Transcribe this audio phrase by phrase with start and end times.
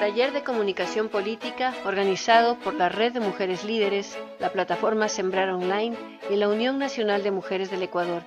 [0.00, 5.94] Taller de Comunicación Política organizado por la Red de Mujeres Líderes, la plataforma Sembrar Online
[6.30, 8.22] y la Unión Nacional de Mujeres del Ecuador.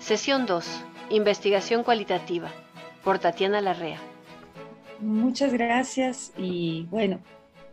[0.00, 0.84] Sesión 2.
[1.10, 2.50] Investigación cualitativa.
[3.04, 4.00] Por Tatiana Larrea.
[4.98, 7.20] Muchas gracias y bueno,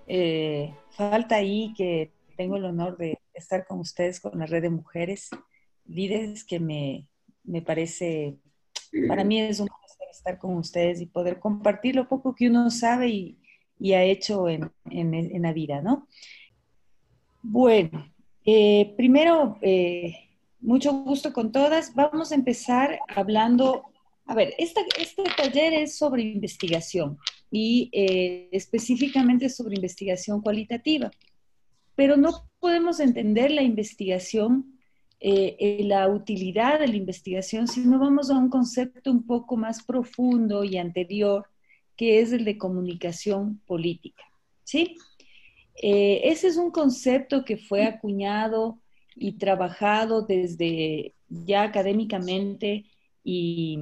[0.05, 4.69] eh, falta ahí que tengo el honor de estar con ustedes con la Red de
[4.69, 5.31] Mujeres
[5.87, 7.07] Líderes que me,
[7.43, 8.35] me parece,
[9.07, 9.67] para mí es un
[10.12, 13.38] estar con ustedes y poder compartir lo poco que uno sabe y,
[13.93, 14.71] ha hecho en,
[15.42, 16.07] la vida, ¿no?
[17.42, 18.14] Bueno,
[18.46, 20.16] eh, primero, eh,
[20.60, 21.96] mucho gusto con todas.
[21.96, 23.83] Vamos a empezar hablando,
[24.25, 24.82] a ver, este
[25.36, 27.18] taller es sobre investigación
[27.50, 31.11] y eh, específicamente sobre investigación cualitativa,
[31.96, 34.80] pero no podemos entender la investigación
[35.23, 39.84] eh, eh, la utilidad de la investigación, sino vamos a un concepto un poco más
[39.84, 41.45] profundo y anterior,
[41.95, 44.23] que es el de comunicación política.
[44.63, 44.97] ¿sí?
[45.75, 48.80] Eh, ese es un concepto que fue acuñado
[49.16, 52.85] y trabajado desde ya académicamente
[53.23, 53.78] y,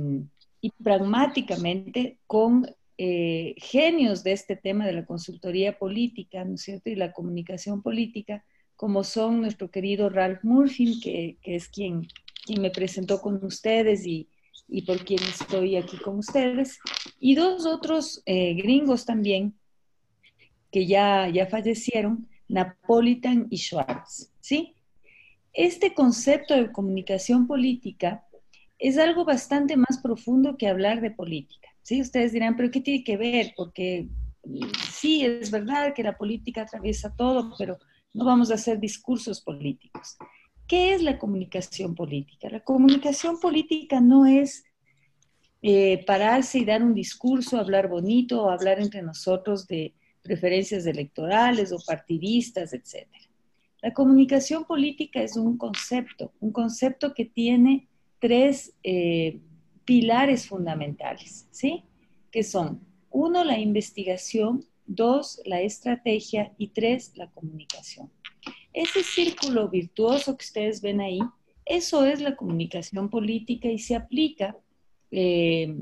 [0.84, 6.90] pragmáticamente con genios de este tema de la consultoría política, ¿no es cierto?
[6.90, 8.44] Y la comunicación política,
[8.80, 12.08] como son nuestro querido Ralph Murphy, que, es quien,
[12.46, 14.30] quien, me presentó con ustedes y,
[14.88, 16.80] por quien estoy aquí con ustedes,
[17.20, 19.54] y dos otros eh, gringos también,
[20.72, 24.76] que ya, ya fallecieron, Napolitan y Schwartz, ¿sí?
[25.52, 28.24] Este concepto de comunicación política
[28.78, 32.00] es algo bastante más profundo que hablar de política, ¿sí?
[32.00, 33.54] Ustedes dirán, pero ¿qué tiene que ver?
[33.58, 34.08] Porque
[34.90, 37.78] sí, es verdad que la política atraviesa todo, pero
[38.14, 40.18] no vamos a hacer discursos políticos.
[40.68, 42.50] ¿Qué es la comunicación política?
[42.50, 44.64] La comunicación política no es
[45.62, 51.72] eh, pararse y dar un discurso, hablar bonito o hablar entre nosotros de preferencias electorales
[51.72, 53.08] o partidistas, etc.
[53.82, 57.88] La comunicación política es un concepto, un concepto que tiene
[58.20, 59.40] tres eh,
[59.86, 61.84] pilares fundamentales, ¿sí?
[62.32, 68.12] Que son, uno, la investigación, dos, la estrategia y tres, la comunicación.
[68.74, 71.20] Ese círculo virtuoso que ustedes ven ahí,
[71.66, 74.58] eso es la comunicación política y se aplica
[75.12, 75.76] eh,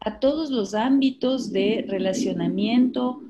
[0.00, 3.22] a todos los ámbitos de relacionamiento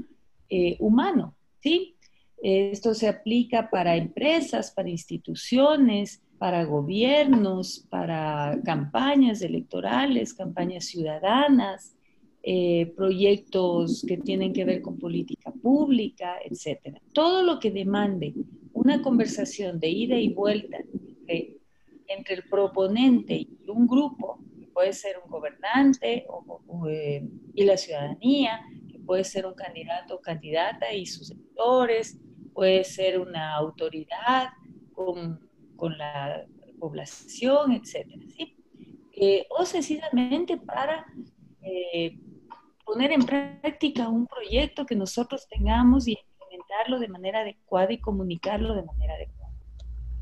[0.48, 1.96] eh, humano, ¿sí?
[2.42, 11.95] Esto se aplica para empresas, para instituciones, para gobiernos, para campañas electorales, campañas ciudadanas,
[12.48, 17.02] eh, proyectos que tienen que ver con política pública, etcétera.
[17.12, 18.34] Todo lo que demande
[18.72, 20.78] una conversación de ida y vuelta
[22.06, 26.24] entre, el proponente y un grupo, que puede ser un gobernante
[26.88, 28.60] eh, y la ciudadanía,
[28.92, 32.16] que puede ser un candidato o candidata y sus sectores,
[32.54, 34.50] puede ser una autoridad
[34.92, 35.40] con,
[35.98, 36.46] la
[36.78, 38.56] población, etcétera, ¿sí?
[39.18, 41.04] Eh, o sencillamente para
[42.86, 48.74] poner en práctica un proyecto que nosotros tengamos y implementarlo de manera adecuada y comunicarlo
[48.74, 49.52] de manera adecuada.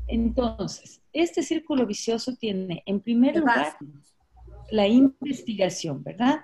[0.07, 3.77] Entonces, este círculo vicioso tiene, en primer lugar,
[4.71, 6.41] la investigación, ¿verdad?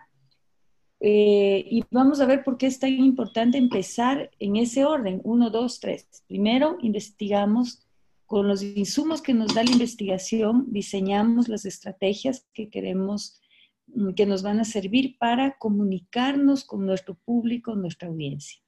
[1.00, 5.50] Eh, y vamos a ver por qué es tan importante empezar en ese orden, uno,
[5.50, 6.08] dos, tres.
[6.28, 7.88] Primero, investigamos
[8.28, 13.41] con los insumos que nos da la investigación, diseñamos las estrategias que queremos
[14.16, 18.62] que nos van a servir para comunicarnos con nuestro público, nuestra audiencia.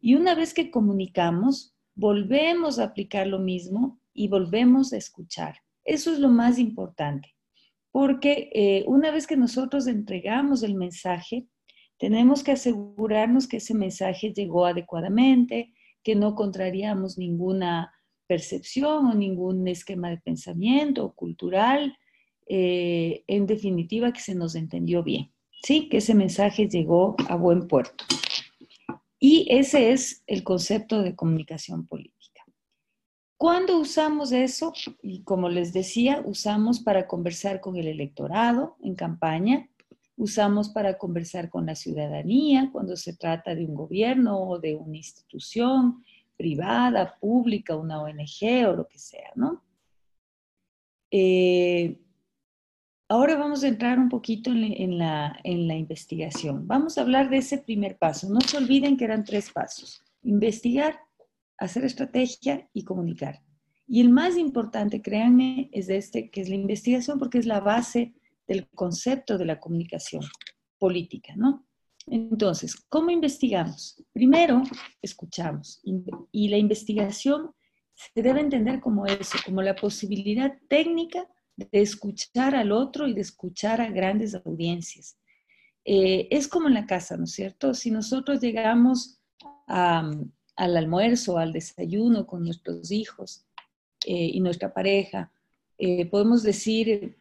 [0.00, 5.56] Y una vez que comunicamos, volvemos a aplicar lo mismo y volvemos a escuchar.
[5.84, 7.34] Eso es lo más importante,
[7.90, 11.46] porque eh, una vez que nosotros entregamos el mensaje,
[11.98, 15.72] tenemos que asegurarnos que ese mensaje llegó adecuadamente,
[16.02, 17.92] que no contrariamos ninguna
[18.26, 21.96] percepción o ningún esquema de pensamiento cultural,
[22.46, 25.32] eh, en definitiva, que se nos entendió bien,
[25.62, 25.88] ¿sí?
[25.88, 28.04] Que ese mensaje llegó a buen puerto.
[29.18, 32.44] Y ese es el concepto de comunicación política.
[33.36, 34.72] ¿Cuándo usamos eso?
[35.02, 39.68] Y como les decía, usamos para conversar con el electorado en campaña,
[40.16, 44.96] usamos para conversar con la ciudadanía cuando se trata de un gobierno o de una
[44.96, 46.04] institución
[46.36, 49.62] privada, pública, una ONG o lo que sea, ¿no?
[51.10, 51.98] Eh,
[53.12, 56.66] Ahora vamos a entrar un poquito en la, investigación.
[56.66, 58.26] Vamos a hablar de ese primer paso.
[58.30, 60.02] No se olviden que eran tres pasos.
[60.22, 60.98] Investigar,
[61.58, 63.42] hacer estrategia y comunicar.
[63.86, 68.14] Y el más importante, créanme, es este, que es la investigación, porque es la base
[68.48, 70.22] del concepto de la comunicación
[70.78, 71.66] política, ¿no?
[72.06, 74.02] Entonces, ¿cómo investigamos?
[74.14, 74.62] Primero,
[75.02, 75.82] escuchamos.
[75.84, 77.50] Y la investigación
[77.92, 83.20] se debe entender como eso, como la posibilidad técnica de escuchar al otro y de
[83.20, 85.16] escuchar a grandes audiencias.
[85.84, 87.74] Eh, es como en la casa, ¿no es cierto?
[87.74, 89.18] Si nosotros llegamos
[89.66, 93.44] al almuerzo, al desayuno con nuestros hijos
[94.06, 95.30] eh, y nuestra pareja,
[95.78, 97.16] eh, podemos decir,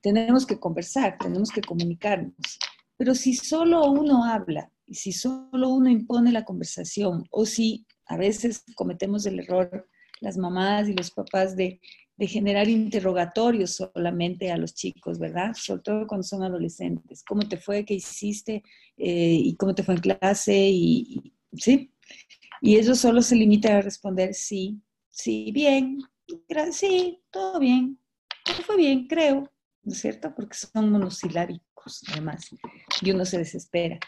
[0.00, 2.58] tenemos que conversar, tenemos que comunicarnos.
[2.96, 8.16] Pero si solo uno habla y si solo uno impone la conversación o si a
[8.16, 9.88] veces cometemos el error
[10.20, 11.80] las mamás y los papás de,
[12.26, 15.54] generar interrogatorios solamente a los chicos, ¿verdad?
[15.54, 17.22] Sobre todo cuando son adolescentes.
[17.22, 17.84] ¿Cómo te fue?
[17.84, 18.62] ¿Qué hiciste?
[18.96, 20.68] Eh, ¿Y cómo te fue en clase?
[20.68, 21.92] Y, ¿Sí?
[22.60, 25.98] Y ellos solo se limitan a responder sí, sí, bien,
[26.72, 27.98] sí, todo bien,
[28.44, 29.50] todo fue bien, creo,
[29.82, 30.34] ¿no es cierto?
[30.34, 32.50] Porque son monosilábicos, además,
[33.00, 34.00] y uno se desespera.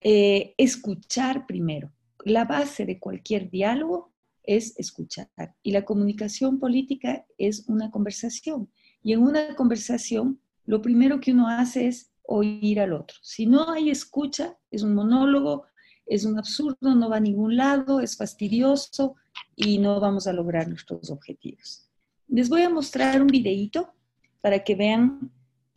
[0.00, 1.90] Eh, escuchar primero.
[2.24, 4.13] La base de cualquier diálogo
[4.44, 5.28] es escuchar.
[5.62, 8.70] Y la comunicación política es una conversación.
[9.02, 13.16] Y en una conversación, lo primero que uno hace es oír al otro.
[13.22, 15.66] Si no hay escucha, es un monólogo,
[16.06, 19.16] es un absurdo, no va a ningún lado, es fastidioso
[19.56, 21.88] y no vamos a lograr nuestros objetivos.
[22.28, 23.94] Les voy a mostrar un videíto
[24.40, 25.30] para que vean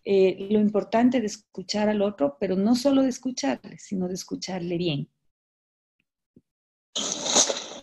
[0.04, 4.78] eh, lo importante de escuchar al otro, pero no solo de escucharle, sino de escucharle
[4.78, 5.10] bien.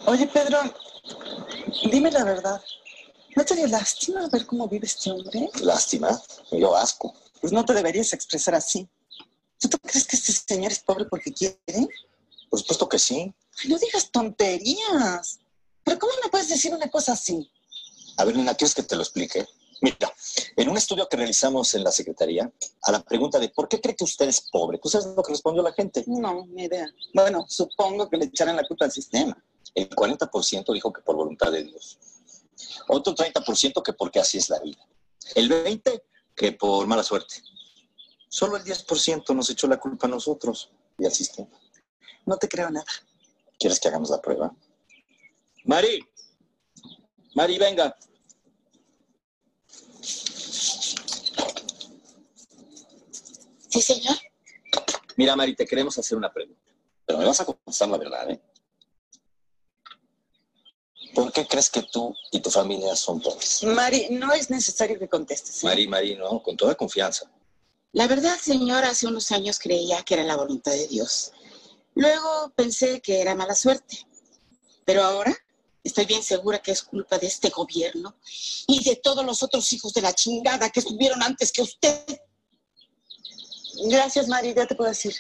[0.07, 0.59] Oye, Pedro,
[1.91, 2.63] dime la verdad.
[3.35, 5.49] ¿No te dio lástima ver cómo vive este hombre?
[5.63, 6.21] ¿Lástima?
[6.53, 7.15] Yo asco.
[7.41, 8.87] Pues no te deberías expresar así.
[9.59, 11.57] ¿Tú, crees que este señor es pobre porque quiere?
[12.51, 13.35] Por supuesto que sí.
[13.67, 15.39] no digas tonterías.
[15.83, 17.51] ¿Pero cómo me puedes decir una cosa así?
[18.19, 19.47] A ver, nena, ¿quieres que te lo explique?
[19.81, 20.13] Mira,
[20.57, 22.51] en un estudio que realizamos en la Secretaría,
[22.83, 24.79] a la pregunta de ¿por qué cree que usted es pobre?
[24.79, 26.05] ¿Tú sabes lo que respondió la gente?
[26.07, 26.87] No, ni idea.
[27.15, 29.37] Bueno, supongo que le echarán la culpa al sistema.
[29.75, 31.99] El 40% dijo que por voluntad de Dios.
[32.89, 34.87] Otro 30% que porque así es la vida.
[35.35, 36.03] El 20%
[36.35, 37.37] que por mala suerte.
[38.29, 41.51] Solo el 10% nos echó la culpa a nosotros y al sistema.
[42.27, 42.87] No te creo nada.
[43.59, 44.55] ¿Quieres que hagamos la prueba?
[45.65, 46.05] Mari,
[47.35, 47.97] Mari, venga.
[53.69, 54.17] Sí, señor.
[55.17, 56.61] Mira, Mari, te queremos hacer una pregunta.
[57.05, 58.41] Pero me vas a contestar la verdad, ¿eh?
[61.15, 63.63] ¿Por qué crees que tú y tu familia son pobres?
[63.63, 65.63] Mari, no es necesario que contestes.
[65.63, 65.67] ¿eh?
[65.67, 67.31] Mari, Mari, no, con toda confianza.
[67.93, 71.31] La verdad, señor, hace unos años creía que era la voluntad de Dios.
[71.95, 74.05] Luego pensé que era mala suerte.
[74.85, 75.35] Pero ahora
[75.83, 78.17] estoy bien segura que es culpa de este gobierno
[78.67, 82.21] y de todos los otros hijos de la chingada que estuvieron antes que usted.
[83.85, 85.15] Gracias, Mari, ya te puedo decir.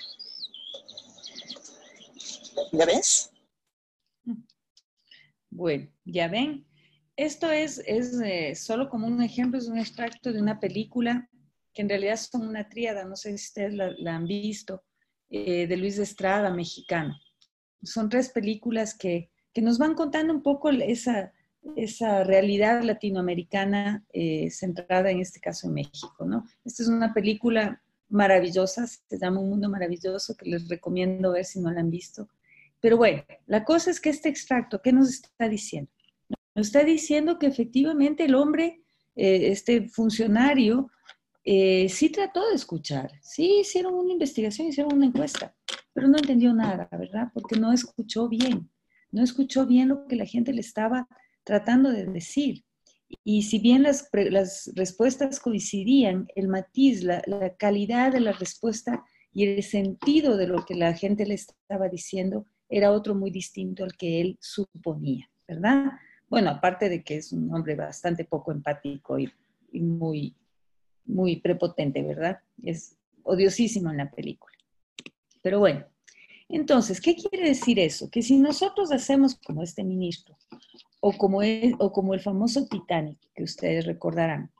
[2.72, 3.30] ¿Ya ves?
[5.54, 6.66] Bueno, ya ven.
[7.16, 11.30] Esto es, es eh, solo como un ejemplo, es un extracto de una película
[11.72, 14.82] que en realidad son una tríada, no sé si ustedes la, han visto,
[15.30, 17.16] eh, de Luis Estrada, mexicano.
[17.84, 19.30] Son tres películas que,
[19.62, 21.32] nos van contando un poco esa,
[21.76, 26.44] esa realidad latinoamericana eh, centrada en este caso en México, ¿no?
[26.64, 31.60] Esta es una película maravillosa, se llama Un Mundo Maravilloso, que les recomiendo ver si
[31.60, 32.28] no la han visto.
[32.84, 35.90] Pero bueno, la cosa es que este extracto, ¿qué nos está diciendo?
[36.54, 38.82] Nos está diciendo que efectivamente el hombre,
[39.16, 40.90] eh, este funcionario,
[41.44, 45.56] eh, sí trató de escuchar, sí hicieron una investigación, hicieron una encuesta,
[45.94, 47.28] pero no entendió nada, ¿verdad?
[47.32, 48.70] Porque no escuchó bien,
[49.10, 51.08] no escuchó bien lo que la gente le estaba
[51.42, 52.66] tratando de decir.
[53.24, 54.10] Y si bien las,
[54.74, 57.22] respuestas coincidían, el matiz, la,
[57.58, 62.46] calidad de la respuesta y el sentido de lo que la gente le estaba diciendo
[62.68, 65.92] era otro muy distinto al que él suponía, ¿verdad?
[66.28, 69.30] Bueno, aparte de que es un hombre bastante poco empático y,
[69.72, 70.34] muy,
[71.04, 72.38] muy prepotente, ¿verdad?
[72.62, 74.56] Es odiosísimo en la película.
[75.42, 75.84] Pero bueno,
[76.48, 78.08] entonces, ¿qué quiere decir eso?
[78.10, 80.36] Que si nosotros hacemos como este ministro,
[81.00, 84.50] o como el, o como el famoso Titanic, que ustedes recordarán,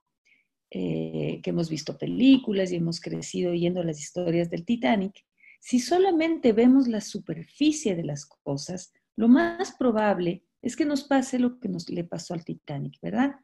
[0.71, 5.25] eh, que hemos visto películas y hemos crecido oyendo las historias del Titanic,
[5.65, 11.39] si solamente vemos la superficie de las cosas, lo más probable es que nos pase
[11.39, 13.37] lo que nos le pasó al Titanic, ¿verdad?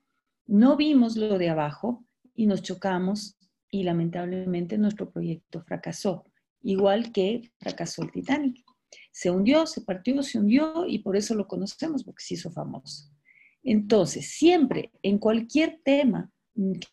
[0.44, 3.38] No vimos lo de abajo y nos chocamos
[3.70, 6.26] y lamentablemente nuestro proyecto fracasó,
[6.60, 8.66] igual que fracasó el Titanic.
[9.10, 13.10] Se hundió, se partió, se hundió y por eso lo conocemos, porque se hizo famoso.
[13.62, 16.30] Entonces, siempre, en cualquier tema,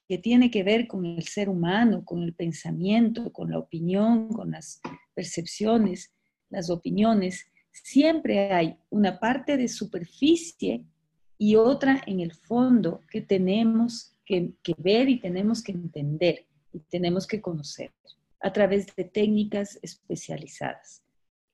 [0.07, 4.51] que tiene que ver con el ser humano, con el pensamiento, con la opinión, con
[4.51, 4.81] las
[5.13, 6.13] percepciones,
[6.49, 10.85] las opiniones, siempre hay una parte de superficie
[11.37, 17.27] y otra en el fondo que tenemos que, ver y tenemos que entender y tenemos
[17.27, 17.91] que conocer
[18.39, 21.03] a través de técnicas especializadas.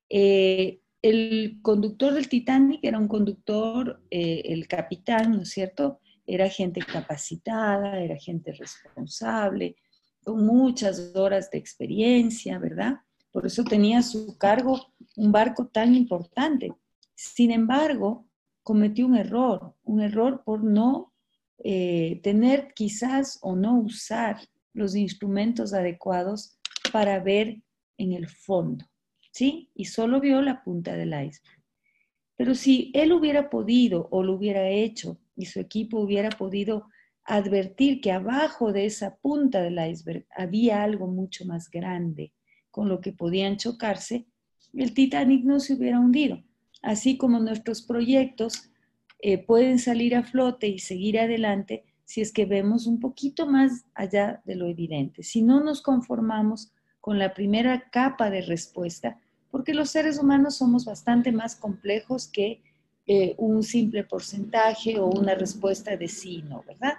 [0.09, 5.99] Eh, el conductor del Titanic era un conductor, eh, el capitán, ¿no es cierto?
[6.25, 9.75] Era gente capacitada, era gente responsable,
[10.23, 12.99] con muchas horas de experiencia, ¿verdad?
[13.31, 16.71] Por eso tenía a su cargo un barco tan importante.
[17.15, 18.25] Sin embargo,
[18.61, 21.13] cometió un error, un error por no
[21.57, 24.37] eh, tener quizás o no usar
[24.73, 26.57] los instrumentos adecuados
[26.91, 27.61] para ver
[27.97, 28.85] en el fondo,
[29.31, 29.69] ¿sí?
[29.75, 31.63] Y solo vio la punta del iceberg.
[32.35, 36.87] Pero si él hubiera podido o lo hubiera hecho y su equipo hubiera podido
[37.25, 42.33] advertir que abajo de esa punta del iceberg había algo mucho más grande
[42.69, 44.25] con lo que podían chocarse,
[44.73, 46.43] el Titanic no se hubiera hundido.
[46.81, 48.71] Así como nuestros proyectos
[49.19, 53.85] eh, pueden salir a flote y seguir adelante si es que vemos un poquito más
[53.93, 55.23] allá de lo evidente.
[55.23, 60.85] Si no nos conformamos con la primera capa de respuesta, porque los seres humanos somos
[60.85, 62.61] bastante más complejos que
[63.05, 66.63] eh, un simple porcentaje o una respuesta de sí, ¿no?
[66.63, 66.93] ¿Verdad?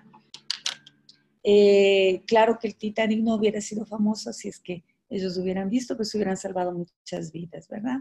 [1.43, 5.97] Eh, claro que el Titanic no hubiera sido famoso si es que ellos hubieran visto,
[5.97, 7.99] pues hubieran salvado muchas vidas, ¿verdad?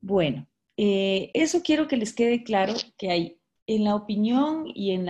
[0.00, 5.08] Bueno, eh, eso quiero que les quede claro que hay en la opinión y en,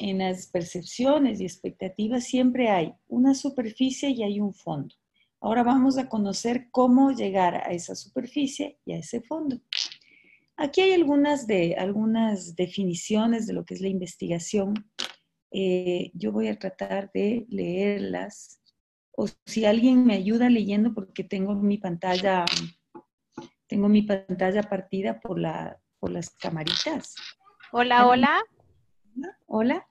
[0.00, 4.94] en las percepciones y expectativas siempre hay una superficie y hay un fondo.
[5.40, 9.60] Ahora vamos a conocer cómo llegar a esa superficie y a ese fondo.
[10.60, 14.74] Aquí hay algunas, de, algunas definiciones de lo que es la investigación.
[15.52, 18.60] Eh, yo voy a tratar de leerlas
[19.12, 22.44] o si alguien me ayuda leyendo porque tengo mi pantalla,
[23.66, 27.14] tengo mi pantalla partida por, la, por las camaritas.
[27.72, 28.40] Hola, hola.
[29.46, 29.86] Hola.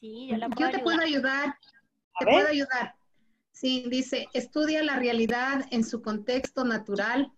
[0.00, 1.56] Sí, yo, te puedo ayudar.
[2.18, 2.94] te puedo ayudar.
[3.52, 7.32] Sí, dice, estudia la realidad en su contexto natural,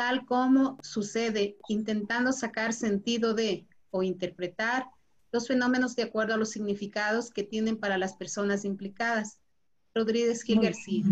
[0.00, 4.86] tal como sucede, intentando sacar sentido de o interpretar
[5.30, 9.40] los fenómenos de acuerdo a los significados que tienen para las personas implicadas.
[9.94, 11.04] Rodríguez Gil García.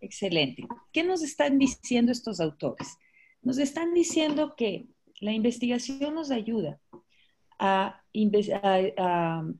[0.00, 0.66] Excelente.
[0.92, 2.96] ¿Qué nos están diciendo estos autores?
[3.42, 4.86] Nos están diciendo que
[5.20, 6.80] la investigación nos ayuda
[7.58, 8.00] a,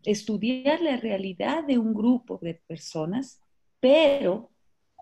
[0.04, 3.42] estudiar la realidad de un grupo de personas,
[3.80, 4.50] pero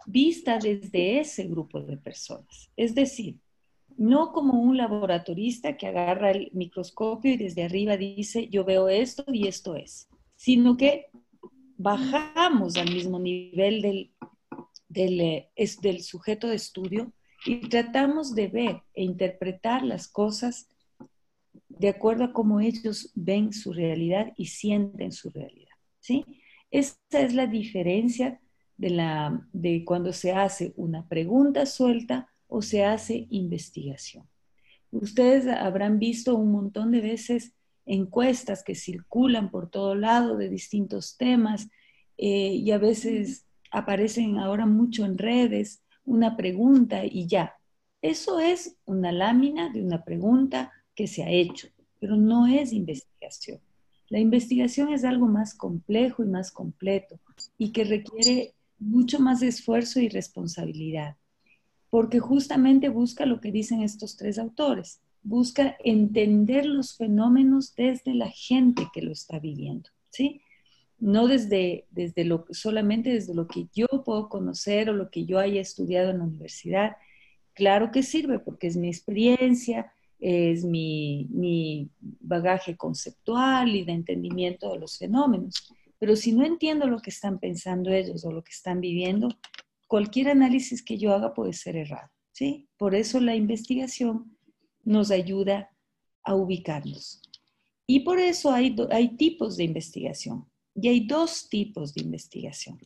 [0.07, 2.71] vista desde ese grupo de personas.
[2.77, 3.39] Es decir,
[3.97, 9.25] no como un laboratorista que agarra el microscopio y desde arriba dice, yo veo esto
[9.29, 11.07] y esto es, sino que
[11.77, 14.13] bajamos al mismo nivel del,
[14.89, 15.51] del, eh,
[15.83, 17.13] del sujeto de estudio
[17.45, 20.69] y tratamos de ver e interpretar las cosas
[21.69, 25.75] de acuerdo a cómo ellos ven su realidad y sienten su realidad.
[25.99, 26.25] ¿sí?
[26.71, 28.41] Esta es la diferencia
[28.77, 34.29] de, la, de cuando se hace una pregunta suelta o se hace investigación.
[34.91, 37.55] Ustedes habrán visto un montón de veces
[37.87, 41.69] encuestas que circulan por todo lado de distintos temas
[42.19, 47.55] eh, y a veces aparecen ahora mucho en redes una pregunta y ya.
[48.03, 51.69] Eso es una lámina de una pregunta que se ha hecho,
[52.01, 53.61] pero no es investigación.
[54.09, 57.19] La investigación es algo más complejo y más completo
[57.57, 61.17] y que requiere mucho más esfuerzo y responsabilidad,
[61.91, 68.29] porque justamente busca lo que dicen estos tres autores, busca entender los fenómenos desde la
[68.29, 70.41] gente que lo está viviendo, ¿sí?
[70.99, 75.39] No desde, desde lo, solamente desde lo que yo puedo conocer o lo que yo
[75.39, 76.97] haya estudiado en la universidad.
[77.55, 84.73] Claro que sirve porque es mi experiencia, es mi, mi bagaje conceptual y de entendimiento
[84.73, 85.73] de los fenómenos.
[86.03, 89.29] Pero si no entiendo lo que están pensando ellos o lo que están viviendo,
[89.87, 92.11] cualquier análisis que yo haga puede ser errado.
[92.33, 92.69] ¿sí?
[92.77, 94.37] Por eso la investigación
[94.83, 95.71] nos ayuda
[96.25, 97.23] a ubicarnos.
[97.87, 100.51] Y por eso hay, hay tipos de investigación.
[100.75, 102.81] Y hay dos tipos de investigación.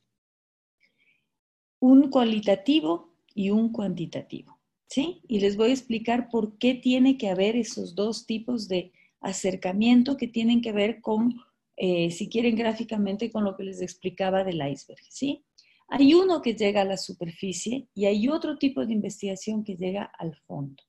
[1.81, 4.61] Un cualitativo y un cuantitativo.
[4.89, 5.23] ¿Sí?
[5.27, 10.19] Y les voy a explicar por qué tiene que haber esos dos tipos de acercamiento
[10.19, 11.35] que tienen que ver con,
[11.77, 15.03] eh, si quieren gráficamente, con lo que les explicaba del iceberg.
[15.09, 15.45] ¿Sí?
[15.89, 20.11] Hay uno que llega a la superficie y hay otro tipo de investigación que llega
[20.19, 20.83] al fondo.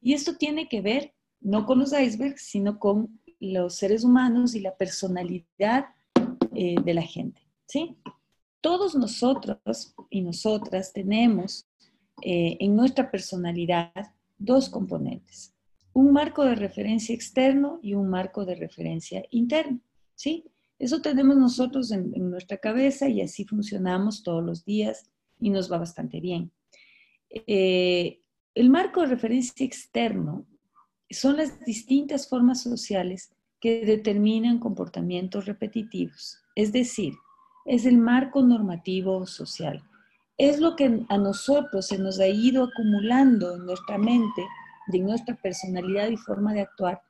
[0.00, 4.60] Y esto tiene que ver no con los icebergs, sino con los seres humanos y
[4.60, 5.86] la personalidad
[6.54, 7.96] eh, de la gente, ¿sí?
[8.60, 11.68] Todos nosotros y nosotras tenemos
[12.22, 13.92] eh, en nuestra personalidad
[14.38, 15.54] dos componentes,
[15.92, 19.80] un marco de referencia externo y un marco de referencia interno,
[20.18, 20.44] ¿sí?
[20.78, 25.10] Eso tenemos nosotros en, nuestra cabeza y así funcionamos todos los días
[25.40, 26.50] y nos va bastante bien.
[27.30, 28.20] Eh,
[28.54, 30.44] el marco de referencia externo
[31.08, 37.14] son las distintas formas sociales que determinan comportamientos repetitivos, es decir,
[37.64, 39.82] es el marco normativo social.
[40.36, 44.42] Es lo que a nosotros se nos ha ido acumulando en nuestra mente,
[44.88, 47.02] de nuestra personalidad y forma de actuar,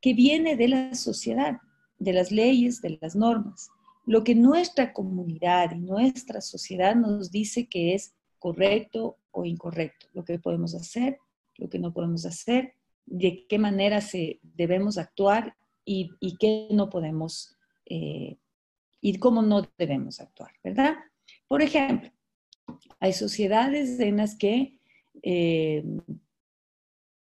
[0.00, 1.58] que viene de la sociedad,
[2.04, 3.70] de las leyes, de las normas.
[4.06, 10.24] Lo que nuestra comunidad y nuestra sociedad nos dice que es correcto o incorrecto, lo
[10.24, 11.18] que podemos hacer,
[11.56, 12.74] lo que no podemos hacer,
[13.06, 17.56] de qué manera se, debemos actuar y, qué no podemos
[17.86, 18.36] eh,
[19.00, 20.96] y cómo no debemos actuar, ¿verdad?
[21.48, 22.10] Por ejemplo,
[23.00, 24.78] hay sociedades en las que
[25.22, 25.84] eh,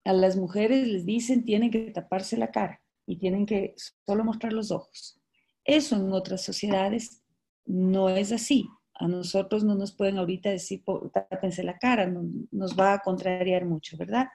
[0.03, 3.73] a las mujeres les dicen tienen que taparse la cara y tienen que
[4.05, 5.19] solo mostrar los ojos.
[5.65, 7.23] Eso en otras sociedades
[7.65, 8.67] no es así.
[8.93, 12.07] A nosotros no nos pueden ahorita decir tápense la cara,
[12.51, 14.27] nos va a contrariar mucho, ¿verdad?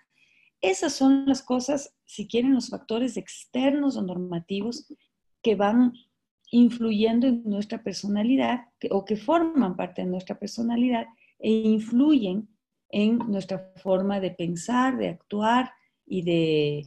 [0.61, 4.93] Esas son las cosas, si quieren, los factores externos o normativos
[5.41, 5.93] que van
[6.51, 11.07] influyendo en nuestra personalidad o que forman parte de nuestra personalidad
[11.39, 12.49] e influyen
[12.89, 15.71] en nuestra forma de pensar, de actuar
[16.07, 16.87] y de,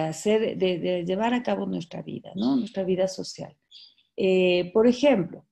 [0.00, 2.56] hacer, de, llevar a cabo nuestra vida, ¿no?
[2.56, 3.56] nuestra vida social.
[4.16, 5.46] Eh, por ejemplo,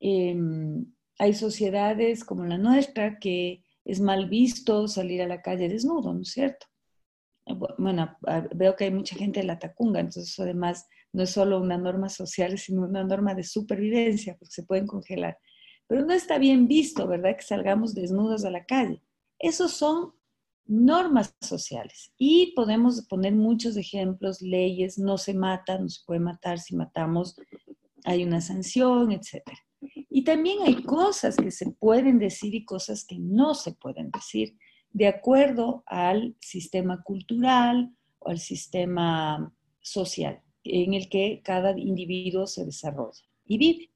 [0.00, 0.86] em,
[1.18, 6.22] hay sociedades como la nuestra que es mal visto salir a la calle desnudo, ¿no
[6.22, 6.66] es cierto?
[7.78, 8.16] Bueno,
[8.54, 12.08] veo que hay mucha gente en la tacunga, entonces además no es solo una norma
[12.08, 15.38] social, sino una norma de supervivencia, porque se pueden congelar.
[15.86, 17.36] Pero no está bien visto, ¿verdad?
[17.36, 19.02] Que salgamos desnudos a la calle.
[19.38, 20.12] Esos son
[20.70, 22.12] normas sociales.
[22.16, 27.36] Y podemos poner muchos ejemplos, leyes, no se mata, no se puede matar, si matamos
[28.04, 29.58] hay una sanción, etcétera.
[30.08, 34.56] Y también hay cosas que se pueden decir y cosas que no se pueden decir
[34.92, 42.64] de acuerdo al sistema cultural o al sistema social en el que cada individuo se
[42.64, 43.90] desarrolla y vive.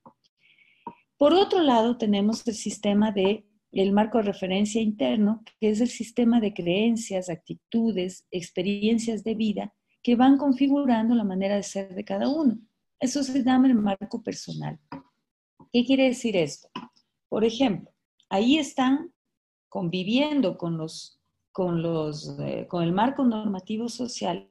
[1.17, 3.47] Por otro lado, tenemos el sistema de
[3.83, 9.75] el marco de referencia interno, que es el sistema de creencias, actitudes, experiencias de vida
[10.03, 12.59] que van configurando la manera de ser de cada uno.
[13.01, 14.79] Eso se llama el marco personal.
[15.73, 16.69] ¿Qué quiere decir esto?
[17.29, 17.91] Por ejemplo,
[18.29, 19.13] ahí están
[19.69, 24.49] conviviendo con, los, con, los, eh, con el marco normativo social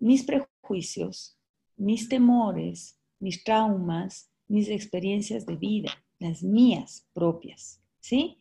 [0.00, 1.36] mis prejuicios,
[1.76, 8.39] mis temores, mis traumas, mis experiencias de vida, las mías propias, ¿sí?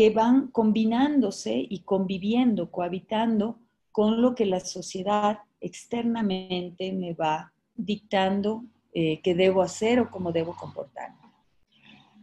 [0.00, 3.58] Que van combinándose y conviviendo, cohabitando
[3.92, 10.32] con lo que la sociedad externamente me va dictando eh, que debo hacer o cómo
[10.32, 11.18] debo comportarme.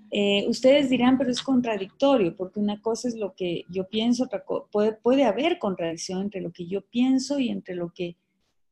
[0.09, 4.43] Eh, ustedes dirán, pero es contradictorio, porque una cosa es lo que yo pienso, otra
[4.71, 8.17] puede, puede haber contradicción entre lo que yo pienso y entre lo que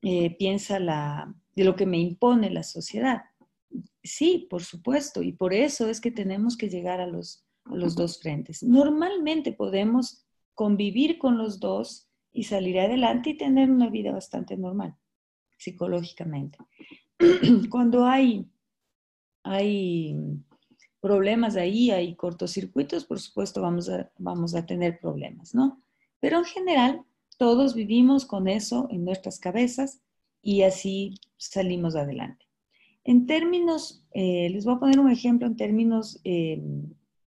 [0.01, 3.21] eh, piensa la, de lo que me impone la sociedad.
[4.01, 8.19] Sí, por supuesto, y por eso es que tenemos que llegar a los, los dos
[8.19, 8.63] frentes.
[8.63, 14.95] Normalmente podemos convivir con los dos y salir adelante y tener una vida bastante normal,
[15.57, 16.57] psicológicamente.
[17.69, 18.45] Cuando hay,
[19.43, 20.17] hay
[20.99, 25.81] problemas ahí, hay cortocircuitos, por supuesto vamos a, vamos a tener problemas, ¿no?
[26.19, 27.05] Pero en general,
[27.37, 30.01] todos vivimos con eso en nuestras cabezas
[30.41, 32.45] y así salimos adelante.
[33.03, 36.61] En términos, eh, les voy a poner un ejemplo en términos eh,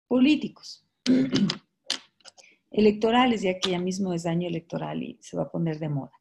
[0.07, 0.87] políticos,
[2.71, 6.13] electorales, ya que ya mismo es año electoral y se va a poner de moda.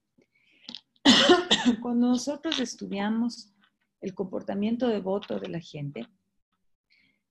[1.81, 3.53] Cuando nosotros estudiamos
[4.01, 6.07] el comportamiento de voto de la gente,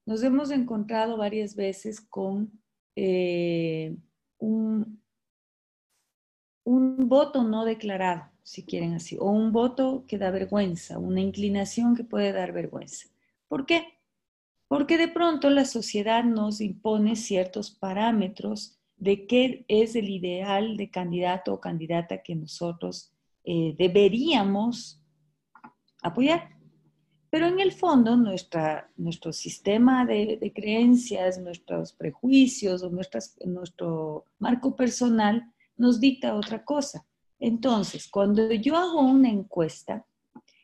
[0.07, 2.51] nos hemos encontrado varias veces con
[2.97, 3.97] eh,
[4.39, 5.03] un,
[6.65, 11.97] un voto no declarado, si quieren así, o un voto que da vergüenza, una inclinación
[11.97, 13.09] que puede dar vergüenza.
[13.49, 13.87] ¿Por qué?
[14.75, 20.91] Porque de pronto la sociedad nos impone ciertos parámetros de qué es el ideal de
[20.91, 23.13] candidato o candidata que nosotros
[23.45, 25.01] eh, deberíamos
[26.03, 26.59] apoyar.
[27.31, 34.75] Pero en el fondo, nuestra, nuestro sistema de, creencias, nuestros prejuicios o nuestras, nuestro marco
[34.75, 37.07] personal nos dicta otra cosa.
[37.39, 40.05] Entonces, cuando yo hago una encuesta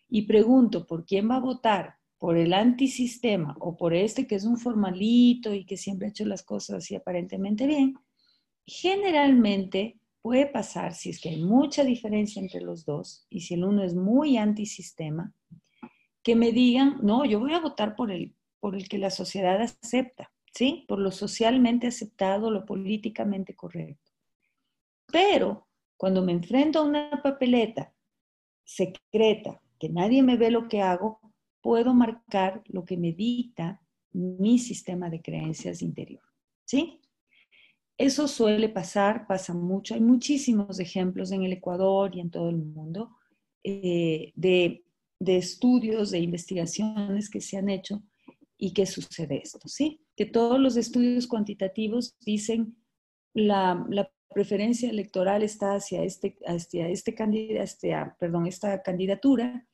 [0.09, 4.44] y pregunto por quién va a votar por el antisistema o por este que es
[4.44, 7.94] un formalito y que siempre ha hecho las cosas así aparentemente bien,
[8.66, 13.64] generalmente puede pasar, si es que hay mucha diferencia entre los dos y si el
[13.64, 15.33] uno es muy antisistema,
[16.22, 19.59] que me digan, no, yo voy a votar por el, por el que la sociedad
[19.62, 20.85] acepta, ¿sí?
[20.87, 24.12] Por lo socialmente aceptado, lo políticamente correcto.
[25.11, 27.94] Pero cuando me enfrento a una papeleta
[28.62, 31.19] secreta, que nadie me ve lo que hago,
[31.61, 33.81] puedo marcar lo que me dicta
[34.12, 36.23] mi sistema de creencias interior,
[36.64, 37.01] ¿sí?
[37.96, 39.94] Eso suele pasar, pasa mucho.
[39.94, 43.16] Hay muchísimos ejemplos en el Ecuador y en todo el mundo
[43.62, 44.85] eh, de
[45.20, 48.03] de estudios, de investigaciones que se han hecho
[48.57, 50.01] y que sucede esto, ¿sí?
[50.16, 52.77] Que todos los estudios cuantitativos dicen
[53.35, 59.66] la, la preferencia electoral está hacia este, hacia este candidato, perdón, esta candidatura.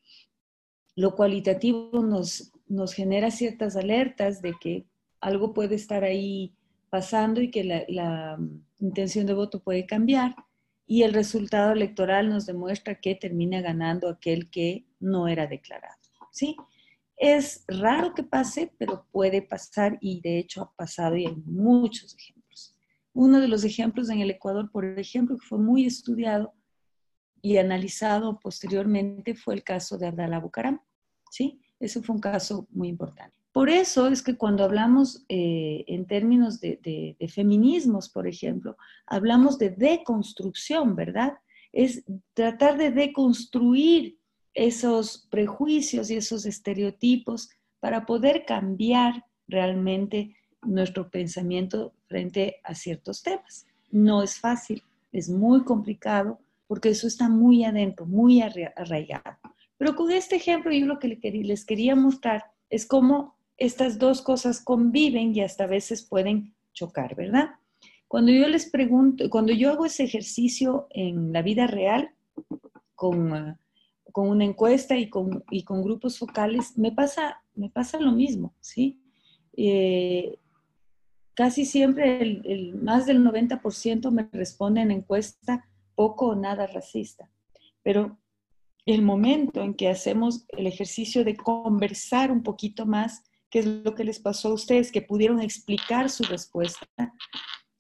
[0.97, 4.87] Lo cualitativo nos, nos genera ciertas alertas de que
[5.21, 6.57] algo puede estar ahí
[6.91, 8.39] pasando y que la, la
[8.81, 10.35] intención de voto puede cambiar
[10.87, 16.01] y el resultado electoral nos demuestra que termina ganando aquel que no era declarado.
[16.31, 16.57] ¿sí?
[17.17, 22.15] Es raro que pase, pero puede pasar y de hecho ha pasado y hay muchos
[22.15, 22.77] ejemplos.
[23.13, 26.53] Uno de los ejemplos en el Ecuador, por ejemplo, que fue muy estudiado
[27.43, 30.81] y analizado posteriormente fue el caso de Abdalá Bucaram.
[31.31, 31.61] ¿sí?
[31.79, 33.35] Ese fue un caso muy importante.
[33.57, 39.71] Por eso es que cuando hablamos eh, en términos de, feminismos, por ejemplo, hablamos de
[39.71, 41.39] deconstrucción, ¿verdad?
[41.73, 44.19] Es tratar de deconstruir
[44.53, 47.49] esos prejuicios y esos estereotipos
[47.81, 53.67] para poder cambiar realmente nuestro pensamiento frente a ciertos temas.
[53.91, 59.39] No es fácil, es muy complicado porque eso está muy adentro, muy arraigado.
[59.79, 64.61] Pero con este ejemplo yo lo que les quería mostrar es cómo estas dos cosas
[64.61, 67.51] conviven y hasta a veces pueden chocar, ¿verdad?
[68.09, 72.11] Cuando yo les pregunto, cuando yo hago ese ejercicio en la vida real,
[72.95, 73.59] con, ah,
[74.13, 78.55] con una encuesta y con, y con, grupos focales, me pasa, me pasa lo mismo,
[78.61, 79.01] ¿sí?
[79.57, 80.39] Eh,
[81.35, 87.29] casi siempre el, más del 90% me responde en encuesta poco o nada racista,
[87.83, 88.17] pero
[88.87, 93.95] el momento en que hacemos el ejercicio de conversar un poquito más, qué es lo
[93.97, 96.87] que les pasó a ustedes, que pudieron explicar su respuesta,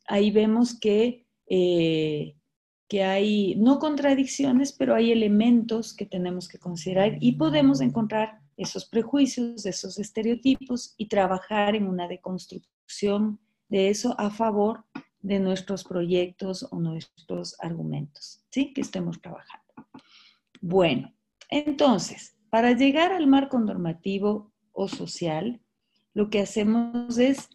[0.08, 2.34] ahí vemos que, eh,
[2.88, 8.86] que hay no contradicciones, pero hay elementos que tenemos que considerar y podemos encontrar esos
[8.86, 14.84] prejuicios, esos estereotipos y trabajar en una deconstrucción de eso a favor
[15.20, 18.72] de nuestros proyectos o nuestros argumentos, ¿sí?
[18.72, 19.66] Que estemos trabajando.
[20.60, 21.12] Bueno,
[21.50, 25.60] entonces, para llegar al marco normativo o social,
[26.14, 27.50] lo que hacemos es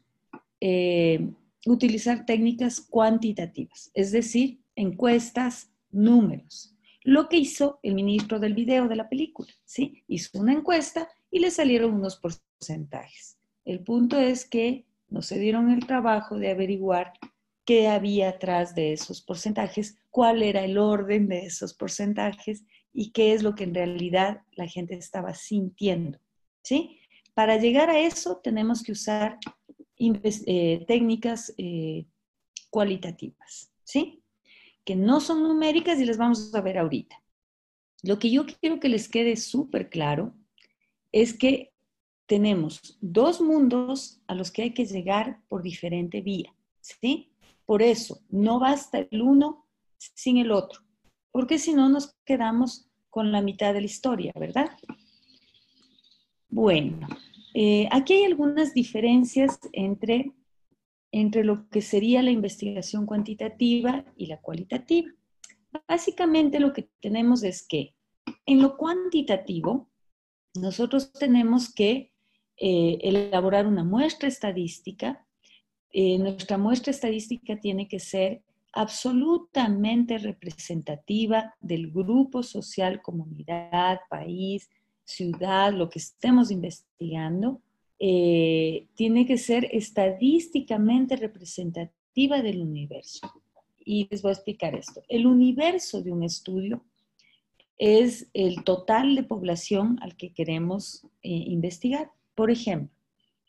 [0.60, 1.32] eh,
[1.66, 6.76] utilizar técnicas cuantitativas, es decir, encuestas, números.
[7.04, 10.04] Lo que hizo el ministro del video de la película, ¿sí?
[10.08, 13.38] Hizo una encuesta y le salieron unos porcentajes.
[13.66, 17.14] El punto es que no se dieron el trabajo de averiguar
[17.66, 23.34] qué había atrás de esos porcentajes, cuál era el orden de esos porcentajes y qué
[23.34, 26.20] es lo que en realidad la gente estaba sintiendo,
[26.64, 27.00] ¿sí?
[27.34, 29.38] Para llegar a eso tenemos que usar
[29.98, 32.06] eh, técnicas eh,
[32.70, 34.24] cualitativas, ¿sí?
[34.84, 37.22] Que no son numéricas y las vamos a ver ahorita.
[38.04, 40.34] Lo que yo quiero que les quede súper claro
[41.12, 41.72] es que
[42.26, 47.31] tenemos dos mundos a los que hay que llegar por diferente vía, ¿sí?
[47.66, 50.82] Por eso, no basta el uno sin el otro,
[51.32, 54.72] porque si no nos quedamos con la mitad de la historia, ¿verdad?
[56.50, 57.08] Bueno,
[57.54, 60.32] eh, aquí hay algunas diferencias entre,
[61.12, 65.12] entre lo que sería la investigación cuantitativa y la cualitativa.
[65.88, 67.96] Básicamente lo que tenemos es que
[68.46, 69.90] en lo cuantitativo,
[70.56, 72.12] nosotros tenemos que
[72.58, 75.26] eh, elaborar una muestra estadística.
[75.94, 78.42] Eh, nuestra muestra estadística tiene que ser
[78.74, 84.70] absolutamente representativa del grupo social, comunidad, país,
[85.04, 87.62] ciudad, lo que estemos investigando,
[88.00, 93.32] eh, tiene que ser estadísticamente representativa del universo.
[93.84, 95.04] Y les voy a explicar esto.
[95.10, 96.84] El universo de un estudio
[97.78, 102.12] es el total de población al que queremos eh, investigar.
[102.36, 102.96] Por ejemplo,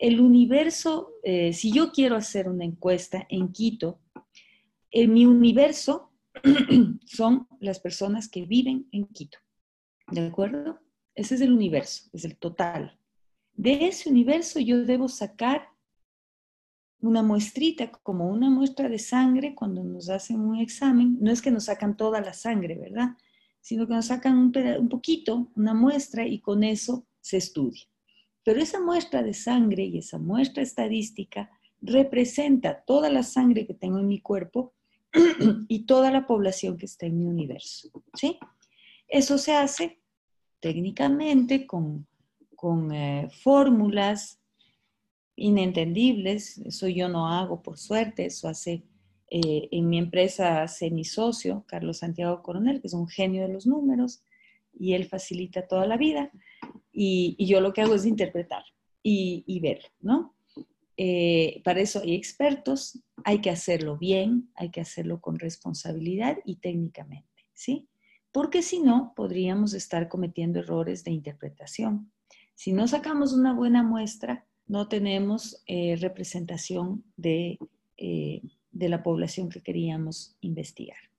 [0.02, 4.00] el universo, eh, si yo quiero hacer una encuesta en Quito,
[4.90, 6.10] en mi universo
[7.06, 9.38] son las personas que viven en Quito.
[10.08, 10.80] ¿De acuerdo?
[11.14, 12.98] Ese es el universo, es el total.
[13.54, 15.68] De ese universo yo debo sacar
[16.98, 21.16] una muestrita, como una muestra de sangre cuando nos hacen un examen.
[21.20, 23.10] No es que nos sacan toda la sangre, ¿verdad?
[23.60, 27.91] Sino que nos sacan un, un poquito, una muestra, y con eso se estudia.
[28.44, 31.50] Pero esa muestra de sangre y esa muestra estadística
[31.80, 34.72] representa toda la sangre que tengo en mi cuerpo
[35.68, 37.90] y toda la población que está en mi universo.
[38.14, 38.38] ¿sí?
[39.08, 40.00] Eso se hace
[40.60, 42.06] técnicamente con,
[42.56, 44.40] con eh, fórmulas
[45.36, 46.58] inentendibles.
[46.58, 48.84] Eso yo no hago por suerte, eso hace
[49.34, 53.52] eh, en mi empresa hace mi socio, Carlos Santiago Coronel, que es un genio de
[53.52, 54.22] los números,
[54.78, 56.30] y él facilita toda la vida.
[56.92, 58.64] Y, yo lo que hago es interpretar
[59.02, 60.34] y, y ver, ¿no?
[60.96, 66.56] Eh, para eso hay expertos, hay que hacerlo bien, hay que hacerlo con responsabilidad y
[66.56, 67.88] técnicamente, ¿sí?
[68.30, 72.12] Porque si no, podríamos estar cometiendo errores de interpretación.
[72.54, 77.58] Si no sacamos una buena muestra, no tenemos eh, representación de,
[77.96, 81.11] eh, de la población que queríamos investigar.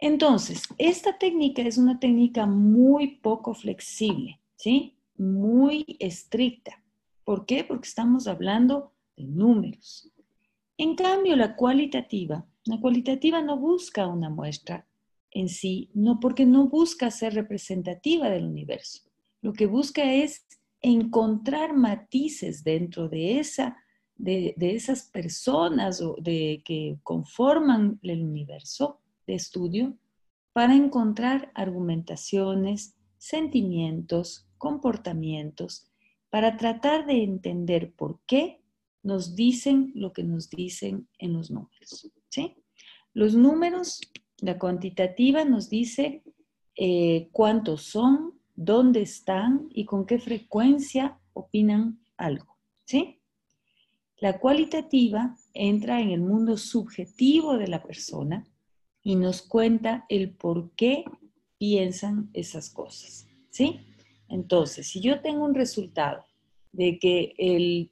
[0.00, 4.96] Entonces, esta técnica es una técnica muy poco flexible, ¿sí?
[5.16, 6.82] Muy estricta.
[7.24, 7.64] ¿Por qué?
[7.64, 10.10] Porque estamos hablando de números.
[10.76, 14.86] En cambio, la cualitativa, la cualitativa no busca una muestra
[15.32, 19.00] en sí, no porque no busca ser representativa del universo.
[19.42, 20.46] Lo que busca es
[20.80, 23.76] encontrar matices dentro de, esa,
[24.16, 29.96] de, esas personas de, que conforman el universo de estudio
[30.52, 35.86] para encontrar argumentaciones, sentimientos, comportamientos
[36.30, 38.60] para tratar de entender por qué
[39.02, 42.10] nos dicen lo que nos dicen en los números.
[42.28, 42.56] ¿sí?
[43.14, 44.00] Los números,
[44.38, 46.22] la cuantitativa nos dice
[46.74, 52.58] eh, cuántos son, dónde están y con qué frecuencia opinan algo.
[52.84, 53.20] ¿sí?
[54.20, 58.44] La cualitativa entra en el mundo subjetivo de la persona
[59.08, 61.06] y nos cuenta el por qué
[61.56, 63.26] piensan esas cosas.
[63.48, 63.80] ¿sí?
[64.28, 66.26] Entonces, si yo tengo un resultado
[66.72, 67.90] de que el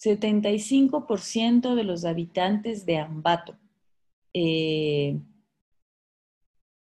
[0.00, 3.56] 75% de los habitantes de Ambato,
[4.34, 5.20] eh,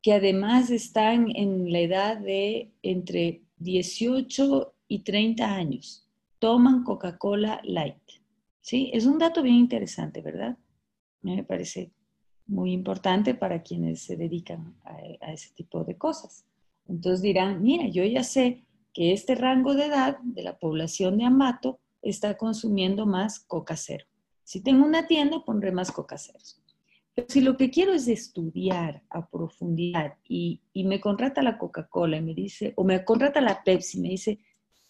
[0.01, 8.01] que además están en la edad de entre 18 y 30 años, toman Coca-Cola Light.
[8.62, 8.90] ¿Sí?
[8.94, 10.57] Es un dato bien interesante, ¿verdad?
[11.20, 11.90] Me parece
[12.46, 14.74] muy importante para quienes se dedican
[15.20, 16.46] a ese tipo de cosas.
[16.88, 21.24] Entonces dirán, mira, yo ya sé que este rango de edad de la población de
[21.24, 24.06] Ambato está consumiendo más coca cero.
[24.44, 26.38] Si tengo una tienda, pondré más coca cero.
[27.14, 32.18] Pero si lo que quiero es estudiar a profundidad y, y me contrata la Coca-Cola
[32.18, 34.38] y me dice, o me contrata la Pepsi y me dice,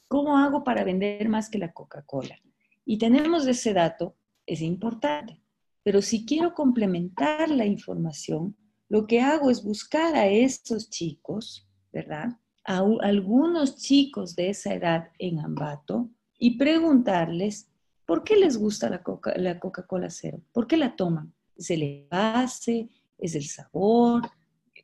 [0.08, 2.38] ¿cómo hago para vender más que la Coca-Cola?
[2.84, 5.40] Y tenemos ese dato, es importante.
[5.86, 8.56] Pero si quiero complementar la información,
[8.88, 12.30] lo que hago es buscar a estos chicos ¿verdad?
[12.64, 17.70] A algunos chicos de esa edad en Ambato y preguntarles
[18.04, 21.32] por qué les gusta la Coca-Cola cero, por qué la toman.
[21.56, 22.88] ¿Es el envase?
[23.16, 24.28] ¿Es el sabor?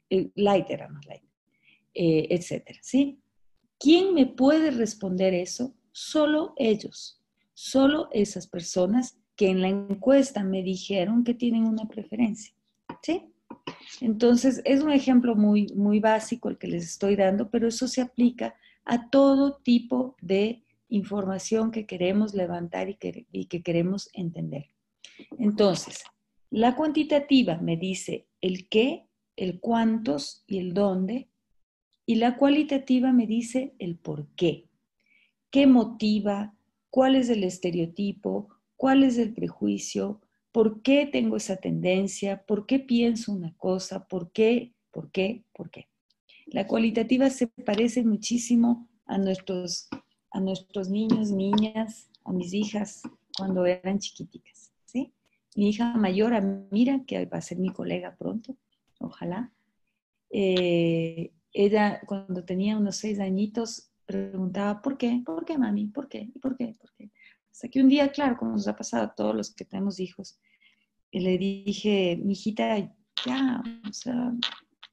[0.08, 1.24] El light era más light,
[1.94, 3.20] eh, etcétera, ¿sí?
[3.76, 5.74] ¿Quién me puede responder eso?
[5.90, 7.20] Solo ellos,
[7.54, 12.54] solo esas personas que en la encuesta me dijeron que tienen una preferencia,
[13.02, 13.24] ¿sí?
[14.00, 18.02] Entonces, es un ejemplo muy, muy básico el que les estoy dando, pero eso se
[18.02, 24.66] aplica a todo tipo de información que queremos levantar y que, y que queremos entender.
[25.40, 26.04] Entonces,
[26.48, 31.30] la cuantitativa me dice el qué, el cuántos y el dónde,
[32.06, 34.68] y la cualitativa me dice el por qué.
[35.50, 36.54] ¿Qué motiva?
[36.90, 38.61] ¿Cuál es el estereotipo?
[38.82, 40.20] ¿Cuál es el prejuicio?
[40.50, 42.42] ¿Por qué tengo esa tendencia?
[42.44, 44.08] ¿Por qué pienso una cosa?
[44.08, 44.74] ¿Por qué?
[44.90, 45.44] ¿Por qué?
[45.52, 45.88] ¿Por qué?
[46.46, 49.88] La cualitativa se parece muchísimo a nuestros,
[50.32, 53.02] a nuestros niños, niñas, a mis hijas
[53.38, 54.72] cuando eran chiquiticas.
[54.84, 55.12] ¿sí?
[55.54, 58.56] Mi hija mayor, Amira, que va a ser mi colega pronto,
[58.98, 59.52] ojalá,
[60.28, 65.22] eh, ella cuando tenía unos seis añitos preguntaba, ¿por qué?
[65.24, 65.86] ¿Por qué, mami?
[65.86, 66.32] ¿Por qué?
[66.42, 66.74] ¿Por qué?
[66.80, 67.12] ¿Por qué?
[67.52, 70.38] Hasta que un día, claro, como nos ha pasado a todos los que tenemos hijos,
[71.12, 72.78] le dije, mi hijita,
[73.26, 74.32] ya, o sea,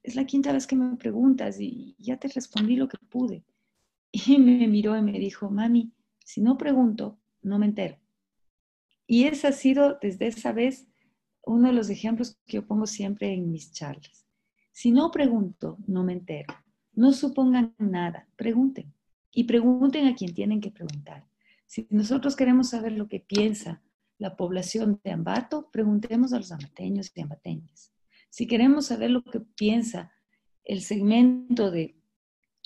[0.04, 3.44] es la quinta vez que me preguntas y ya te respondí lo que pude.
[4.12, 5.94] Y me miró y me dijo, mami,
[6.26, 8.00] si no pregunto, no me entero.
[9.06, 10.88] Y ese ha sido desde esa vez
[11.44, 14.26] uno de los ejemplos que yo pongo siempre en mis charlas.
[14.72, 16.54] Si no pregunto, no me entero.
[16.94, 18.94] No supongan nada, pregunten.
[19.32, 21.29] y pregunten a quien tienen que preguntar.
[21.70, 23.84] Si nosotros queremos saber lo que piensa
[24.18, 27.94] la población de Ambato, preguntemos a los ambateños y ambateñas.
[28.32, 30.12] Si queremos saber lo que piensa
[30.64, 31.96] el segmento de,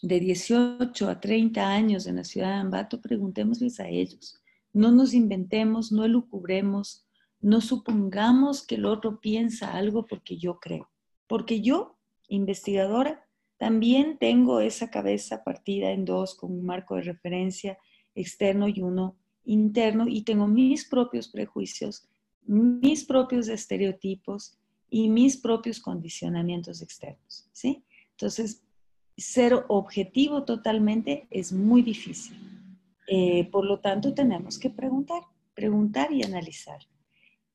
[0.02, 4.42] de 18 a 30 años en la ciudad de Ambato, preguntémosles a ellos.
[4.72, 7.06] No nos inventemos, no elucubremos,
[7.42, 10.90] no supongamos que el otro piensa algo porque yo creo.
[11.28, 17.78] Porque yo, investigadora, también tengo esa cabeza partida en dos con un marco de referencia
[18.16, 22.08] externo y uno interno y tengo mis propios prejuicios,
[22.46, 24.58] mis propios estereotipos
[24.90, 27.84] y mis propios condicionamientos externos, ¿sí?
[28.12, 28.64] Entonces,
[29.18, 32.38] ser objetivo totalmente es muy difícil.
[33.08, 35.24] Eh, por lo tanto, tenemos que preguntar,
[35.54, 36.80] preguntar y analizar.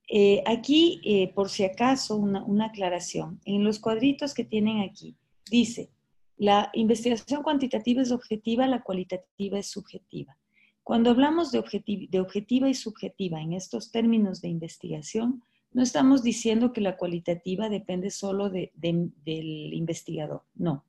[0.09, 3.41] Eh, aquí, eh, por si acaso, una, una aclaración.
[3.45, 5.17] En los cuadritos que tienen aquí,
[5.51, 5.91] dice,
[6.37, 10.37] la investigación cuantitativa es objetiva, la cualitativa es subjetiva.
[10.89, 16.81] Cuando hablamos de, objetiva y subjetiva en estos términos de investigación, no estamos diciendo que
[16.81, 19.13] la cualitativa depende solo del
[19.75, 20.87] investigador, no.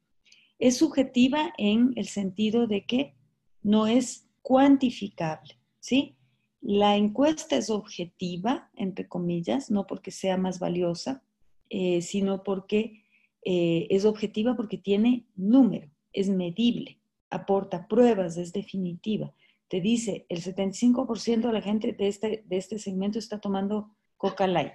[0.57, 3.13] Es subjetiva en el sentido de que
[3.61, 6.15] no es cuantificable, ¿sí?
[6.61, 11.23] La encuesta es objetiva, entre comillas, no porque sea más valiosa,
[11.69, 13.03] eh, sino porque
[13.43, 19.33] eh, es objetiva porque tiene número, es medible, aporta pruebas, es definitiva
[19.69, 24.47] te dice el 75% de la gente de este, de este segmento está tomando Coca
[24.47, 24.73] Light.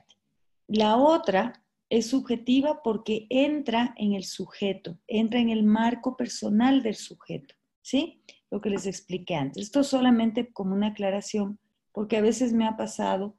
[0.68, 6.94] La otra es subjetiva porque entra en el sujeto, entra en el marco personal del
[6.94, 8.22] sujeto, ¿sí?
[8.50, 9.64] Lo que les expliqué antes.
[9.64, 11.58] Esto solamente como una aclaración,
[11.92, 13.36] porque a veces me ha pasado,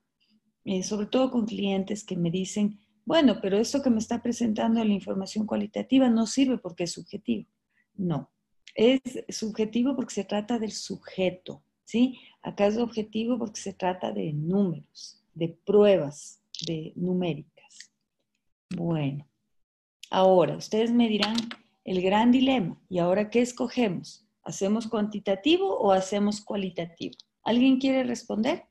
[0.65, 4.83] eh, sobre todo con clientes que me dicen, bueno, pero esto que me está presentando
[4.83, 7.47] la información cualitativa no sirve porque es subjetivo.
[7.93, 8.29] No,
[8.75, 12.19] es subjetivo porque se trata del sujeto, ¿sí?
[12.41, 17.91] Acá es objetivo porque se trata de números, de pruebas de numéricas.
[18.75, 19.25] Bueno,
[20.09, 21.35] ahora ustedes me dirán
[21.85, 22.79] el gran dilema.
[22.89, 24.25] ¿Y ahora qué escogemos?
[24.43, 27.15] ¿Hacemos cuantitativo o hacemos cualitativo?
[27.43, 28.65] ¿Alguien quiere responder?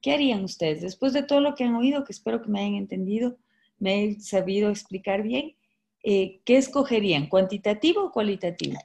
[0.00, 0.82] ¿Qué harían ustedes?
[0.82, 3.36] Después de todo lo que han oído, que espero que me hayan entendido,
[3.78, 5.56] me he sabido explicar bien,
[6.02, 7.28] eh, ¿qué escogerían?
[7.28, 8.78] ¿Cuantitativo o cualitativo?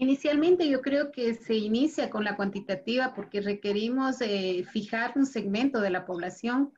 [0.00, 5.82] Inicialmente yo creo que se inicia con la cuantitativa porque requerimos eh, fijar un segmento
[5.82, 6.72] de la población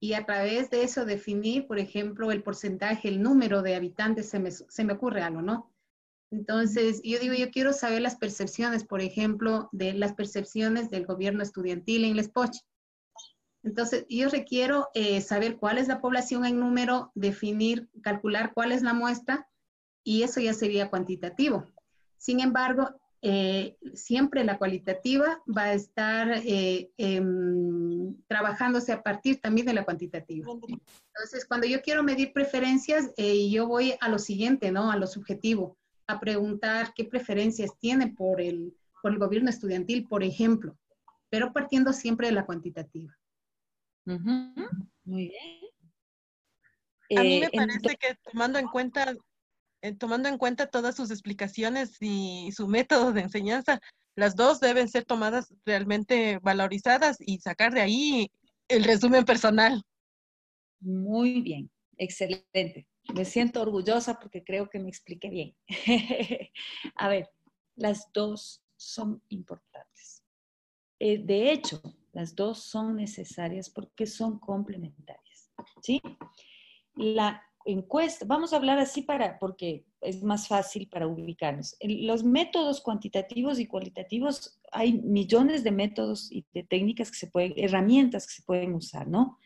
[0.00, 4.40] y a través de eso definir, por ejemplo, el porcentaje, el número de habitantes, se
[4.40, 5.70] me, se me ocurre algo, ¿no?
[6.32, 11.44] Entonces, yo digo, yo quiero saber las percepciones, por ejemplo, de las percepciones del gobierno
[11.44, 12.56] estudiantil en Les Poch.
[13.62, 18.82] Entonces, yo requiero eh, saber cuál es la población en número, definir, calcular cuál es
[18.82, 19.48] la muestra,
[20.02, 21.64] y eso ya sería cuantitativo.
[22.18, 29.66] Sin embargo, eh, siempre la cualitativa va a estar eh, em, trabajándose a partir también
[29.66, 30.46] de la cuantitativa.
[30.52, 34.92] Entonces, cuando yo quiero medir preferencias, eh, yo voy a lo siguiente, ¿no?
[34.92, 35.76] A lo subjetivo,
[36.06, 40.78] a preguntar qué preferencias tiene por el, por el gobierno estudiantil, por ejemplo,
[41.28, 43.18] pero partiendo siempre de la cuantitativa.
[44.04, 45.68] Muy bien.
[47.18, 49.14] A mí me parece que tomando en cuenta
[49.82, 53.80] eh, tomando en cuenta todas sus explicaciones y su método de enseñanza,
[54.16, 58.30] las dos deben ser tomadas realmente valorizadas y sacar de ahí
[58.68, 59.82] el resumen personal.
[60.80, 62.86] Muy bien, excelente.
[63.14, 65.56] Me siento orgullosa porque creo que me expliqué bien.
[66.96, 67.30] A ver,
[67.76, 70.24] las dos son importantes.
[70.98, 71.80] Eh, de hecho,
[72.12, 75.50] las dos son necesarias porque son complementarias.
[75.80, 76.02] ¿Sí?
[76.94, 81.76] La encuesta, vamos a hablar así para, porque es más fácil para ubicarnos.
[81.80, 87.54] los métodos cuantitativos y cualitativos, hay millones de métodos y de técnicas que se pueden,
[87.56, 89.38] herramientas que se pueden usar, ¿no?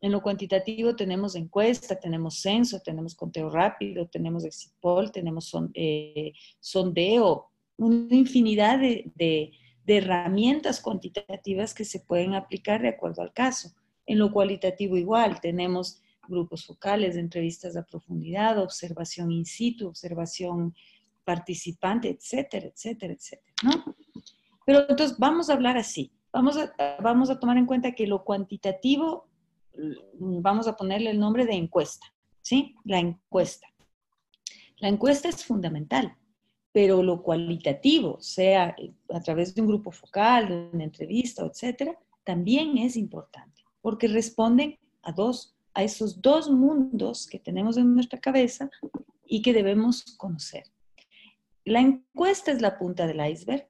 [0.00, 6.32] En lo cuantitativo tenemos encuesta, tenemos censo, tenemos conteo rápido, tenemos exit poll, tenemos eh,
[6.60, 7.46] sondeo,
[7.78, 9.10] una infinidad de,
[9.84, 13.72] de herramientas cuantitativas que se pueden aplicar de acuerdo al caso.
[14.06, 20.74] En lo cualitativo igual, tenemos grupos focales, entrevistas a profundidad, observación in situ, observación
[21.24, 23.96] participante, etcétera, etcétera, etcétera, ¿no?
[24.66, 26.72] Pero entonces vamos a hablar así, vamos a,
[27.02, 29.28] vamos a tomar en cuenta que lo cuantitativo,
[30.18, 32.06] vamos a ponerle el nombre de encuesta,
[32.40, 32.74] ¿sí?
[32.84, 33.66] La encuesta.
[34.78, 36.16] La encuesta es fundamental,
[36.72, 38.74] pero lo cualitativo, sea
[39.10, 44.78] a través de un grupo focal, de una entrevista, etcétera, también es importante, porque responden
[45.02, 48.70] a dos a esos dos mundos que tenemos en nuestra cabeza
[49.26, 50.64] y que debemos conocer.
[51.64, 53.68] La encuesta es la punta del iceberg,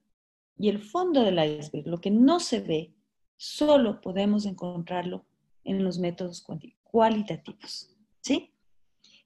[0.57, 2.95] Y el fondo del iceberg, lo que no se ve,
[3.37, 5.25] solo podemos encontrarlo
[5.65, 6.45] en los métodos
[6.85, 7.91] cualitativos.
[8.21, 8.55] ¿Sí?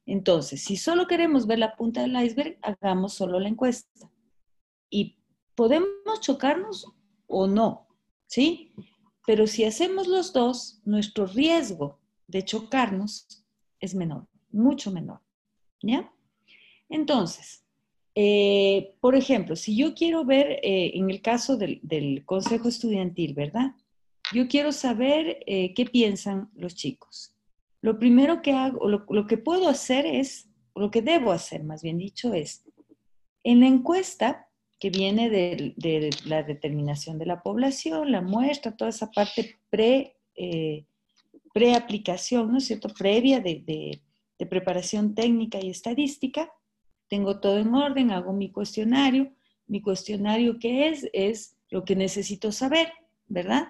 [0.07, 4.11] Entonces, si solo queremos ver la punta del iceberg, hagamos solo la encuesta.
[4.89, 5.19] Y
[5.55, 6.87] podemos chocarnos
[7.27, 7.89] o no,
[8.27, 8.73] ¿sí?
[9.27, 11.99] Pero si hacemos los dos, nuestro riesgo
[12.29, 13.45] de chocarnos
[13.81, 15.21] es menor, mucho menor,
[15.83, 16.13] ¿ya?
[16.89, 17.65] Entonces,
[18.15, 23.73] eh, por ejemplo, si yo quiero ver, eh, en el caso del, consejo estudiantil, ¿verdad?
[24.33, 27.35] Yo quiero saber eh, qué piensan los chicos.
[27.81, 31.83] Lo primero que hago, lo, lo que puedo hacer es, lo que debo hacer, más
[31.83, 32.65] bien dicho, es,
[33.45, 34.49] en la encuesta
[34.79, 40.17] que viene de, la determinación de la población, la muestra, toda esa parte pre,
[41.53, 44.01] preaplicación, ¿no es cierto?, previa de
[44.49, 46.51] preparación técnica y estadística,
[47.09, 49.33] tengo todo en orden, hago mi cuestionario.
[49.67, 51.09] Mi cuestionario, ¿qué es?
[51.13, 52.93] Es lo que necesito saber,
[53.27, 53.69] ¿verdad?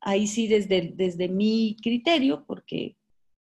[0.00, 2.96] Ahí sí, desde, desde mi criterio, porque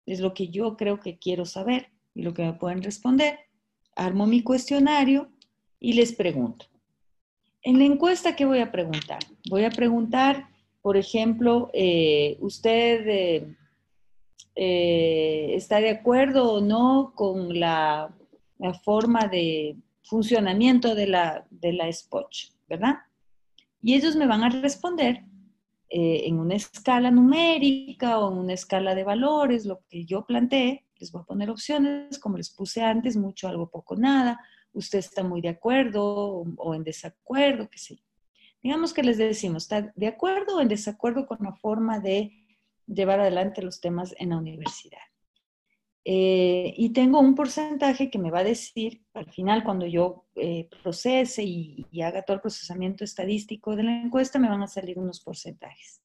[0.06, 3.38] es lo que yo creo que quiero saber y lo que me pueden responder.
[3.94, 5.30] Armo mi cuestionario
[5.78, 6.66] y les pregunto.
[7.62, 9.20] En la encuesta, ¿qué voy a preguntar?
[9.48, 10.48] Voy a preguntar,
[10.82, 13.56] por ejemplo, eh, ¿usted eh,
[14.54, 18.14] eh, está de acuerdo o no con la
[18.82, 22.96] forma de funcionamiento de la, de la SPOCH, ¿verdad?
[23.82, 25.24] Y ellos me van a responder
[25.92, 30.84] en una escala numérica o en una escala de valores, lo que yo planteé.
[31.00, 34.38] Les voy a poner opciones, como les puse antes, mucho, algo, poco, nada.
[34.72, 38.00] Usted está muy de acuerdo o, o en desacuerdo, qué sé.
[38.62, 42.32] Digamos que les decimos, ¿está de acuerdo o en desacuerdo con la forma de
[42.86, 45.00] llevar adelante los temas en la universidad?
[46.04, 50.68] Eh, y tengo un porcentaje que me va a decir, al final, cuando yo eh,
[50.82, 55.20] procese y, haga todo el procesamiento estadístico de la encuesta, me van a salir unos
[55.20, 56.02] porcentajes.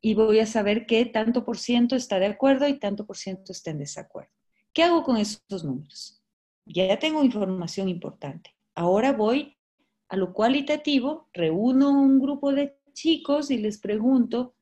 [0.00, 3.52] Y voy a saber qué tanto por ciento está de acuerdo y tanto por ciento
[3.52, 4.30] está en desacuerdo.
[4.72, 6.22] ¿Qué hago con esos números?
[6.64, 8.54] Ya tengo información importante.
[8.74, 9.57] Ahora voy
[10.08, 14.54] a lo cualitativo, reúno un grupo de chicos y les pregunto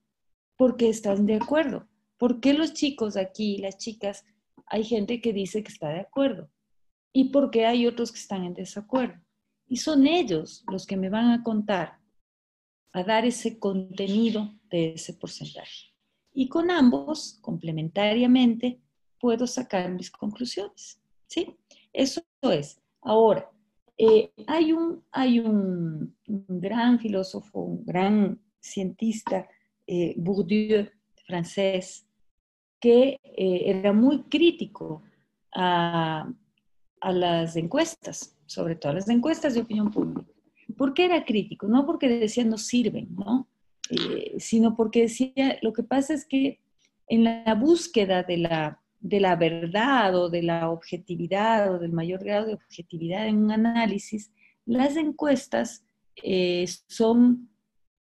[0.56, 1.88] por qué están de acuerdo.
[2.18, 4.24] ¿Por qué los chicos aquí, las chicas,
[4.66, 6.50] hay gente que dice que está de acuerdo
[7.12, 9.20] y porque hay otros que están en desacuerdo.
[9.68, 11.98] Y son ellos los que me van a contar,
[12.92, 15.94] a dar ese contenido de ese porcentaje.
[16.32, 18.80] Y con ambos, complementariamente,
[19.18, 21.00] puedo sacar mis conclusiones.
[21.26, 21.56] ¿Sí?
[21.92, 22.80] Eso es.
[23.00, 23.50] Ahora,
[23.98, 29.48] eh, hay, un, hay un, gran filósofo, un gran cientista,
[29.86, 30.88] eh, Bourdieu,
[31.26, 32.06] francés,
[32.80, 35.02] que eh, era muy crítico
[35.54, 36.28] a,
[37.02, 40.24] las encuestas, sobre todo a las encuestas de opinión pública.
[40.76, 41.68] ¿Por qué era crítico?
[41.68, 43.48] No porque decía no sirven, ¿no?
[43.90, 46.58] Eh, sino porque decía, lo que pasa es que
[47.08, 52.24] en la búsqueda de la, de la verdad o de la objetividad o del mayor
[52.24, 54.32] grado de objetividad en un análisis,
[54.64, 55.84] las encuestas
[56.22, 57.50] eh, son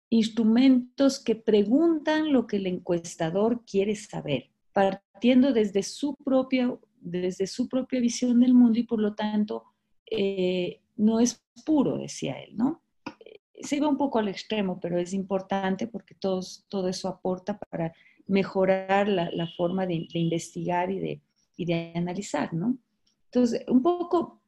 [0.09, 7.67] instrumentos que preguntan lo que el encuestador quiere saber partiendo desde su propia, desde su
[7.67, 9.65] propia visión del mundo y por lo tanto
[10.09, 12.81] eh, no es puro, decía él, ¿no?
[13.25, 17.57] Eh, se iba un poco al extremo, pero es importante porque todos, todo eso aporta
[17.57, 17.93] para
[18.31, 21.21] mejorar la, forma de, investigar y de,
[21.57, 22.77] y de analizar, ¿no?
[23.25, 24.41] Entonces, un poco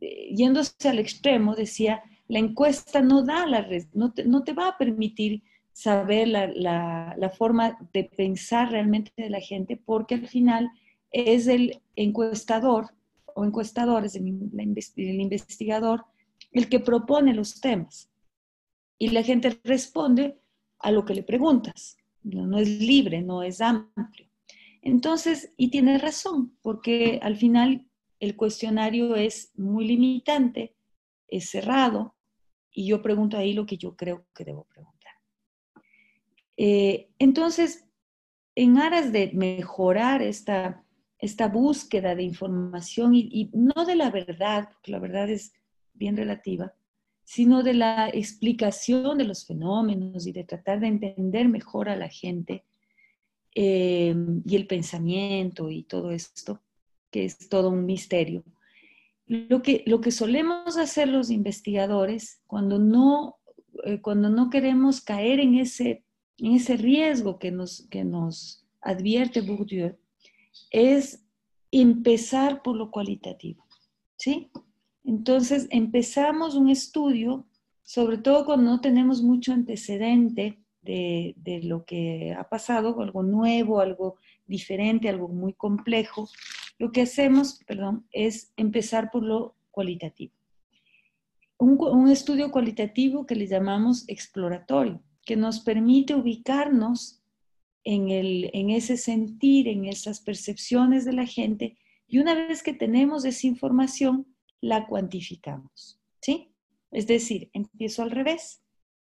[0.00, 4.78] eh, yéndose al extremo, decía, la encuesta no da la no no te va a
[4.78, 5.42] permitir
[5.72, 10.68] saber la, forma de pensar realmente de la gente, porque al final
[11.12, 12.88] es el encuestador
[13.36, 14.26] o encuestadores, el
[15.20, 16.04] investigador,
[16.50, 18.10] el que propone los temas.
[18.98, 20.36] Y la gente responde
[20.80, 21.96] a lo que le preguntas.
[22.22, 24.28] No, es libre, no es amplio.
[24.82, 27.86] Entonces, y tiene razón, porque al final
[28.20, 30.74] el cuestionario es muy limitante,
[31.26, 32.16] es cerrado,
[32.70, 35.12] y yo pregunto ahí lo que yo creo que debo preguntar.
[36.56, 37.86] Eh, entonces,
[38.54, 40.84] en aras de mejorar esta,
[41.18, 45.52] esta búsqueda de información y, no de la verdad, porque la verdad es
[45.94, 46.74] bien relativa,
[47.28, 52.08] sino de la explicación de los fenómenos y de tratar de entender mejor a la
[52.08, 52.64] gente
[53.54, 54.16] eh,
[54.46, 56.62] y el pensamiento y todo esto,
[57.10, 58.44] que es todo un misterio.
[59.26, 63.36] Lo que, lo que solemos hacer los investigadores cuando no,
[63.84, 66.04] eh, cuando no queremos caer en ese
[66.38, 69.98] en ese riesgo que nos, que nos advierte Bourdieu,
[70.70, 71.24] es
[71.72, 73.66] empezar por lo cualitativo,
[74.16, 74.50] ¿sí?
[75.08, 77.46] Entonces empezamos un estudio
[77.82, 84.16] sobre todo cuando no tenemos mucho antecedente de, lo que ha pasado, algo nuevo, algo
[84.46, 86.28] diferente, algo muy complejo,
[86.78, 90.34] lo que hacemos, perdón, es empezar por lo cualitativo.
[91.56, 97.22] Un, estudio cualitativo que le llamamos exploratorio, que nos permite ubicarnos
[97.84, 103.46] en ese sentir, en esas percepciones de la gente, y una vez que tenemos esa
[103.46, 104.26] información,
[104.60, 106.52] la cuantificamos, ¿sí?
[106.90, 108.62] Es decir, empiezo al revés.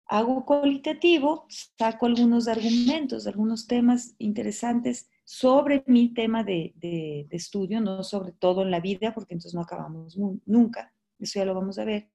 [0.06, 8.02] Hago cualitativo, saco algunos argumentos, algunos temas interesantes sobre mi tema de, de, estudio, no
[8.02, 10.16] sobre todo en la vida, porque entonces no acabamos
[10.46, 10.94] nunca.
[11.18, 12.08] Eso ya lo vamos a ver.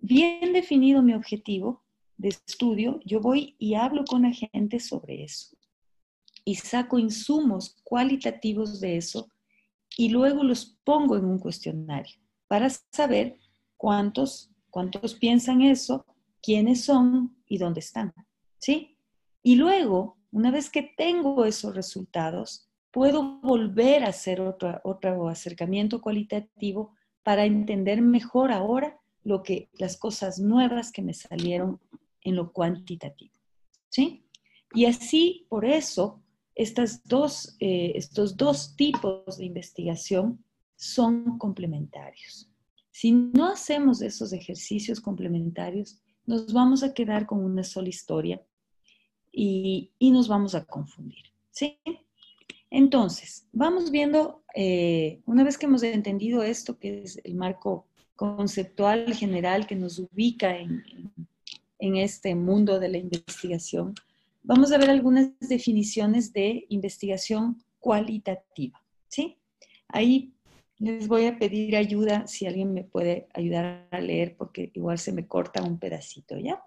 [0.00, 1.84] Bien definido mi objetivo
[2.16, 5.56] de estudio, yo voy y hablo con la gente sobre eso.
[6.44, 9.28] Y saco insumos cualitativos de eso
[9.96, 12.21] y luego los pongo en un cuestionario
[12.52, 13.38] para saber
[13.78, 16.04] cuántos cuántos piensan eso,
[16.42, 18.12] quiénes son y dónde están.
[18.58, 18.98] ¿Sí?
[19.42, 26.02] Y luego, una vez que tengo esos resultados, puedo volver a hacer otro, otro acercamiento
[26.02, 31.80] cualitativo para entender mejor ahora lo que, las cosas nuevas que me salieron
[32.20, 33.32] en lo cuantitativo.
[33.88, 34.26] ¿Sí?
[34.74, 36.22] Y así, por eso,
[36.54, 40.44] estas dos, eh, estos dos tipos de investigación
[40.82, 42.50] son complementarios.
[42.90, 48.42] Si no hacemos esos ejercicios complementarios, nos vamos a quedar con una sola historia
[49.30, 51.22] y, nos vamos a confundir.
[51.52, 51.78] ¿sí?
[52.68, 59.14] Entonces, vamos viendo, eh, una vez que hemos entendido esto, que es el marco conceptual
[59.14, 60.82] general que nos ubica en,
[61.78, 63.94] en este mundo de la investigación,
[64.42, 68.82] vamos a ver algunas definiciones de investigación cualitativa.
[69.06, 69.38] ¿sí?
[69.86, 70.34] Ahí
[70.82, 75.12] les voy a pedir ayuda si alguien me puede ayudar a leer porque igual se
[75.12, 76.60] me corta un pedacito, ¿ya?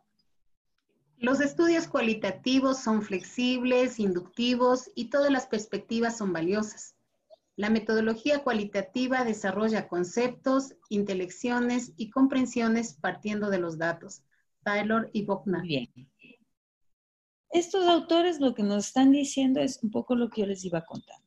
[1.18, 6.96] Los estudios cualitativos son flexibles, inductivos y todas las perspectivas son valiosas.
[7.58, 14.24] La metodología cualitativa desarrolla conceptos, intelecciones y comprensiones partiendo de los datos.
[14.64, 15.62] Taylor y Bockner.
[15.62, 15.90] Bien.
[17.50, 20.80] Estos autores lo que nos están diciendo es un poco lo que yo les iba
[20.80, 21.25] a contar.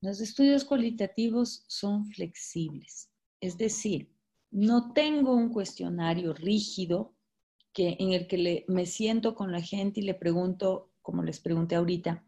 [0.00, 4.12] Los estudios cualitativos son flexibles, es decir,
[4.50, 7.14] no tengo un cuestionario rígido
[7.72, 11.76] que, en el que me siento con la gente y le pregunto, como les pregunté
[11.76, 12.24] ahorita,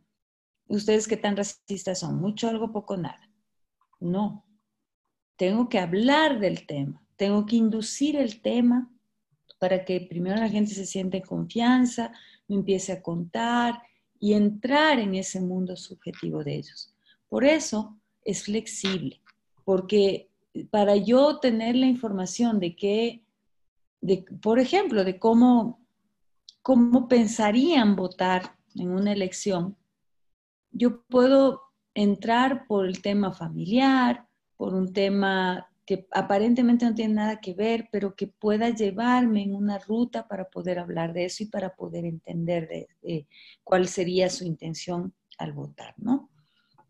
[0.67, 2.21] ¿ustedes qué tan racistas son?
[2.21, 3.31] ¿Mucho, algo, poco, nada?
[4.01, 4.47] No.
[5.37, 8.91] Tengo que hablar del tema, tengo que inducir el tema
[9.59, 12.13] para que primero la gente se siente en confianza,
[12.47, 13.83] me empiece a contar
[14.19, 16.95] y entrar en ese mundo subjetivo de ellos.
[17.29, 19.21] Por eso es flexible,
[19.65, 20.31] porque
[20.71, 23.25] para yo tener la información de qué,
[24.01, 25.81] de, por ejemplo, de cómo,
[26.63, 29.77] cómo pensarían votar en una elección,
[30.71, 31.63] yo puedo
[31.95, 34.27] entrar por el tema familiar,
[34.57, 39.55] por un tema que aparentemente no tiene nada que ver, pero que pueda llevarme en
[39.55, 42.69] una ruta para poder hablar de eso y para poder entender
[43.01, 43.27] de,
[43.65, 46.29] cuál sería su intención al votar, ¿no?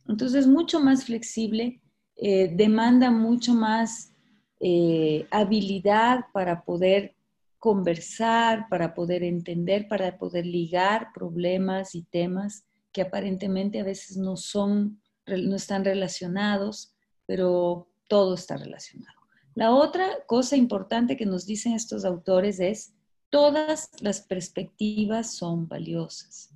[0.08, 1.80] Entonces, mucho más flexible,
[2.16, 4.12] eh, demanda mucho más
[4.60, 7.14] eh, habilidad para poder
[7.58, 14.36] conversar, para poder entender, para poder ligar problemas y temas que aparentemente a veces no
[14.36, 16.94] son, no están relacionados,
[17.26, 19.18] pero todo está relacionado.
[19.54, 22.94] La otra cosa importante que nos dicen estos autores es,
[23.28, 26.50] todas las perspectivas son valiosas,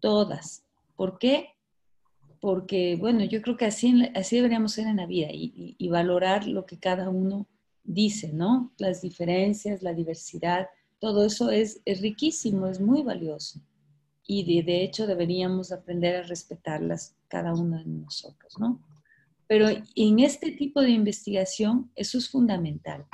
[0.00, 0.64] todas.
[0.96, 1.51] ¿Por qué?
[2.42, 6.66] Porque, bueno, yo creo que así, así deberíamos ser en la vida y, valorar lo
[6.66, 7.46] que cada uno
[7.84, 8.72] dice, ¿no?
[8.78, 10.66] Las diferencias, la diversidad,
[10.98, 13.60] todo eso es, riquísimo, es muy valioso.
[14.26, 18.82] Y de, hecho deberíamos aprender a respetarlas cada uno de nosotros, ¿no?
[19.46, 23.06] Pero en este tipo de investigación eso es fundamental.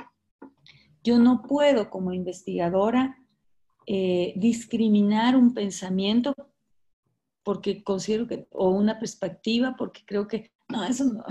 [1.03, 3.19] Yo no puedo como investigadora
[3.85, 6.33] eh, discriminar un pensamiento
[7.43, 11.23] porque considero que, o una perspectiva, porque creo que, no, eso no,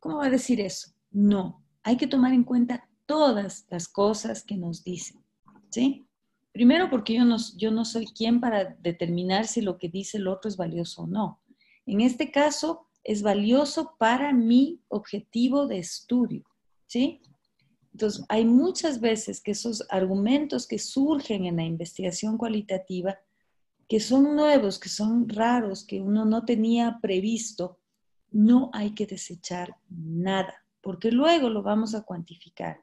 [0.00, 0.92] ¿cómo va a decir eso?
[1.10, 5.22] No, hay que tomar en cuenta todas las cosas que nos dicen,
[5.70, 6.06] ¿sí?
[6.52, 10.28] Primero porque yo no, yo no soy quien para determinar si lo que dice el
[10.28, 11.40] otro es valioso o no.
[11.86, 16.44] En este caso, es valioso para mi objetivo de estudio,
[16.86, 17.22] ¿sí?
[17.92, 23.18] Entonces, hay muchas veces que esos argumentos que surgen en la investigación cualitativa
[23.88, 27.78] que son nuevos, que son raros, que uno no tenía previsto,
[28.30, 32.82] no hay que desechar nada, porque luego lo vamos a cuantificar.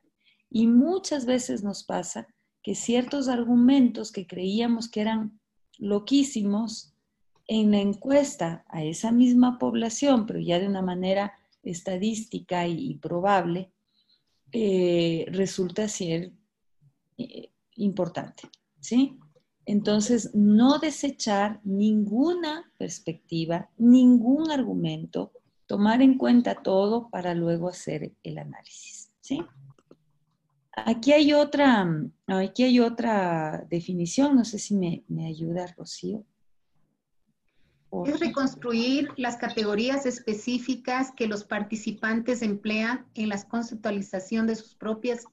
[0.50, 2.28] Y muchas veces nos pasa
[2.64, 5.40] que ciertos argumentos que creíamos que eran
[5.78, 6.96] loquísimos,
[7.48, 11.34] en la encuesta a esa misma población, pero ya de una manera
[11.64, 13.72] estadística y, probable,
[14.52, 16.32] eh, resulta ser
[17.18, 18.44] eh, importante,
[18.80, 19.20] ¿sí?
[19.66, 25.32] Entonces, no desechar ninguna perspectiva, ningún argumento,
[25.66, 29.44] tomar en cuenta todo para luego hacer el análisis, ¿sí?
[30.72, 31.88] Aquí hay otra,
[32.28, 36.24] aquí hay otra definición, no sé si me, me ayuda Rocío.
[38.06, 45.26] Es reconstruir las categorías específicas que los participantes emplean en la conceptualización de sus propias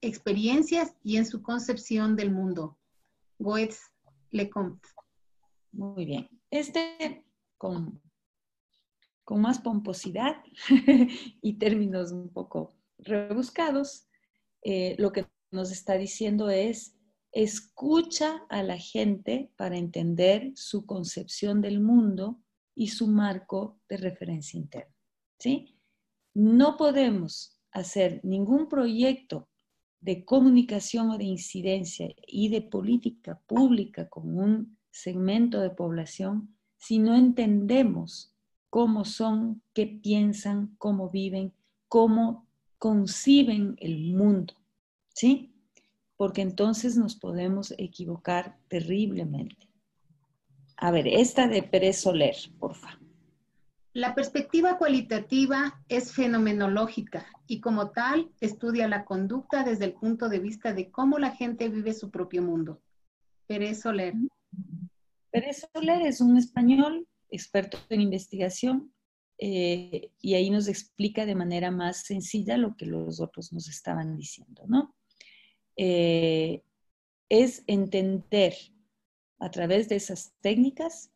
[0.00, 2.78] experiencias y en su concepción del mundo.
[3.38, 3.80] Goetz
[4.30, 4.88] Lecomte.
[5.72, 6.28] Muy bien.
[6.50, 7.24] Este
[7.58, 8.00] con,
[9.24, 10.36] con más pomposidad
[11.42, 14.06] y términos un poco rebuscados,
[14.62, 16.96] eh, lo que nos está diciendo es,
[17.32, 22.40] escucha a la gente para entender su concepción del mundo
[22.74, 24.94] y su marco de referencia interna.
[25.38, 25.78] ¿sí?
[26.34, 29.48] No podemos hacer ningún proyecto
[30.04, 36.98] de comunicación o de incidencia y de política pública con un segmento de población si
[36.98, 38.34] no entendemos
[38.68, 41.54] cómo son, qué piensan, cómo viven,
[41.88, 42.46] cómo
[42.78, 44.52] conciben el mundo,
[45.14, 45.54] ¿sí?
[46.18, 49.68] Porque entonces nos podemos equivocar terriblemente.
[50.76, 53.03] A ver, esta de Pérez Soler, por favor.
[53.94, 60.40] La perspectiva cualitativa es fenomenológica y como tal estudia la conducta desde el punto de
[60.40, 62.82] vista de cómo la gente vive su propio mundo.
[63.46, 64.14] Pérez Soler.
[65.30, 68.92] Pérez Soler es un español experto en investigación
[69.38, 74.16] eh, y ahí nos explica de manera más sencilla lo que los otros nos estaban
[74.16, 74.92] diciendo, ¿no?
[75.76, 76.64] Eh,
[77.28, 78.54] es entender
[79.38, 81.12] a través de esas técnicas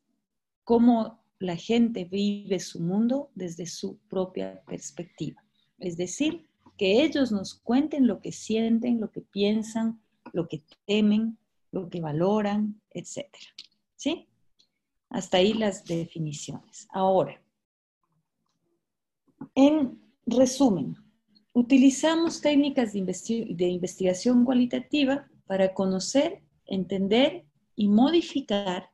[0.63, 5.43] cómo la gente vive su mundo desde su propia perspectiva.
[5.79, 10.01] Es decir, que ellos nos cuenten lo que sienten, lo que piensan,
[10.33, 11.39] lo que temen,
[11.71, 13.27] lo que valoran, etc.
[13.97, 14.29] ¿Sí?
[15.11, 16.87] Hasta ahí las definiciones.
[16.91, 17.41] Ahora,
[19.55, 20.97] en resumen,
[21.53, 28.91] utilizamos técnicas de, de investigación cualitativa para conocer, entender y modificar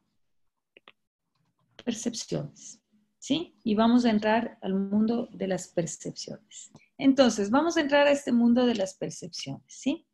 [1.84, 2.82] percepciones,
[3.18, 3.56] ¿sí?
[3.62, 6.72] Y vamos a entrar al mundo de las percepciones.
[6.98, 10.06] Entonces, vamos a entrar a este mundo de las percepciones, ¿sí?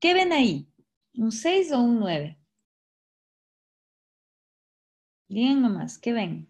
[0.00, 0.68] ¿Qué ven ahí?
[1.14, 2.38] ¿Un 6 o un 9?
[5.28, 6.48] Bien nomás, ¿qué ven?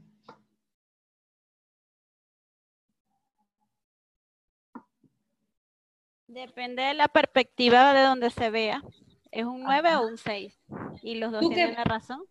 [6.27, 8.83] Depende de la perspectiva de donde se vea.
[9.31, 10.55] ¿Es un 9 o un 6?
[11.03, 12.23] Y los dos tienen la razón.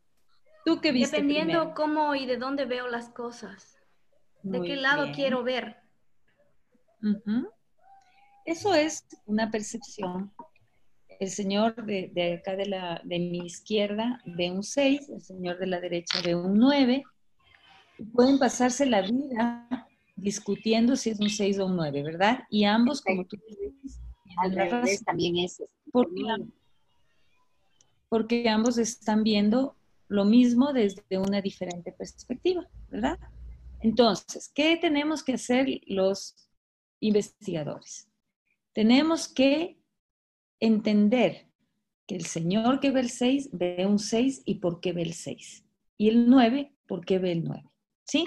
[0.66, 3.78] ¿Tú qué viste Dependiendo cómo y de dónde veo las cosas.
[4.42, 5.78] ¿De qué lado quiero ver?
[8.46, 10.34] Eso es una percepción.
[11.20, 15.68] El señor de, acá de, la, de mi izquierda ve un 6, el señor de
[15.68, 17.04] la derecha ve un 9.
[18.14, 22.40] Pueden pasarse la vida discutiendo si es un 6 o un 9, ¿verdad?
[22.50, 25.64] Y ambos, como tú dices, también es.
[25.92, 26.24] Porque,
[28.10, 29.76] porque ambos están viendo
[30.08, 33.20] lo mismo desde una diferente perspectiva, ¿verdad?
[33.82, 36.36] Entonces, ¿qué tenemos que hacer los
[37.00, 38.10] investigadores?
[38.74, 39.78] Tenemos que
[40.60, 41.48] entender
[42.08, 45.14] que el señor que ve el 6 ve un 6 y por qué ve el
[45.14, 45.66] 6.
[45.98, 47.64] Y el 9, ¿por qué ve el 9?
[48.04, 48.26] ¿Sí?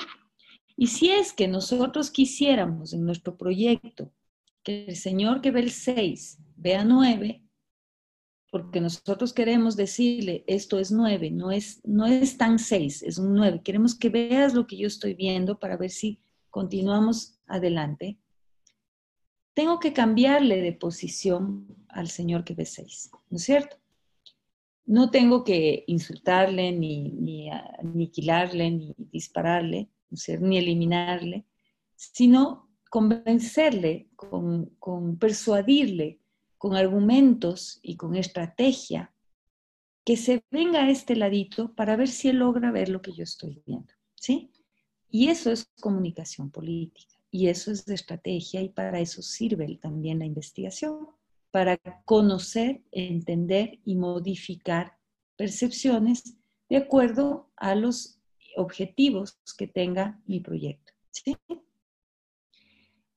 [0.77, 4.13] Y si es que nosotros quisiéramos en nuestro proyecto
[4.63, 7.43] que el señor que ve el 6 vea 9,
[8.51, 13.35] porque nosotros queremos decirle, esto es nueve, no es, no es tan seis, es un
[13.35, 13.61] nueve.
[13.63, 16.21] Queremos que veas lo que yo estoy viendo para ver si
[16.51, 18.19] continuamos adelante.
[19.55, 23.77] Tengo que cambiarle de posición al señor que ve seis, ¿no es cierto?
[24.87, 31.45] No tengo que insultarle, ni, ni aniquilarle, ni dispararle, ¿no ni eliminarle,
[31.95, 36.21] sino convencerle, con, con persuadirle
[36.59, 39.13] con argumentos y con estrategia,
[40.05, 43.23] que se venga a este ladito para ver si él logra ver lo que yo
[43.23, 44.51] estoy viendo, ¿sí?
[45.11, 50.27] Y eso es comunicación política, y eso es estrategia, y para eso sirve también la
[50.27, 51.09] investigación,
[51.51, 54.99] para conocer, entender y modificar
[55.37, 56.37] percepciones
[56.69, 58.19] de acuerdo a los
[58.57, 60.93] objetivos que tenga mi proyecto.
[61.11, 61.37] ¿sí?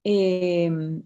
[0.03, 1.01] Eh,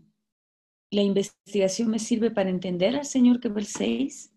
[0.91, 4.35] la investigación me sirve para entender al Señor que ve el 6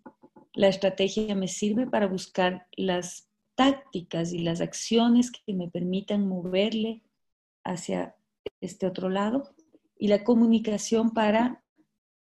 [0.59, 7.05] la estrategia me sirve para buscar las tácticas y las acciones que me permitan moverle
[7.63, 8.17] hacia
[8.61, 9.55] este otro lado
[9.97, 11.63] y la comunicación para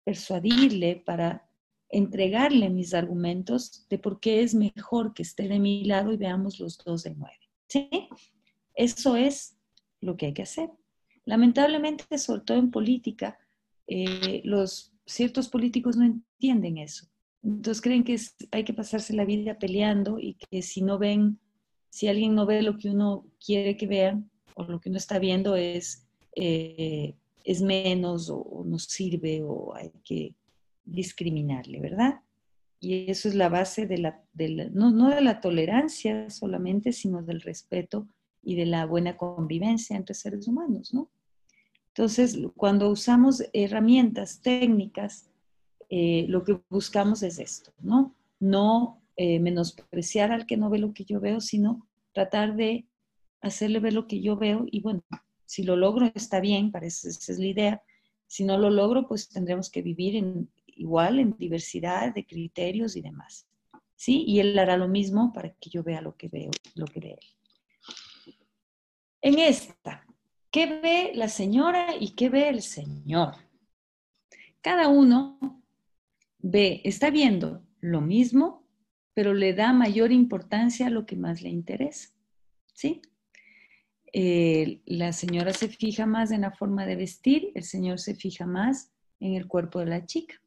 [0.02, 1.48] persuadirle, para
[1.88, 6.58] entregarle mis argumentos de por qué es mejor que esté de mi lado y veamos
[6.58, 7.38] los dos de nueve.
[7.68, 7.88] ¿Sí?
[8.74, 9.56] Eso es
[10.00, 10.70] lo que hay que hacer.
[11.24, 13.38] Lamentablemente, sobre todo en política,
[13.86, 17.06] eh, los ciertos políticos no entienden eso.
[17.42, 18.18] Entonces creen que
[18.52, 21.38] hay que pasarse la vida peleando y que si no ven,
[21.90, 25.18] si alguien no ve lo que uno quiere que vean o lo que uno está
[25.18, 26.06] viendo es,
[26.36, 27.14] eh,
[27.44, 30.34] es menos o, no sirve o hay que
[30.86, 32.20] discriminarle, ¿verdad?
[32.80, 34.22] Y eso es la base de la,
[34.72, 38.06] no, no de la tolerancia solamente, sino del respeto
[38.42, 41.10] y de la buena convivencia entre seres humanos, ¿no?
[41.96, 45.30] Entonces, cuando usamos herramientas técnicas,
[45.88, 48.16] eh, lo que buscamos es esto, ¿no?
[48.40, 52.88] No eh, menospreciar al que no ve lo que yo veo, sino tratar de
[53.40, 55.04] hacerle ver lo que yo veo y bueno,
[55.46, 57.82] si lo logro está bien, parece esa es la idea.
[58.26, 63.02] Si no lo logro, pues tendremos que vivir en, igual en diversidad de criterios y
[63.02, 63.46] demás.
[63.94, 64.24] ¿Sí?
[64.26, 67.12] Y él hará lo mismo para que yo vea lo que veo, lo que ve
[67.12, 68.34] él.
[69.22, 70.04] En esta,
[70.54, 73.34] ¿qué ve la señora y qué ve el señor?
[74.60, 75.60] Cada uno
[76.38, 78.64] ve, está viendo lo mismo,
[79.14, 82.10] pero le da mayor importancia a lo que más le interesa.
[82.72, 83.02] ¿Sí?
[84.12, 88.46] Eh, la señora se fija más en la forma de vestir, el señor se fija
[88.46, 90.40] más en el cuerpo de la chica.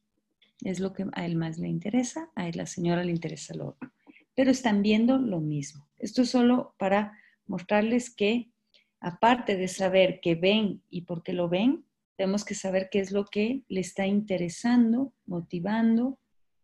[0.62, 3.92] Es lo que a él más le interesa, a la señora le interesa lo otro.
[4.36, 5.86] Pero están viendo lo mismo.
[5.98, 8.54] Esto es solo para mostrarles que,
[9.00, 11.86] aparte de saber qué ven y por qué lo ven,
[12.16, 16.18] tenemos que saber qué es lo que le está interesando, motivando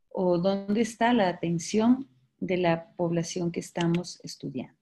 [0.09, 2.09] o dónde está la atención
[2.39, 4.77] de la población que estamos estudiando.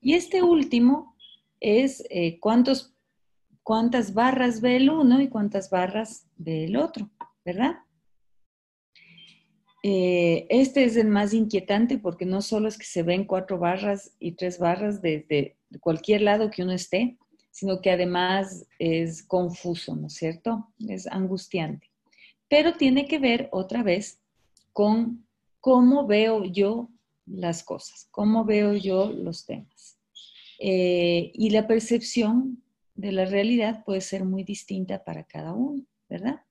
[0.00, 1.14] Y este último
[1.60, 2.94] es eh, cuántos,
[3.62, 7.10] cuántas barras ve el uno y cuántas barras ve el otro,
[7.44, 7.76] ¿verdad?
[9.82, 14.12] Eh, este es el más inquietante porque no solo es que se ven cuatro barras
[14.20, 17.18] y tres barras desde cualquier lado que uno esté,
[17.50, 20.68] sino que además es confuso, ¿no es cierto?
[20.88, 21.90] Es angustiante.
[22.48, 24.20] Pero tiene que ver otra vez
[24.72, 25.26] con
[25.60, 26.88] cómo veo yo
[27.26, 29.98] las cosas, cómo veo yo los temas.
[30.58, 32.62] Eh, y la percepción
[32.94, 36.42] de la realidad puede ser muy distinta para cada uno, ¿verdad?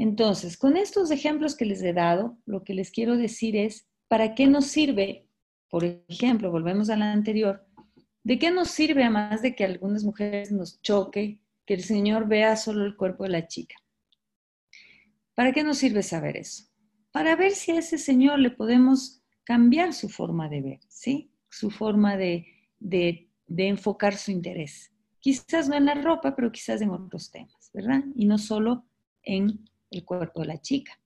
[0.00, 4.34] Entonces, con estos ejemplos que les he dado, lo que les quiero decir es, ¿para
[4.34, 5.28] qué nos sirve?
[5.68, 7.66] Por ejemplo, volvemos a la anterior,
[8.24, 12.26] ¿de qué nos sirve a más de que algunas mujeres nos choque que el Señor
[12.28, 13.74] vea solo el cuerpo de la chica?
[15.34, 16.64] ¿Para qué nos sirve saber eso?
[17.12, 21.30] Para ver si a ese Señor le podemos cambiar su forma de ver, ¿sí?
[21.50, 22.46] Su forma de,
[22.78, 23.28] de
[23.68, 24.94] enfocar su interés.
[25.18, 28.02] Quizás no en la ropa, pero quizás en otros temas, ¿verdad?
[28.14, 28.86] Y no solo
[29.22, 30.98] en el cuerpo de la chica.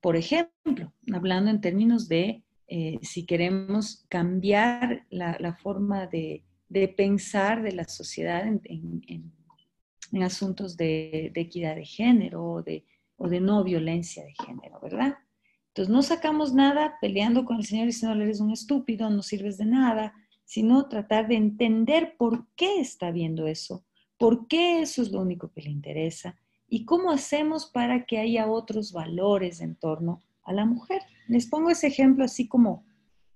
[0.00, 2.42] Por ejemplo, hablando en términos de
[2.74, 6.42] eh, si queremos cambiar la, forma de,
[6.96, 9.32] pensar de la sociedad en,
[10.22, 12.84] asuntos de, equidad de género o de,
[13.40, 15.18] no violencia de género, ¿verdad?
[15.68, 19.66] Entonces no sacamos nada peleando con el Señor diciendo, eres un estúpido, no sirves de
[19.66, 23.84] nada, sino tratar de entender por qué está viendo eso,
[24.18, 26.41] por qué eso es lo único que le interesa
[26.74, 31.02] ¿Y cómo hacemos para que haya otros valores en torno a la mujer?
[31.28, 32.82] Les pongo ese ejemplo así como,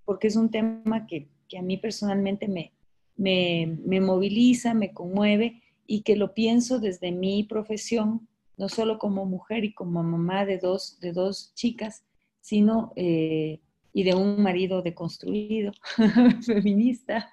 [0.06, 2.72] porque es un tema que, a mí personalmente me,
[3.18, 8.26] me, moviliza, me conmueve y que lo pienso desde mi profesión,
[8.56, 12.06] no solo como mujer y como mamá de dos, de dos chicas,
[12.40, 13.60] sino eh,
[13.92, 15.72] y de un marido deconstruido,
[16.40, 17.30] feminista,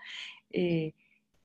[0.49, 0.95] eh,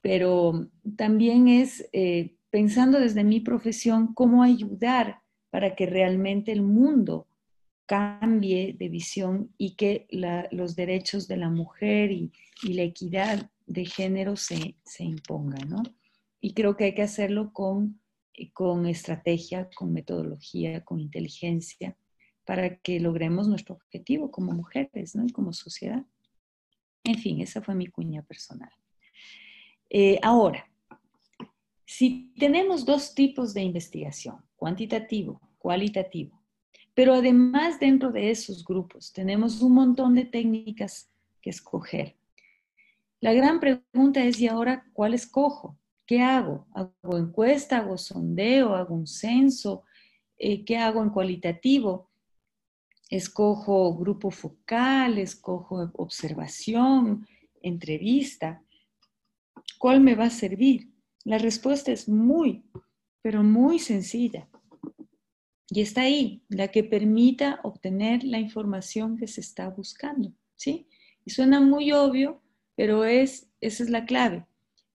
[0.01, 5.21] pero también es eh, pensando desde mi profesión cómo ayudar
[5.51, 7.27] para que realmente el mundo
[7.87, 10.07] cambie de visión y que
[10.51, 12.33] los derechos de la mujer y,
[12.63, 15.83] la equidad de género se, impongan, ¿no?
[16.41, 18.01] Y creo que hay que hacerlo con,
[18.53, 21.97] con estrategia, con metodología, con inteligencia,
[22.45, 25.25] para que logremos nuestro objetivo como mujeres, ¿no?
[25.25, 26.05] Y como sociedad.
[27.05, 28.73] En fin, esa fue mi cuña personal.
[29.89, 30.69] Eh, ahora,
[31.91, 36.39] si tenemos dos tipos de investigación, cuantitativo, cualitativo,
[36.93, 41.11] pero además dentro de esos grupos tenemos un montón de técnicas
[41.41, 42.15] que escoger.
[43.21, 45.79] La gran pregunta es, ¿y ahora cuál escojo?
[46.05, 46.67] ¿Qué hago?
[46.75, 47.79] ¿Hago encuesta?
[47.79, 48.75] ¿Hago sondeo?
[48.75, 49.85] ¿Hago un censo?
[50.37, 52.11] Eh, ¿Qué hago en cualitativo?
[53.09, 57.27] escojo grupo focal, escojo observación,
[57.63, 58.63] entrevista.
[59.79, 60.98] ¿Cuál me va a servir?
[61.29, 62.65] La respuesta es muy,
[63.21, 64.49] pero muy sencilla.
[65.69, 70.89] Y está ahí, la que permita obtener la información que se está buscando, ¿sí?
[71.27, 72.41] Y suena muy obvio,
[72.77, 74.47] pero es, esa es la clave.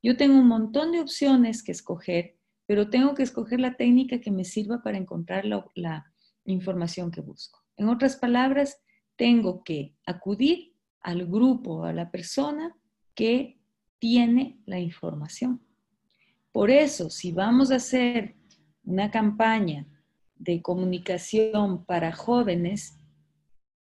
[0.02, 4.32] Yo tengo un montón de opciones que escoger, pero tengo que escoger la técnica que
[4.32, 6.12] me sirva para encontrar la, la
[6.46, 7.60] información que busco.
[7.78, 8.82] En otras palabras,
[9.18, 12.76] tengo que acudir al grupo, a la persona
[13.14, 13.60] que
[14.00, 15.62] tiene la información.
[16.54, 18.36] Por eso, si vamos a hacer
[18.86, 19.88] una campaña
[20.36, 23.00] de comunicación para jóvenes,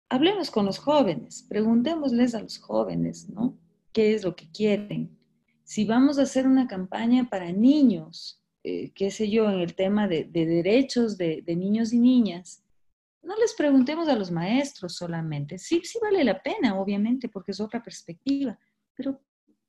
[0.10, 3.56] hablemos con los jóvenes, preguntémosles a los jóvenes, ¿no?
[3.94, 5.16] ¿Qué es lo que quieren?
[5.64, 10.08] Si vamos a hacer una campaña para niños, eh, qué sé yo, en el tema
[10.08, 12.64] de, derechos de, de, niños y niñas,
[13.22, 15.60] no les preguntemos a los maestros solamente.
[15.60, 18.58] Sí, sí vale la pena, obviamente, porque es otra perspectiva,
[18.96, 19.22] pero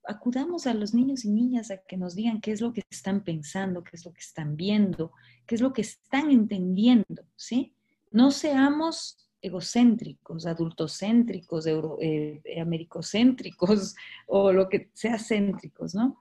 [0.08, 3.24] acudamos a los niños y niñas a que nos digan qué es lo que están
[3.24, 5.12] pensando, qué es lo que están viendo,
[5.46, 7.74] qué es lo que están entendiendo, ¿sí?
[8.10, 13.94] No seamos egocéntricos, adultocéntricos, euro, eh, americocéntricos
[14.26, 16.20] o lo que sea céntricos, ¿no?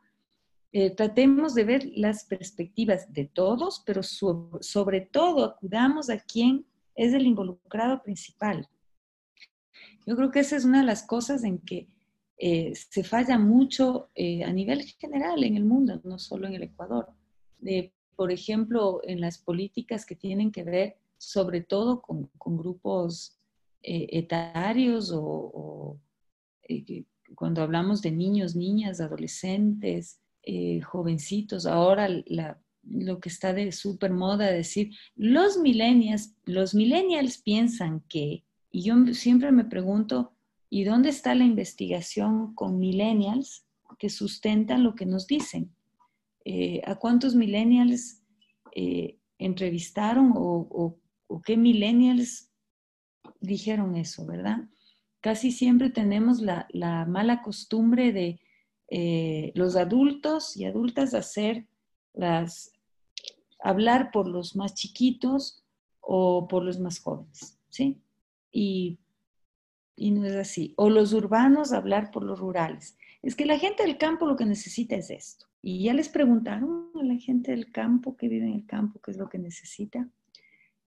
[0.71, 6.65] Eh, tratemos de ver las perspectivas de todos, pero sobre todo acudamos a quien
[6.95, 8.67] es el involucrado principal.
[10.05, 11.88] Yo creo que esa es una de las cosas en que
[12.38, 16.63] eh, se falla mucho eh, a nivel general en el mundo, no solo en el
[16.63, 17.09] Ecuador.
[18.15, 23.38] por ejemplo, en las políticas que tienen que ver sobre todo con, grupos
[23.81, 25.99] eh, etarios o,
[27.36, 30.19] cuando hablamos de niños, niñas, adolescentes,
[30.83, 32.07] jovencitos, ahora
[32.83, 38.95] lo que está de súper moda decir, los millennials, los millennials piensan que, y yo
[39.13, 40.34] siempre me pregunto,
[40.76, 43.65] ¿Y dónde está la investigación con millennials
[43.97, 45.73] que sustentan lo que nos dicen?
[46.43, 48.21] Eh, ¿A cuántos millennials
[48.76, 50.97] eh, entrevistaron o,
[51.45, 52.51] qué millennials
[53.39, 54.67] dijeron eso, verdad?
[55.21, 56.67] Casi siempre tenemos la,
[57.07, 58.41] mala costumbre de
[58.89, 61.67] eh, los adultos y adultas hacer
[62.11, 62.73] las,
[63.63, 65.63] hablar por los más chiquitos
[66.01, 67.97] o por los más jóvenes, ¿sí?
[68.51, 68.99] Y
[69.95, 70.73] y no es así.
[70.77, 72.97] O los urbanos hablar por los rurales.
[73.21, 75.47] Es que la gente del campo lo que necesita es esto.
[75.61, 79.11] Y ya les preguntaron a la gente del campo que vive en el campo qué
[79.11, 80.07] es lo que necesita.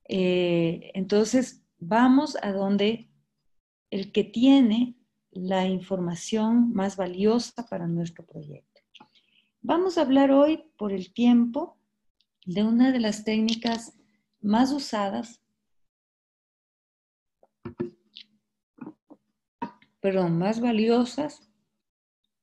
[0.08, 3.10] Eh, entonces, vamos a donde
[3.90, 4.94] el que tiene
[5.30, 8.80] la información más valiosa para nuestro proyecto.
[9.60, 11.76] Vamos a hablar hoy, por el tiempo,
[12.46, 13.98] de una de las técnicas
[14.40, 15.42] más usadas
[20.08, 21.50] perdón, más valiosas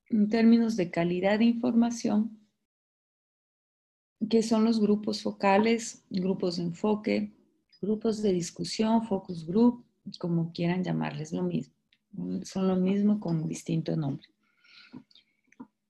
[0.08, 2.38] en términos de calidad de información,
[4.30, 7.32] que son los grupos focales, grupos de enfoque,
[7.82, 9.84] grupos de discusión, focus group,
[10.20, 11.74] como quieran llamarles, lo mismo.
[12.44, 14.28] Son lo mismo con distinto nombre.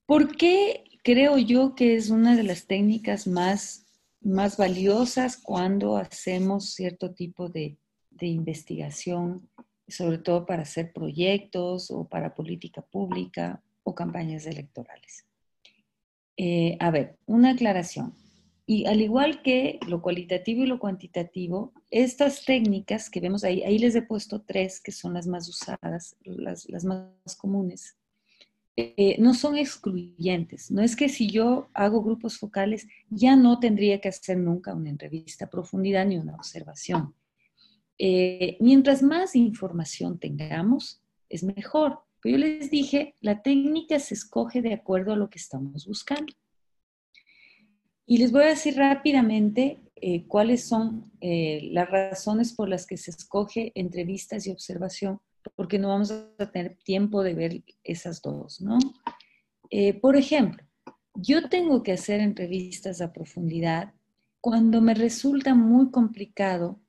[0.07, 3.85] ¿Por qué creo yo que es una de las técnicas más,
[4.19, 7.77] más valiosas cuando hacemos cierto tipo de,
[8.09, 9.47] de investigación
[9.87, 15.25] sobre todo para hacer proyectos o para política pública o campañas electorales.
[16.37, 18.13] Eh, a ver, una aclaración.
[18.69, 23.79] Y al igual que lo cualitativo y lo cuantitativo, estas técnicas que vemos ahí, ahí
[23.79, 27.97] les he puesto tres que son las más usadas, las, más comunes,
[28.75, 30.69] eh, no son excluyentes.
[30.69, 34.89] No es que si yo hago grupos focales ya no tendría que hacer nunca una
[34.89, 37.15] entrevista a profundidad ni una observación.
[37.99, 41.99] Eh, mientras más información tengamos, es mejor.
[42.21, 46.33] Pero yo les dije, la técnica se escoge de acuerdo a lo que estamos buscando.
[48.05, 52.97] Y les voy a decir rápidamente eh, cuáles son eh, las razones por las que
[52.97, 55.19] se escoge entrevistas y observación,
[55.55, 58.77] porque no vamos a tener tiempo de ver esas dos, ¿no?
[60.01, 60.63] por ejemplo,
[61.13, 63.93] yo tengo que hacer entrevistas a profundidad
[64.39, 66.79] cuando me resulta muy complicado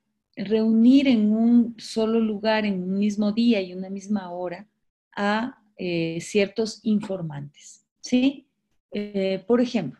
[0.45, 4.67] reunir en un solo lugar, en un mismo día y una misma hora,
[5.15, 7.85] a eh, ciertos informantes.
[8.01, 8.47] ¿sí?
[8.91, 9.99] Eh, por ejemplo,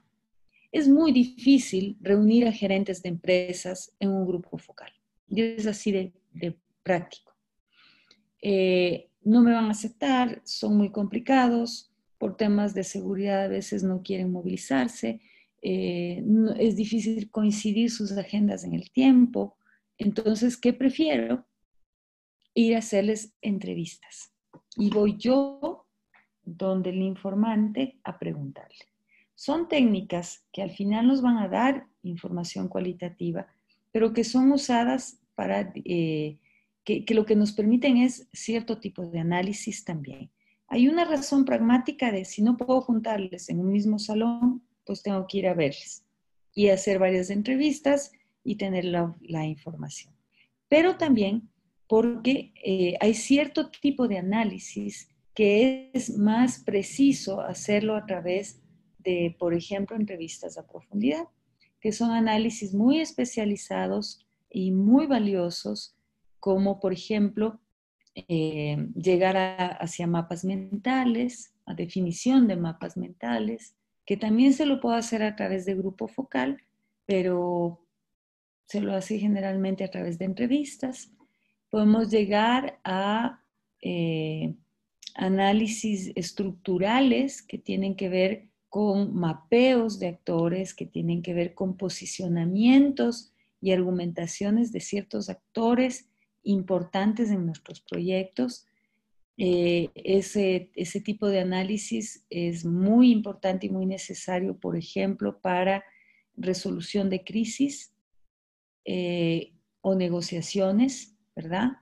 [0.72, 4.92] es muy difícil reunir a gerentes de empresas en un grupo focal.
[5.28, 6.14] Y es así de,
[6.84, 7.36] práctico.
[8.42, 13.84] Eh, no me van a aceptar, son muy complicados, por temas de seguridad a veces
[13.84, 15.22] no quieren movilizarse,
[15.62, 19.58] es difícil coincidir sus agendas en el tiempo,
[20.00, 21.46] entonces, ¿qué prefiero?
[22.54, 24.32] ir a hacerles entrevistas.
[24.76, 25.86] Y voy yo
[26.44, 28.86] donde el informante a preguntarle.
[29.36, 33.48] Son técnicas que al final nos van a dar información cualitativa,
[33.92, 36.38] pero que son usadas para, eh,
[36.84, 40.30] que, que, lo que nos permiten es cierto tipo de análisis también.
[40.68, 45.26] Hay una razón pragmática de si no puedo juntarles en un mismo salón, pues tengo
[45.28, 46.04] que ir a verles
[46.54, 48.12] y hacer varias entrevistas
[48.44, 50.14] y tener la, información.
[50.68, 51.50] Pero también
[51.88, 58.62] porque eh, hay cierto tipo de análisis que es más preciso hacerlo a través
[59.00, 61.28] de, por ejemplo, entrevistas a profundidad,
[61.80, 65.96] que son análisis muy especializados y muy valiosos,
[66.40, 67.60] como por ejemplo
[68.16, 69.38] eh, llegar
[69.80, 73.76] hacia mapas mentales, a definición de mapas mentales,
[74.06, 76.62] que también se lo puedo hacer a través de grupo focal,
[77.06, 77.86] pero
[78.70, 81.12] se lo hace generalmente a través de entrevistas.
[81.72, 83.44] Podemos llegar a
[83.82, 84.54] eh,
[85.16, 91.78] análisis estructurales que tienen que ver con mapeos de actores, que tienen que ver con
[91.78, 96.08] posicionamientos y argumentaciones de ciertos actores
[96.44, 98.68] importantes en nuestros proyectos.
[99.38, 105.84] Eh, ese, ese tipo de análisis es muy importante y muy necesario, por ejemplo, para
[106.38, 107.94] resolución de crisis
[108.92, 111.74] eh, o negociaciones, ¿verdad?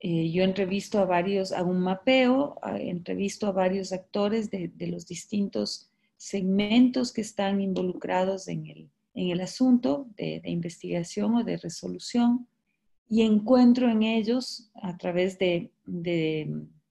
[0.00, 5.06] Eh, yo entrevisto a varios, hago un mapeo, entrevisto a varios actores de, de, los
[5.06, 11.56] distintos segmentos que están involucrados en el, en el asunto de, de investigación o de
[11.56, 12.46] resolución
[13.08, 15.70] y encuentro en ellos a través de,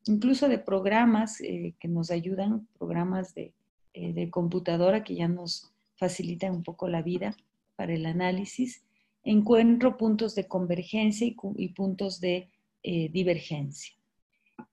[0.05, 3.53] incluso de programas eh, que nos ayudan, programas de,
[3.93, 7.35] eh, de, computadora que ya nos facilitan un poco la vida
[7.75, 8.83] para el análisis,
[9.23, 12.49] encuentro puntos de convergencia y, puntos de
[12.83, 13.93] eh, divergencia.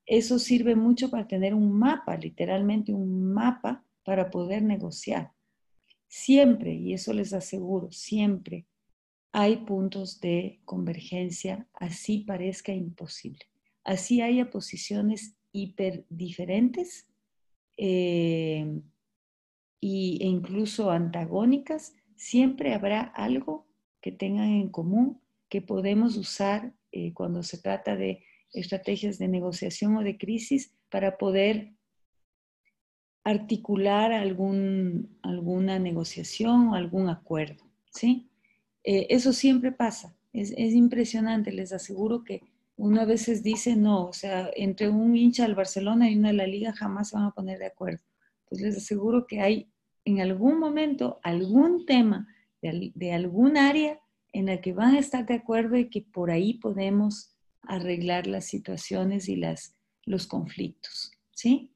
[0.05, 5.33] Eso sirve mucho para tener un mapa, literalmente un mapa para poder negociar.
[6.09, 8.67] Siempre, y eso les aseguro, siempre
[9.33, 13.47] hay puntos de convergencia, así parezca imposible.
[13.85, 17.07] Así haya posiciones hiper diferentes
[17.77, 18.83] eh,
[19.81, 23.70] e incluso antagónicas, siempre habrá algo
[24.01, 29.97] que tengan en común que podemos usar eh, cuando se trata de estrategias de negociación
[29.97, 31.73] o de crisis para poder
[33.25, 38.31] articular algún, alguna negociación o algún acuerdo, ¿sí?
[38.83, 42.43] Eh, eso siempre pasa, es, impresionante, les aseguro que
[42.77, 46.35] uno a veces dice, no, o sea, entre un hincha del Barcelona y uno de
[46.35, 48.03] la liga jamás se van a poner de acuerdo.
[48.49, 49.71] Pues les aseguro que hay
[50.05, 52.27] en algún momento algún tema
[52.63, 54.01] de, algún área
[54.33, 58.47] en la que van a estar de acuerdo y que por ahí podemos arreglar las
[58.47, 61.73] situaciones y las, los conflictos, ¿sí?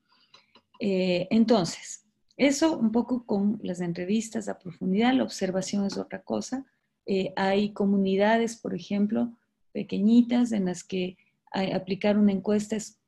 [0.81, 2.05] Eh, entonces,
[2.37, 6.67] eso un poco con las entrevistas a profundidad, la observación es otra cosa.
[7.07, 9.37] Eh, hay comunidades, por ejemplo,
[9.73, 11.17] pequeñitas en las que
[11.53, 12.99] aplicar una encuesta es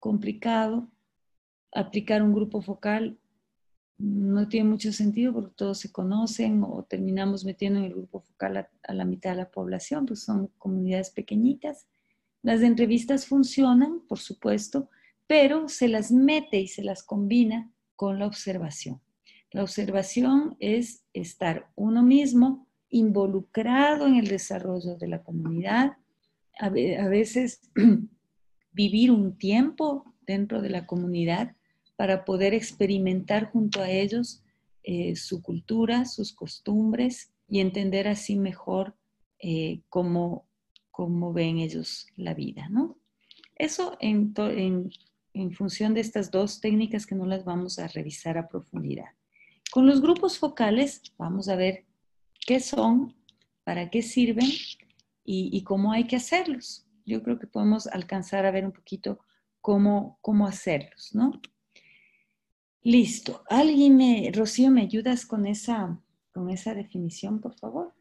[0.00, 0.90] complicado,
[1.72, 3.18] aplicar un grupo focal
[4.04, 8.68] no tiene mucho sentido porque todos se conocen o terminamos metiendo en el grupo focal
[8.82, 11.86] a, la mitad de la población, pues son comunidades pequeñitas.
[12.42, 14.90] Las entrevistas funcionan, por supuesto,
[15.26, 19.00] pero se las mete y se las combina con la observación.
[19.50, 25.96] La observación es estar uno mismo involucrado en el desarrollo de la comunidad,
[26.58, 27.70] a, veces
[28.72, 31.56] vivir un tiempo dentro de la comunidad
[31.96, 34.42] para poder experimentar junto a ellos
[34.82, 38.94] eh, su cultura, sus costumbres y entender así mejor
[39.38, 40.46] eh, cómo,
[40.90, 42.98] cómo, ven ellos la vida, ¿no?
[43.56, 44.34] Eso en,
[45.52, 49.08] función de estas dos técnicas que no las vamos a revisar a profundidad.
[49.70, 51.84] Con los grupos focales vamos a ver
[52.46, 53.14] qué son,
[53.64, 54.50] para qué sirven
[55.24, 56.86] y, cómo hay que hacerlos.
[57.06, 59.18] Yo creo que podemos alcanzar a ver un poquito
[59.60, 61.40] cómo, cómo hacerlos, ¿no?
[62.84, 63.42] Listo.
[63.48, 65.98] ¿Alguien me, Rocío, me ayudas con esa,
[66.32, 67.92] con esa definición, por favor?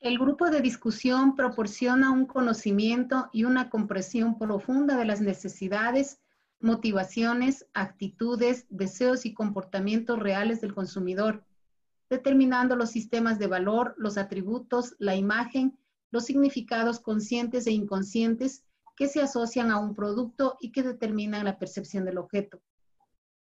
[0.00, 6.20] El grupo de discusión proporciona un conocimiento y una comprensión profunda de las necesidades,
[6.60, 11.44] motivaciones, actitudes, deseos y comportamientos reales del consumidor
[12.14, 15.76] determinando los sistemas de valor, los atributos, la imagen,
[16.10, 18.62] los significados conscientes e inconscientes
[18.96, 22.60] que se asocian a un producto y que determinan la percepción del objeto.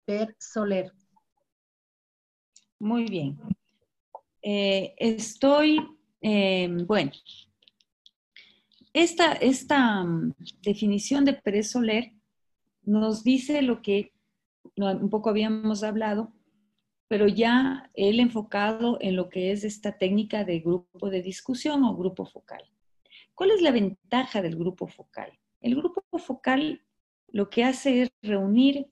[0.05, 0.91] Per Soler.
[2.79, 3.37] Muy bien.
[4.41, 5.79] Eh, estoy,
[6.21, 7.11] eh, bueno,
[8.93, 12.13] esta, esta mm, definición de Pérez Soler
[12.83, 14.13] nos dice lo que
[14.75, 16.33] un poco habíamos hablado,
[17.07, 21.95] pero ya él enfocado en lo que es esta técnica de grupo de discusión o
[21.95, 22.63] grupo focal.
[23.33, 25.31] ¿Cuál es la ventaja del grupo focal?
[25.61, 26.81] El grupo focal
[27.27, 28.87] lo que hace es reunir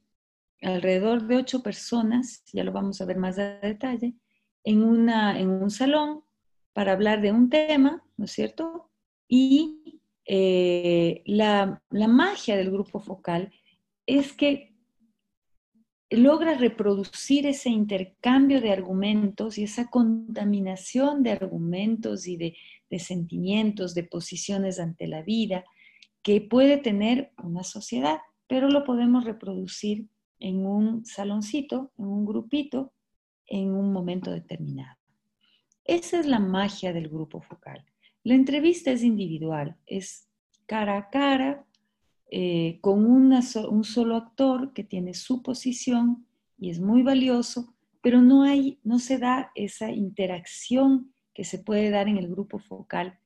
[0.63, 4.15] alrededor de ocho personas, ya lo vamos a ver más a detalle,
[4.63, 6.23] en, una, en un salón
[6.73, 8.89] para hablar de un tema, ¿no es cierto?
[9.27, 13.51] Y eh, la, la magia del grupo focal
[14.05, 14.73] es que
[16.09, 22.55] logra reproducir ese intercambio de argumentos y esa contaminación de argumentos y de,
[22.89, 25.63] de, sentimientos, de posiciones ante la vida
[26.21, 30.07] que puede tener una sociedad, pero lo podemos reproducir
[30.43, 32.91] en un saloncito, en un grupito,
[33.47, 34.97] en un momento determinado.
[35.85, 37.85] Esa es la magia del grupo focal.
[38.23, 40.27] La entrevista es individual, es
[40.65, 41.65] cara a cara,
[42.29, 46.25] eh, con un solo actor que tiene su posición
[46.57, 51.89] y es muy valioso, pero no, hay, no se da esa interacción que se puede
[51.89, 53.17] dar en el grupo focal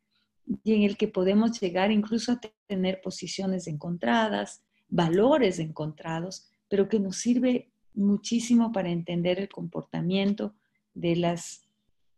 [0.63, 6.99] y en el que podemos llegar incluso a tener posiciones encontradas, valores encontrados, pero que
[6.99, 10.53] nos sirve muchísimo para entender el comportamiento
[10.93, 11.67] de las,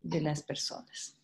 [0.02, 1.18] de las personas.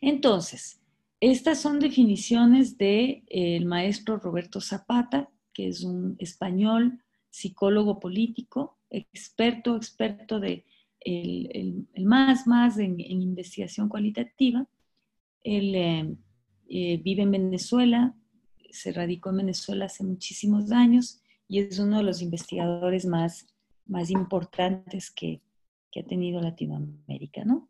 [0.00, 0.80] Entonces,
[1.20, 7.00] estas son definiciones del de, maestro Roberto Zapata, que es un español,
[7.30, 10.64] psicólogo político, experto, experto de
[11.00, 14.66] el, más, más en, investigación cualitativa.
[15.44, 16.16] Él eh,
[16.68, 18.14] eh, vive en Venezuela,
[18.70, 23.46] se radicó en Venezuela hace muchísimos años y es uno de los investigadores más,
[23.86, 25.40] más importantes que,
[25.90, 27.68] que ha tenido Latinoamérica, ¿no?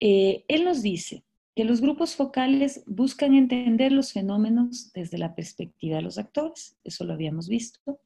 [0.00, 1.24] Eh, él nos dice,
[1.54, 7.04] que los grupos focales buscan entender los fenómenos desde la perspectiva de los actores, eso
[7.04, 8.00] lo habíamos visto.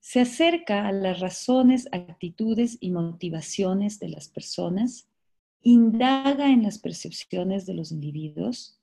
[0.00, 5.08] Se acerca a las razones, actitudes y motivaciones de las personas,
[5.62, 8.77] indaga en las percepciones de los individuos,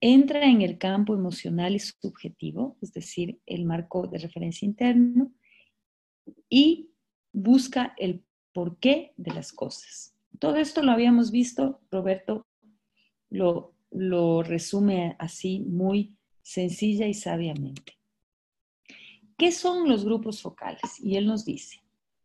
[0.00, 5.32] entra en el campo emocional y subjetivo, es decir, el marco de referencia interno,
[6.48, 6.90] y
[7.32, 10.14] busca el porqué de las cosas.
[10.38, 12.46] Todo esto lo habíamos visto, Roberto,
[13.30, 13.74] lo,
[14.42, 17.98] resume así muy sencilla y sabiamente.
[19.36, 20.98] ¿Qué son los grupos focales?
[21.00, 21.82] Y él nos dice,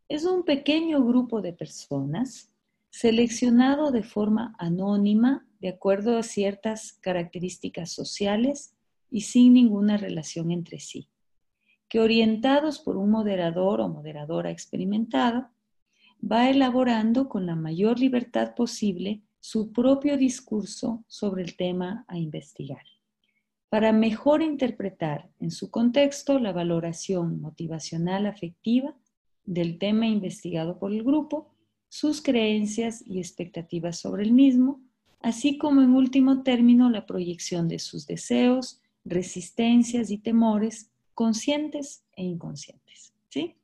[0.09, 2.51] es un pequeño grupo de personas
[2.89, 8.76] seleccionado de forma anónima de acuerdo a ciertas características sociales
[9.09, 11.07] y sin ninguna relación entre sí,
[11.88, 15.53] que orientados por un moderador o moderadora experimentada,
[16.22, 22.84] va elaborando con la mayor libertad posible su propio discurso sobre el tema a investigar,
[23.70, 28.97] para mejor interpretar en su contexto la valoración motivacional afectiva
[29.45, 31.55] del tema investigado por el grupo,
[31.88, 34.82] sus creencias y expectativas sobre el mismo,
[35.24, 42.24] así como en último término la proyección de sus deseos, resistencias y temores conscientes e
[42.24, 43.13] inconscientes.
[43.30, 43.55] ¿sí?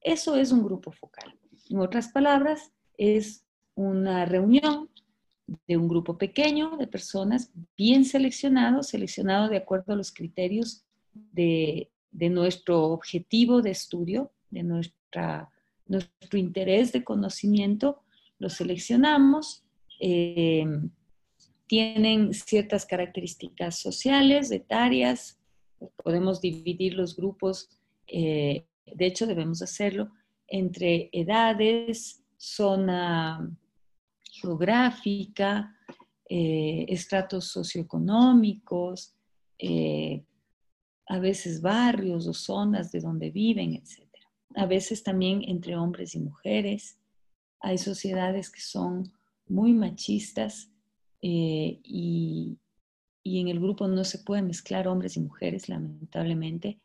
[0.00, 1.38] Eso es un grupo focal.
[1.70, 3.44] En otras palabras, es
[3.76, 4.90] una reunión
[5.66, 10.84] de un grupo pequeño de personas bien seleccionado, seleccionado de acuerdo a los criterios
[11.32, 15.50] de, nuestro objetivo de estudio, de nuestra,
[15.86, 18.02] nuestro interés de conocimiento,
[18.38, 19.64] los seleccionamos,
[20.00, 20.64] eh,
[21.66, 25.38] tienen ciertas características sociales, etarias,
[26.02, 27.68] podemos dividir los grupos,
[28.06, 30.10] eh, de hecho debemos hacerlo,
[30.48, 33.48] entre edades, zona
[34.32, 35.76] geográfica,
[36.28, 39.14] eh, estratos socioeconómicos,
[41.06, 44.08] a veces barrios o zonas de donde viven, etc.
[44.54, 46.98] A veces también entre hombres y mujeres.
[47.60, 49.12] Hay sociedades que son
[49.50, 50.70] muy machistas
[51.20, 52.58] eh, y,
[53.22, 56.80] en el grupo no se puede mezclar hombres y mujeres, lamentablemente,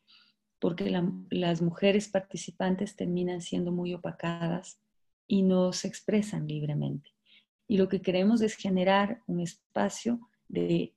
[0.60, 0.92] porque
[1.30, 4.80] las mujeres participantes terminan siendo muy opacadas
[5.28, 7.12] y no se expresan libremente.
[7.68, 10.94] Y lo que queremos es generar un espacio de,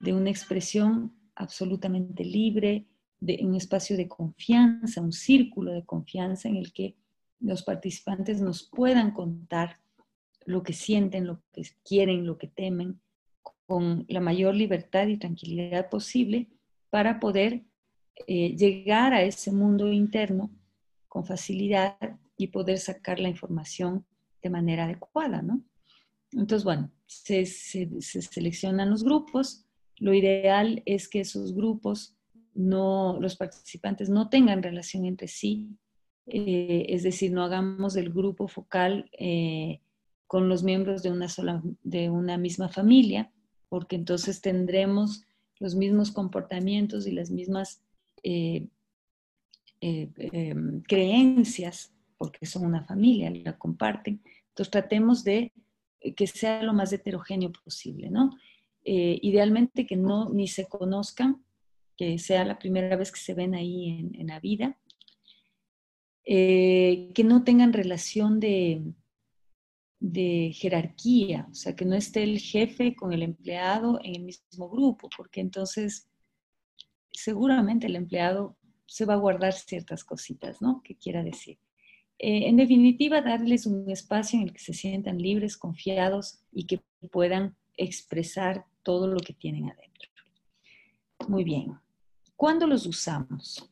[0.00, 2.86] una expresión absolutamente libre,
[3.18, 6.96] de un espacio de confianza, un círculo de confianza en el que
[7.40, 9.78] los participantes nos puedan contar
[10.44, 13.00] lo que sienten, lo que quieren, lo que temen,
[13.66, 16.48] con la mayor libertad y tranquilidad posible
[16.90, 17.62] para poder
[18.26, 20.50] eh, llegar a ese mundo interno
[21.08, 21.96] con facilidad
[22.36, 24.04] y poder sacar la información
[24.42, 25.62] de manera adecuada, ¿no?
[26.32, 29.66] Entonces, bueno, se, seleccionan los grupos
[30.00, 32.16] lo ideal es que esos grupos,
[32.54, 35.68] no, los participantes no tengan relación entre sí,
[36.26, 39.80] eh, es decir, no hagamos el grupo focal eh,
[40.30, 43.32] con los miembros de una, sola, de una misma familia,
[43.68, 45.24] porque entonces tendremos
[45.58, 47.82] los mismos comportamientos y las mismas
[48.22, 48.68] eh,
[49.80, 54.22] em, creencias, porque son una familia, la comparten.
[54.50, 55.52] Entonces tratemos de
[56.14, 58.30] que sea lo más heterogéneo posible, ¿no?
[58.84, 61.44] idealmente que no ni se conozcan,
[61.96, 64.78] que sea la primera vez que se ven ahí en, la vida,
[66.24, 68.94] eh, que no tengan relación de,
[70.00, 74.68] de jerarquía, o sea, que no esté el jefe con el empleado en el mismo
[74.70, 76.08] grupo, porque entonces
[77.12, 78.56] seguramente el empleado
[78.86, 80.82] se va a guardar ciertas cositas, ¿no?
[80.82, 81.58] Que quiera decir.
[82.18, 86.80] Eh, en definitiva, darles un espacio en el que se sientan libres, confiados y que
[87.10, 90.10] puedan expresar todo lo que tienen adentro.
[91.28, 91.78] Muy bien.
[92.36, 93.70] ¿Cuándo los usamos?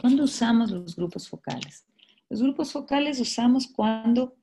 [0.00, 1.84] ¿Cuándo usamos los grupos focales?
[2.28, 4.36] Los grupos focales usamos cuando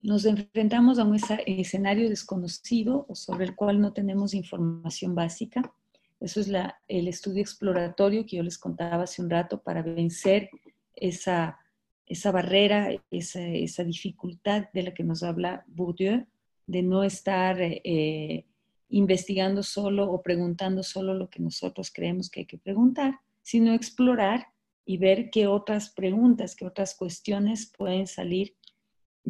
[0.00, 5.72] nos enfrentamos a un escenario desconocido o sobre el cual no tenemos información básica.
[6.20, 6.50] Eso es
[6.88, 10.50] el estudio exploratorio que yo les contaba hace un rato para vencer
[10.94, 11.58] esa,
[12.06, 16.26] esa barrera, esa, dificultad de la que nos habla Bourdieu,
[16.66, 18.44] de no estar eh,
[18.90, 24.48] investigando solo o preguntando solo lo que nosotros creemos que hay que preguntar, sino explorar
[24.84, 28.54] y ver qué otras preguntas, qué otras cuestiones pueden salir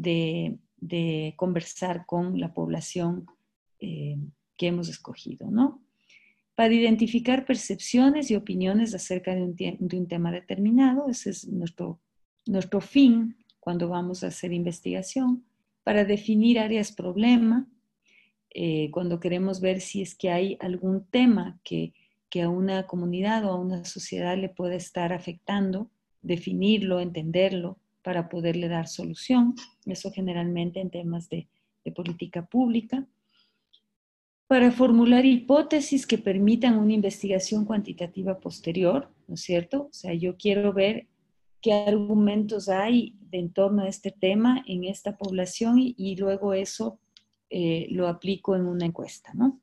[0.00, 0.58] de,
[1.36, 3.26] conversar con la población
[3.80, 4.16] eh,
[4.56, 5.82] que hemos escogido, ¿no?
[6.54, 12.00] Para identificar percepciones y opiniones acerca de un, tema determinado, ese es nuestro,
[12.46, 15.44] nuestro fin cuando vamos a hacer investigación,
[15.84, 17.68] para definir áreas problema,
[18.50, 21.92] eh, cuando queremos ver si es que hay algún tema que
[22.30, 25.90] que a una comunidad o a una sociedad le puede estar afectando,
[26.22, 29.54] definirlo, entenderlo, para poderle dar solución.
[29.84, 31.46] Eso generalmente en temas de,
[31.94, 33.06] política pública.
[34.46, 39.88] Para formular hipótesis que permitan una investigación cuantitativa posterior, ¿no es cierto?
[39.90, 41.06] O sea, yo quiero ver
[41.60, 46.98] qué argumentos hay de en torno a este tema en esta población y, luego eso
[47.50, 49.60] eh, lo aplico en una encuesta, ¿no?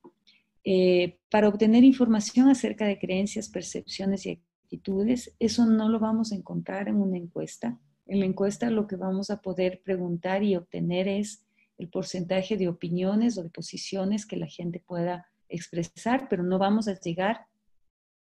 [0.63, 6.35] Eh, para obtener información acerca de creencias, percepciones y actitudes, eso no lo vamos a
[6.35, 7.79] encontrar en una encuesta.
[8.07, 11.43] En la encuesta lo que vamos a poder preguntar y obtener es
[11.77, 16.87] el porcentaje de opiniones o de posiciones que la gente pueda expresar, pero no vamos
[16.87, 17.47] a llegar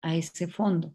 [0.01, 0.93] a ese fondo.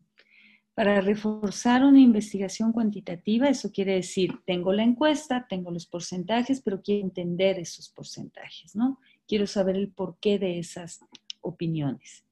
[0.74, 6.82] Para reforzar una investigación cuantitativa, eso quiere decir, tengo la encuesta, tengo los porcentajes, pero
[6.82, 8.98] quiero entender esos porcentajes, ¿no?
[9.28, 11.00] Quiero saber el porqué de esas
[11.40, 12.24] opiniones.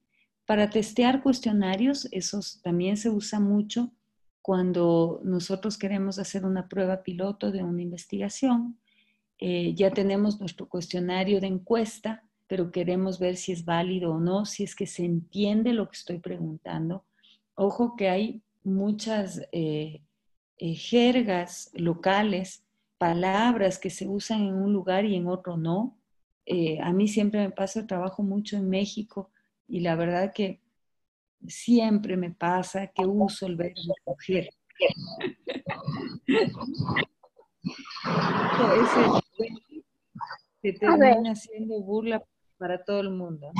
[0.45, 3.93] Para testear cuestionarios, eso también se usa mucho
[4.43, 8.77] cuando nosotros queremos hacer una prueba piloto de una investigación.
[9.39, 14.45] Eh, ya tenemos nuestro cuestionario de encuesta, pero queremos ver si es válido o no,
[14.45, 17.05] si es que se entiende lo que estoy preguntando.
[17.55, 20.01] Ojo que hay muchas eh,
[20.57, 22.63] eh, jergas locales,
[22.97, 25.97] palabras que se usan en un lugar y en otro no.
[26.45, 29.29] Eh, a mí siempre me pasa, trabajo mucho en México
[29.67, 30.61] y la verdad que
[31.47, 34.49] siempre me pasa que uso el verbo coger.
[40.61, 42.23] se termina siendo burla
[42.57, 43.51] para todo el mundo.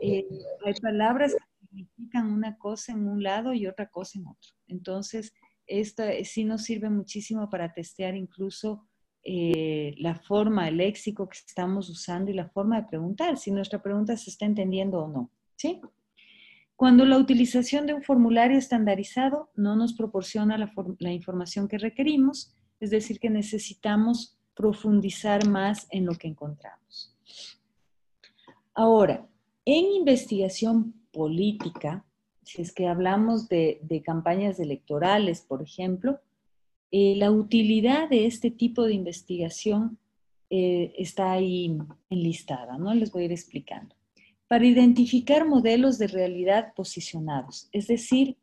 [0.00, 0.26] Eh,
[0.64, 4.50] hay palabras que significan una cosa en un lado y otra cosa en otro.
[4.68, 5.34] Entonces,
[5.66, 8.86] esta sí nos sirve muchísimo para testear incluso
[9.24, 13.82] eh, la forma, el léxico que estamos usando y la forma de preguntar, si nuestra
[13.82, 15.32] pregunta se está entendiendo o no.
[15.56, 15.80] ¿sí?
[16.76, 22.90] Cuando la utilización de un formulario estandarizado no nos proporciona la, información que requerimos, es
[22.90, 27.16] decir, que necesitamos profundizar más en lo que encontramos.
[28.74, 29.26] Ahora,
[29.64, 32.04] en investigación política,
[32.44, 36.20] si es que hablamos de, de campañas electorales, por ejemplo,
[36.92, 39.98] eh, la utilidad de este tipo de investigación
[40.50, 41.76] eh, está ahí
[42.08, 42.94] enlistada, ¿no?
[42.94, 43.95] Les voy a ir explicando.
[44.48, 48.36] Para identificar modelos de realidad posicionados, es decir,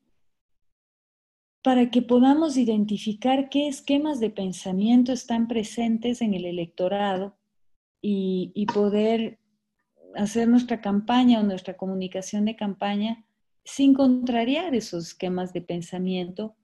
[1.63, 7.37] para que podamos identificar qué esquemas de pensamiento están presentes en el electorado
[8.01, 9.39] y, poder
[10.15, 13.25] hacer nuestra campaña o nuestra comunicación de campaña
[13.63, 16.55] sin contrariar esos esquemas de pensamiento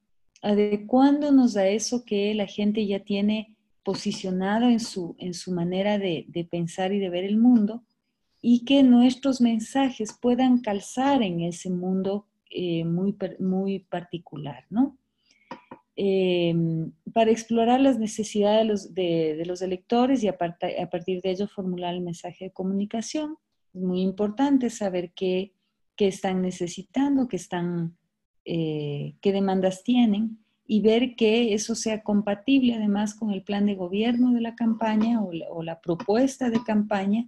[0.42, 6.48] adecuándonos a eso que la gente ya tiene posicionado en su, en su manera de,
[6.52, 7.84] pensar y de ver el mundo
[8.42, 14.98] y que nuestros mensajes puedan calzar en ese mundo eh, muy, muy particular, ¿no?
[16.02, 22.00] Em, para explorar las necesidades de los, electores y a, partir de ello formular el
[22.00, 23.36] mensaje de comunicación.
[23.74, 25.52] Es muy importante saber qué,
[25.98, 27.98] están necesitando, qué, están,
[28.46, 33.76] eh, qué demandas tienen y ver que eso sea compatible además con el plan de
[33.76, 37.28] gobierno de la campaña o la, propuesta de campaña,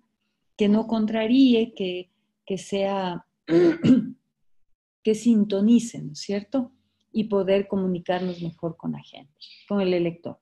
[0.61, 2.11] que no contraríe, que,
[2.45, 3.25] que sea,
[5.03, 6.71] que sintonicen, ¿no es cierto?
[7.11, 9.33] y poder comunicarnos mejor con la gente,
[9.67, 10.39] con el elector.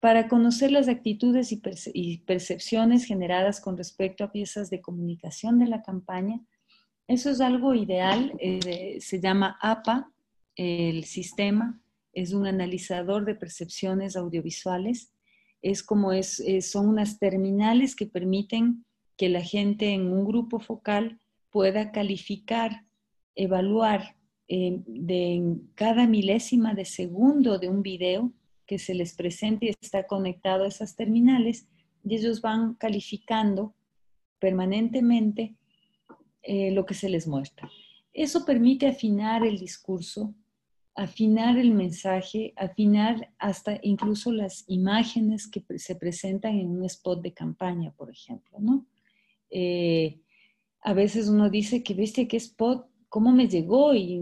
[0.00, 1.52] Para conocer las actitudes
[1.92, 6.40] y, percepciones generadas con respecto a piezas de comunicación de la campaña,
[7.06, 10.10] eso es algo ideal, eh, se llama APA,
[10.56, 11.78] el sistema,
[12.14, 15.12] es un analizador de percepciones audiovisuales,
[15.60, 18.86] es como es, son unas terminales que permiten
[19.18, 21.20] que la gente en un grupo focal
[21.50, 22.86] pueda calificar,
[23.34, 24.16] evaluar
[24.46, 28.32] eh, de cada milésima de segundo de un video
[28.64, 31.66] que se les presente y está conectado a esas terminales
[32.04, 33.74] y ellos van calificando
[34.38, 35.56] permanentemente
[36.42, 37.68] eh, lo que se les muestra.
[38.12, 40.32] Eso permite afinar el discurso,
[40.94, 47.32] afinar el mensaje, afinar hasta incluso las imágenes que se presentan en un spot de
[47.32, 48.86] campaña, por ejemplo, ¿no?
[49.50, 50.20] Eh,
[50.80, 54.18] a veces uno dice que, viste, qué spot cómo me llegó y,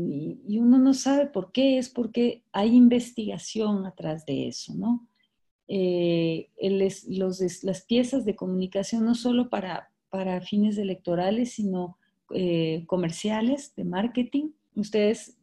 [0.58, 5.08] uno no sabe por qué, es porque hay investigación atrás de eso, ¿no?
[5.68, 11.98] Eh, las piezas de comunicación no solo para, para fines electorales, sino
[12.30, 14.50] eh, comerciales, de marketing.
[14.76, 15.36] Ustedes,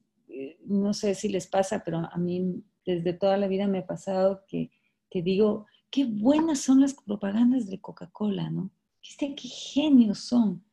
[0.66, 4.44] no sé si les pasa, pero a mí desde toda la vida me ha pasado
[4.48, 4.72] que,
[5.10, 8.72] que digo, qué buenas son las propagandas de Coca-Cola, ¿no?
[9.04, 10.64] ¿Qué, genios son?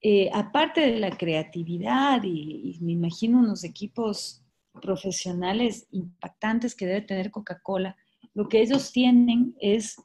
[0.00, 4.42] Eh, aparte de la creatividad y, me imagino unos equipos
[4.80, 7.96] profesionales impactantes que debe tener Coca-Cola,
[8.34, 10.00] lo que ellos tienen es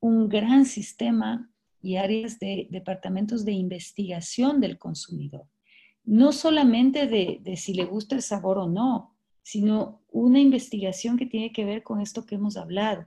[0.00, 1.48] un gran sistema
[1.80, 5.46] y áreas de departamentos de investigación del consumidor.
[6.04, 11.26] No solamente de, de si le gusta el sabor o no, sino una investigación que
[11.26, 13.06] tiene que ver con esto que hemos hablado,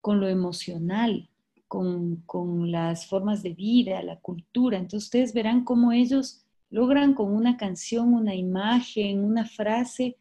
[0.00, 1.30] con lo emocional,
[1.68, 4.78] con, las formas de vida, la cultura.
[4.78, 10.16] Entonces ustedes verán cómo ellos logran con una canción, una imagen, una frase.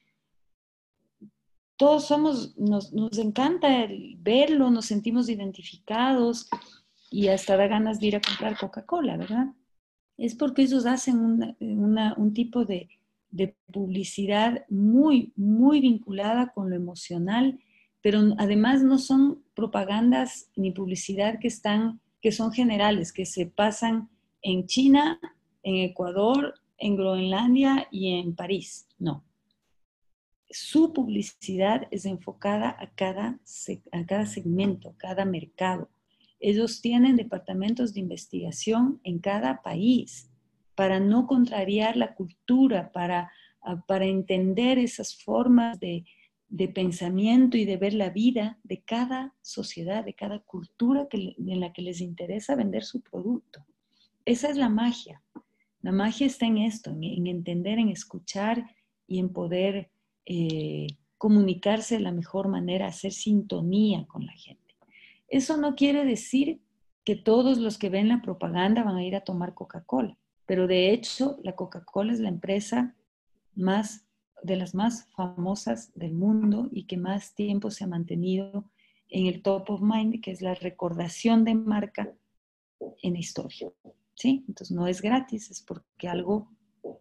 [1.77, 6.49] Todos somos, nos, encanta verlo, nos sentimos identificados
[7.11, 9.47] y hasta da ganas de ir a comprar Coca-Cola, ¿verdad?
[10.17, 12.89] Es porque ellos hacen un tipo de,
[13.31, 17.59] de publicidad muy, muy vinculada con lo emocional
[18.05, 24.11] pero además no son propagandas ni publicidad que están, que son generales, que se pasan
[24.43, 25.19] en China,
[25.63, 28.87] en Ecuador, en Groenlandia y en París.
[28.99, 29.25] No.
[30.51, 33.39] Su publicidad es enfocada a cada,
[33.91, 35.89] a cada segmento, cada mercado.
[36.39, 40.29] Ellos tienen departamentos de investigación en cada país
[40.75, 43.31] para no contrariar la cultura, para,
[43.87, 46.05] para entender esas formas de,
[46.47, 51.73] de pensamiento y de ver la vida de cada sociedad, de cada cultura en la
[51.73, 53.65] que les interesa vender su producto.
[54.25, 55.21] Esa es la magia.
[55.81, 58.71] La magia está en esto, en, entender, en escuchar
[59.07, 59.91] y en poder
[60.25, 64.75] eh, comunicarse de la mejor manera, hacer sintonía con la gente.
[65.27, 66.61] Eso no quiere decir
[67.03, 70.91] que todos los que ven la propaganda van a ir a tomar Coca-Cola, pero de
[70.91, 72.95] hecho la Coca-Cola es la empresa
[73.53, 74.04] más
[74.45, 78.69] de las más famosas del mundo y que más tiempo se ha mantenido
[79.09, 82.13] en el top of mind, que es la recordación de marca
[83.01, 83.71] en la historia.
[84.15, 84.45] ¿Sí?
[84.47, 86.49] Entonces no es gratis, es porque algo,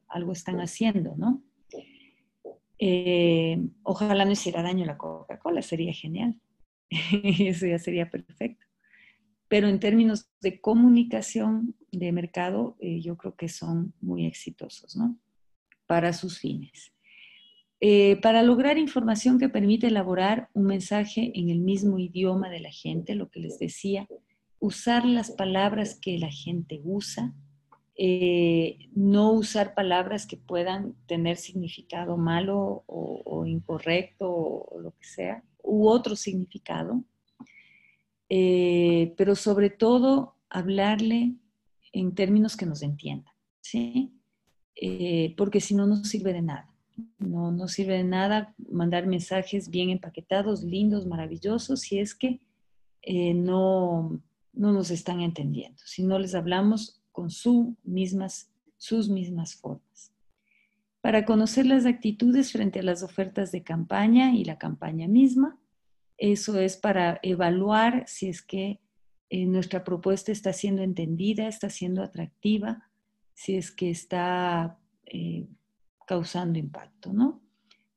[0.08, 1.42] algo están haciendo, ¿no?
[2.78, 6.40] Eh, ojalá no hiciera daño la Coca-Cola, sería genial.
[6.90, 8.66] Eso ya sería perfecto.
[9.48, 15.16] Pero en términos de comunicación de mercado, eh, yo creo que son muy exitosos, ¿no?
[15.86, 16.93] Para sus fines.
[17.86, 22.70] Eh, para lograr información que permite elaborar un mensaje en el mismo idioma de la
[22.70, 24.08] gente, lo que les decía,
[24.58, 27.34] usar las palabras que la gente usa,
[27.94, 35.44] eh, no usar palabras que puedan tener significado malo o, incorrecto o, lo que sea,
[35.62, 37.04] u otro significado,
[38.30, 41.34] eh, pero sobre todo hablarle
[41.92, 44.10] en términos que nos entiendan, ¿sí?
[45.36, 46.73] porque si no, no sirve de nada.
[47.18, 52.40] No, no sirve de nada mandar mensajes bien empaquetados, lindos, maravillosos, si es que
[53.02, 54.20] eh, no,
[54.52, 60.12] no nos están entendiendo, si no les hablamos con sus mismas, sus mismas formas.
[61.00, 65.58] Para conocer las actitudes frente a las ofertas de campaña y la campaña misma,
[66.16, 68.80] eso es para evaluar si es que
[69.28, 72.88] eh, nuestra propuesta está siendo entendida, está siendo atractiva,
[73.34, 75.46] si es que está eh,
[76.06, 77.40] causando impacto, ¿no?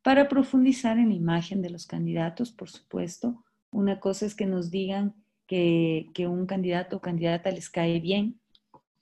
[0.04, 4.72] Para profundizar en la imagen de los candidatos, por supuesto, una cosa es que nos
[4.72, 5.16] digan
[5.48, 8.40] que, que un candidato o candidata les cae bien.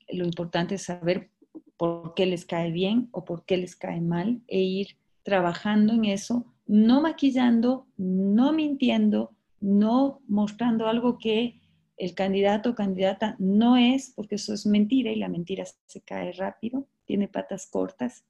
[0.10, 1.30] Lo importante es saber
[1.77, 6.06] por qué les cae bien o por qué les cae mal e ir trabajando en
[6.06, 11.60] eso, no maquillando, no mintiendo, no mostrando algo que
[11.98, 16.32] el candidato o candidata no es, porque eso es mentira y la mentira se cae
[16.34, 18.26] rápido, tiene patas cortas.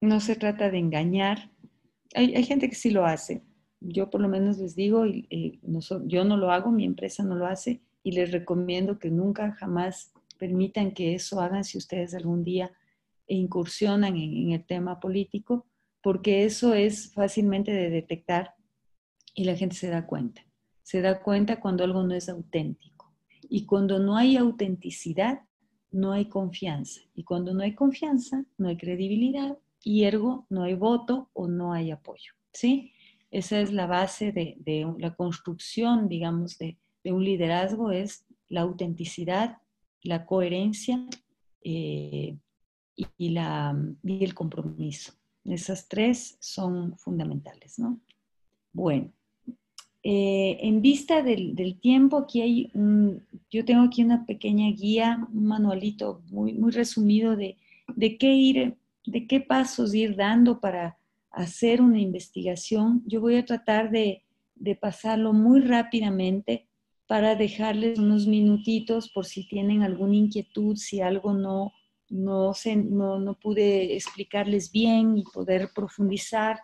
[0.00, 1.50] No se trata de engañar.
[2.14, 3.42] Hay, gente que sí lo hace.
[3.80, 7.82] Yo por lo menos les digo, yo no lo hago, mi empresa no lo hace
[8.02, 12.72] y les recomiendo que nunca, jamás permitan que eso hagan si ustedes algún día
[13.26, 15.66] incursionan en el tema político,
[16.00, 18.54] porque eso es fácilmente de detectar
[19.34, 20.46] y la gente se da cuenta
[20.86, 23.12] se da cuenta cuando algo no es auténtico.
[23.48, 25.40] Y cuando no hay autenticidad,
[25.90, 27.00] no hay confianza.
[27.12, 31.72] Y cuando no hay confianza, no hay credibilidad y ergo no hay voto o no
[31.72, 32.32] hay apoyo.
[32.52, 32.90] ¿Sí?
[33.30, 34.56] Esa es la base de,
[34.98, 39.58] la construcción, digamos, de, un liderazgo, es la autenticidad,
[40.02, 41.06] la coherencia
[41.62, 42.36] eh,
[42.96, 45.12] y, la, y el compromiso.
[45.44, 48.00] Esas tres son fundamentales, ¿no?
[48.72, 49.12] Bueno,
[50.02, 52.72] eh, en vista del, tiempo, aquí hay
[53.52, 57.56] yo tengo aquí una pequeña guía, un manualito muy, muy resumido de,
[57.94, 58.76] de, qué ir,
[59.06, 60.98] de qué pasos ir dando para
[61.30, 63.02] hacer una investigación.
[63.06, 64.24] Yo voy a tratar de,
[64.54, 66.68] de pasarlo muy rápidamente
[67.06, 71.72] para dejarles unos minutitos por si tienen alguna inquietud, si algo no,
[72.08, 76.58] no, se, no, no pude explicarles bien y poder profundizar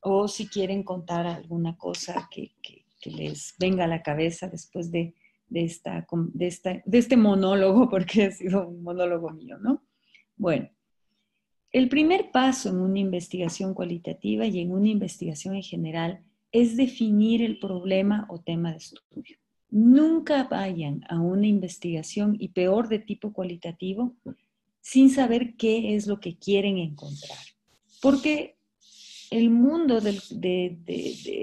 [0.00, 2.52] o si quieren contar alguna cosa que,
[3.04, 5.12] les venga a la cabeza después de,
[5.52, 9.82] esta, de, de este monólogo, porque ha sido un monólogo mío, ¿no?
[10.36, 10.70] Bueno,
[11.72, 16.20] el primer paso en una investigación cualitativa y en una investigación en general
[16.52, 19.38] es definir el problema o tema de estudio.
[19.70, 24.14] Nunca vayan a una investigación y peor de tipo cualitativo
[24.82, 27.38] sin saber qué es lo que quieren encontrar.
[28.02, 28.56] Porque
[29.30, 30.76] el mundo del, de,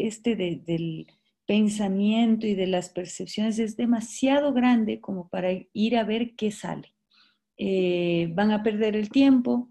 [0.06, 1.08] este, del
[1.48, 6.94] pensamiento y de las percepciones es demasiado grande como para ir a ver qué sale.
[7.58, 9.70] Eh, van a perder el tiempo,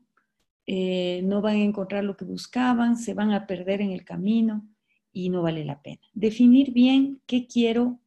[0.70, 4.69] eh, no van a encontrar lo que buscaban, se van a perder en el camino
[5.12, 6.03] y no vale la pena.
[6.12, 7.99] Definir bien qué quiero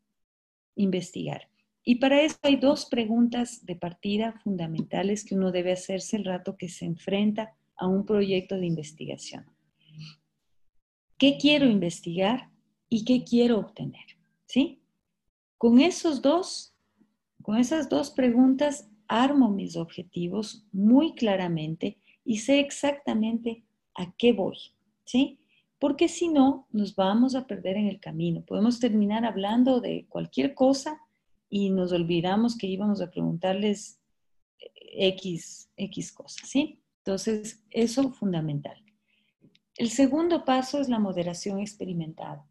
[0.75, 1.49] investigar.
[1.83, 6.55] Y para eso hay dos preguntas de partida fundamentales que uno debe hacerse el rato
[6.55, 9.45] que se enfrenta a un proyecto de investigación
[11.21, 12.49] qué quiero investigar
[12.89, 14.17] y qué quiero obtener,
[14.47, 14.81] ¿sí?
[15.59, 16.73] Con esos dos,
[17.43, 23.64] con esas dos preguntas armo mis objetivos muy claramente y sé exactamente
[23.95, 24.57] a qué voy,
[25.06, 25.39] ¿sí?
[25.80, 28.43] Porque si no, nos vamos a perder en el camino.
[28.45, 30.99] Podemos terminar hablando de cualquier cosa
[31.49, 33.99] y nos olvidamos que íbamos a preguntarles
[34.93, 36.80] X, X cosas, ¿sí?
[36.99, 38.77] Entonces, eso es fundamental.
[39.76, 42.48] El segundo paso es la moderación experimentada.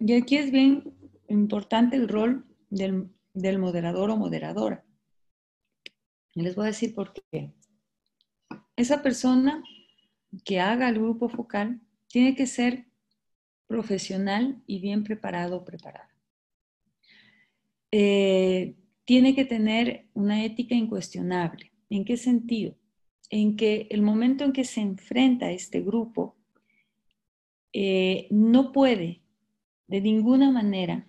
[0.00, 0.94] Y aquí es bien
[1.28, 3.10] importante el rol del,
[3.58, 4.85] moderador o moderadora.
[6.42, 7.52] Les voy a decir por qué.
[8.76, 9.62] Esa persona
[10.44, 12.86] que haga el grupo focal tiene que ser
[13.66, 16.14] profesional y bien preparado o preparada.
[17.90, 21.72] Eh, tiene que tener una ética incuestionable.
[21.88, 22.76] ¿En qué sentido?
[23.30, 26.36] En que el momento en que se enfrenta a este grupo,
[27.72, 29.22] eh, no puede
[29.86, 31.06] de ninguna manera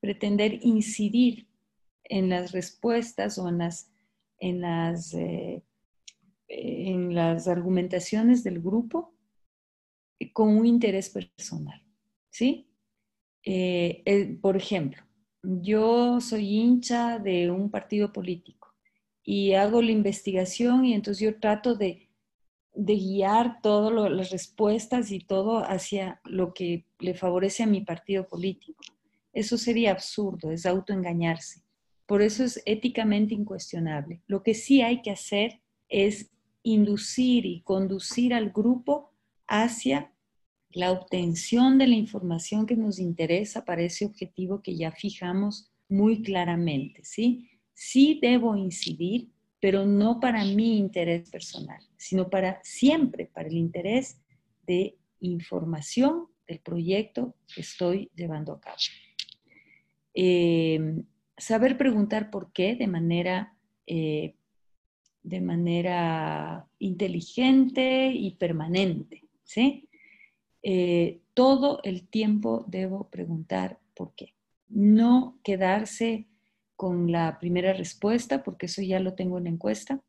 [0.00, 1.46] pretender incidir
[2.04, 3.91] en las respuestas o en las,
[4.42, 5.62] en las, eh,
[6.48, 9.14] en las argumentaciones del grupo
[10.32, 11.80] con un interés personal.
[12.28, 12.68] ¿sí?
[13.44, 15.02] Eh, por ejemplo,
[15.42, 18.74] yo soy hincha de un partido político
[19.22, 22.08] y hago la investigación y entonces yo trato de,
[22.74, 28.82] guiar todas las respuestas y todo hacia lo que le favorece a mi partido político.
[29.32, 31.62] Eso sería absurdo, es autoengañarse.
[32.06, 34.20] Por eso es éticamente incuestionable.
[34.26, 36.30] Lo que sí hay que hacer es
[36.62, 39.12] inducir y conducir al grupo
[39.46, 40.12] hacia
[40.70, 46.22] la obtención de la información que nos interesa para ese objetivo que ya fijamos muy
[46.22, 47.50] claramente, ¿sí?
[47.74, 49.28] Sí debo incidir,
[49.60, 54.18] pero no para mi interés personal, sino para siempre, para el interés
[54.66, 58.76] de información del proyecto que estoy llevando a cabo.
[60.14, 61.02] Eh,
[61.42, 63.56] saber preguntar por qué de manera,
[63.86, 64.36] eh,
[65.22, 69.88] de manera inteligente y permanente, ¿sí?
[70.62, 74.34] Eh, todo el tiempo debo preguntar por qué.
[74.68, 76.28] No quedarse
[76.76, 80.00] con la primera respuesta, porque eso ya lo tengo en la encuesta.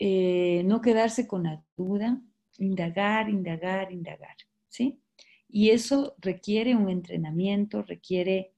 [0.00, 2.20] Eh, no quedarse con la duda,
[2.58, 4.36] indagar, indagar, indagar,
[4.68, 5.00] ¿sí?
[5.48, 8.52] Y eso requiere un entrenamiento, requiere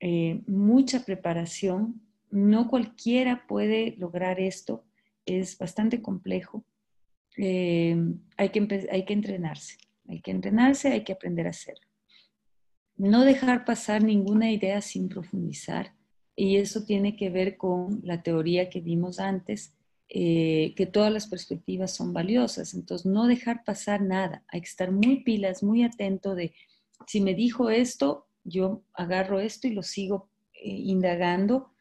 [0.00, 2.00] eh, mucha preparación.
[2.30, 4.84] No cualquiera puede lograr esto,
[5.24, 6.64] es bastante complejo.
[7.36, 9.78] hay, que hay que entrenarse.
[10.08, 11.86] Hay que entrenarse, hay que aprender a hacerlo.
[12.96, 15.94] No dejar pasar ninguna idea sin profundizar.
[16.34, 19.74] Y eso tiene que ver con la teoría que vimos antes,
[20.08, 22.74] eh, que todas las perspectivas son valiosas.
[22.74, 24.44] Entonces, no dejar pasar nada.
[24.48, 26.54] Hay que estar muy pilas, muy atento de,
[27.06, 31.72] si me dijo esto, yo agarro esto y lo sigo eh, indagando,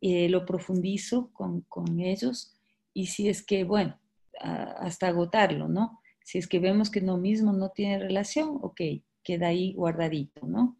[0.00, 2.54] eh, lo profundizo con, con, ellos.
[2.92, 3.98] Y si es que, bueno,
[4.40, 6.00] hasta agotarlo, ¿no?
[6.24, 8.80] Si es que vemos que no mismo no tiene relación, ok,
[9.22, 10.76] queda ahí guardadito, ¿no?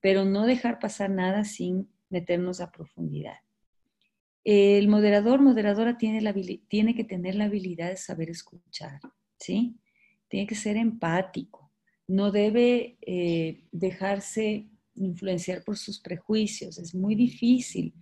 [0.00, 3.38] Pero no dejar pasar nada sin meternos a profundidad.
[4.44, 6.34] El moderador, moderadora tiene, la,
[6.68, 9.00] tiene que tener la habilidad de saber escuchar,
[9.38, 9.76] ¿sí?
[10.28, 11.70] Tiene que ser empático,
[12.06, 17.94] no debe eh, dejarse influenciar por sus prejuicios, es muy difícil.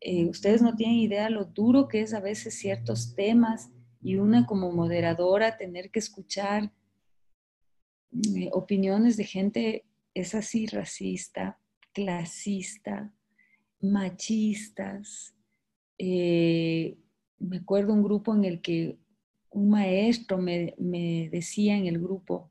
[0.00, 3.70] Eh, ustedes no tienen idea lo duro que es a veces ciertos temas
[4.02, 6.70] y una como moderadora tener que escuchar
[8.36, 11.58] eh, opiniones de gente, es así, racista,
[11.92, 13.12] clasista,
[13.80, 15.34] machistas.
[15.98, 16.98] Eh,
[17.38, 18.98] me acuerdo un grupo en el que
[19.50, 20.74] un maestro me,
[21.30, 22.50] decía en el grupo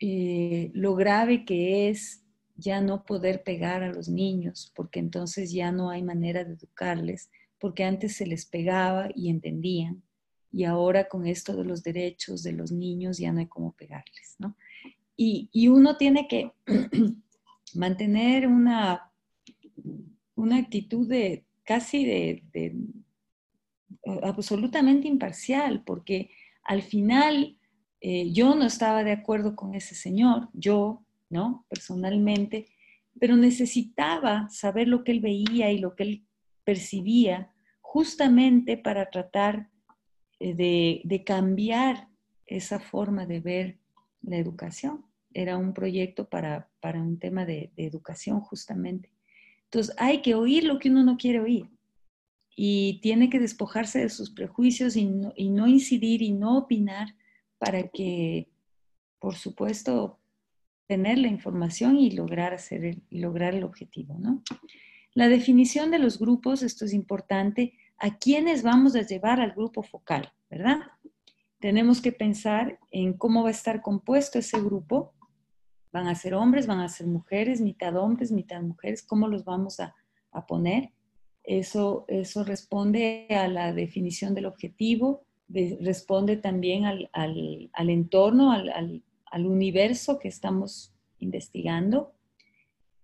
[0.00, 2.23] eh, lo grave que es
[2.56, 7.30] ya no poder pegar a los niños, porque entonces ya no hay manera de educarles,
[7.58, 10.02] porque antes se les pegaba y entendían
[10.54, 14.36] y ahora con esto de los derechos de los niños ya no hay cómo pegarles,
[14.38, 14.56] ¿no?
[15.16, 16.52] Y, uno tiene que
[17.74, 19.12] mantener una,
[20.36, 22.76] una actitud de casi de,
[24.22, 26.30] absolutamente imparcial, porque
[26.62, 27.58] al final
[28.00, 31.03] eh, yo no estaba de acuerdo con ese señor, yo,
[31.34, 31.66] ¿no?
[31.68, 32.68] Personalmente,
[33.20, 36.26] pero necesitaba saber lo que él veía y lo que él
[36.64, 39.68] percibía justamente para tratar
[40.38, 40.54] eh,
[41.04, 42.08] de, cambiar
[42.46, 43.78] esa forma de ver
[44.22, 45.04] la educación.
[45.32, 49.10] Era un proyecto para, un tema de, educación justamente.
[49.64, 51.68] Entonces hay que oír lo que uno no quiere oír
[52.56, 57.08] y tiene que despojarse de sus prejuicios y no, incidir y no opinar
[57.58, 58.48] para que,
[59.18, 60.20] por supuesto,
[60.86, 64.16] tener la información y lograr, hacer el, lograr el objetivo.
[64.18, 64.42] ¿no?
[65.14, 69.82] La definición de los grupos, esto es importante, a quiénes vamos a llevar al grupo
[69.82, 70.80] focal, ¿verdad?
[71.60, 75.14] Tenemos que pensar en cómo va a estar compuesto ese grupo.
[75.92, 79.78] Van a ser hombres, van a ser mujeres, mitad hombres, mitad mujeres, ¿cómo los vamos
[79.80, 79.94] a,
[80.48, 80.90] poner?
[81.44, 87.08] Eso, eso responde a la definición del objetivo, responde también al,
[87.88, 89.04] entorno, al
[89.46, 92.12] universo que estamos investigando.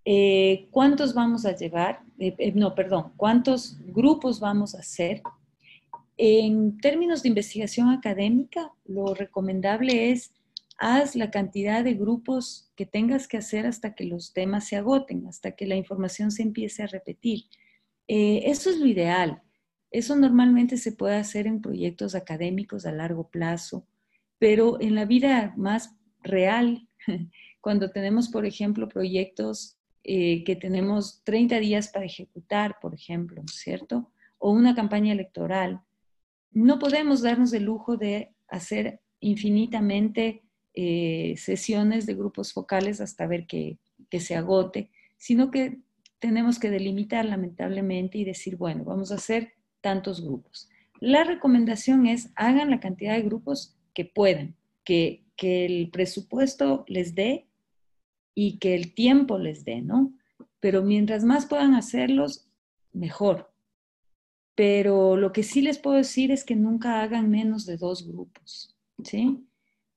[0.05, 2.01] Eh, ¿Cuántos vamos a llevar?
[2.19, 5.23] Eh, eh, no, perdón, ¿cuántos grupos vamos a hacer?
[6.16, 10.32] En términos de investigación académica, lo recomendable es
[10.78, 15.27] haz la cantidad de grupos que tengas que hacer hasta que los temas se agoten,
[15.27, 17.44] hasta que la información se empiece a repetir.
[18.07, 19.43] eso es lo ideal.
[19.90, 23.85] Eso normalmente se puede hacer en proyectos académicos a largo plazo,
[24.39, 26.89] pero en la vida más real,
[27.61, 34.11] cuando tenemos, por ejemplo, proyectos eh, que tenemos 30 días para ejecutar, por ejemplo, ¿cierto?
[34.39, 35.83] O una campaña electoral.
[36.53, 40.43] No podemos darnos el lujo de hacer infinitamente
[40.73, 43.79] eh, sesiones de grupos focales hasta ver que,
[44.09, 45.81] que se agote, sino que
[46.19, 50.69] tenemos que delimitar lamentablemente y decir, bueno, vamos a hacer tantos grupos.
[51.01, 57.15] La recomendación es hagan la cantidad de grupos que puedan, que, que el presupuesto les
[57.15, 57.47] dé
[58.35, 60.12] y que el tiempo les dé, ¿no?
[60.61, 62.47] Pero mientras más puedan hacerlos,
[62.93, 63.51] mejor.
[64.55, 68.77] Pero lo que sí les puedo decir es que nunca hagan menos de dos grupos,
[69.03, 69.47] ¿sí?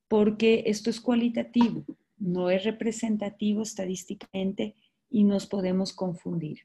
[0.08, 1.84] Porque esto es cualitativo.
[2.16, 4.76] no es representativo estadísticamente
[5.10, 6.60] y nos podemos confundir.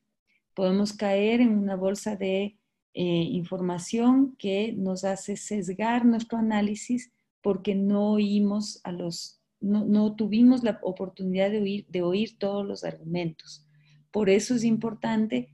[0.54, 2.56] Podemos caer en una bolsa de
[2.94, 7.12] eh, información que nos hace sesgar nuestro análisis
[7.42, 12.84] porque no oímos a los, no, tuvimos la oportunidad de oír, de oír todos los
[12.84, 13.66] argumentos.
[14.12, 15.50] Por eso es importante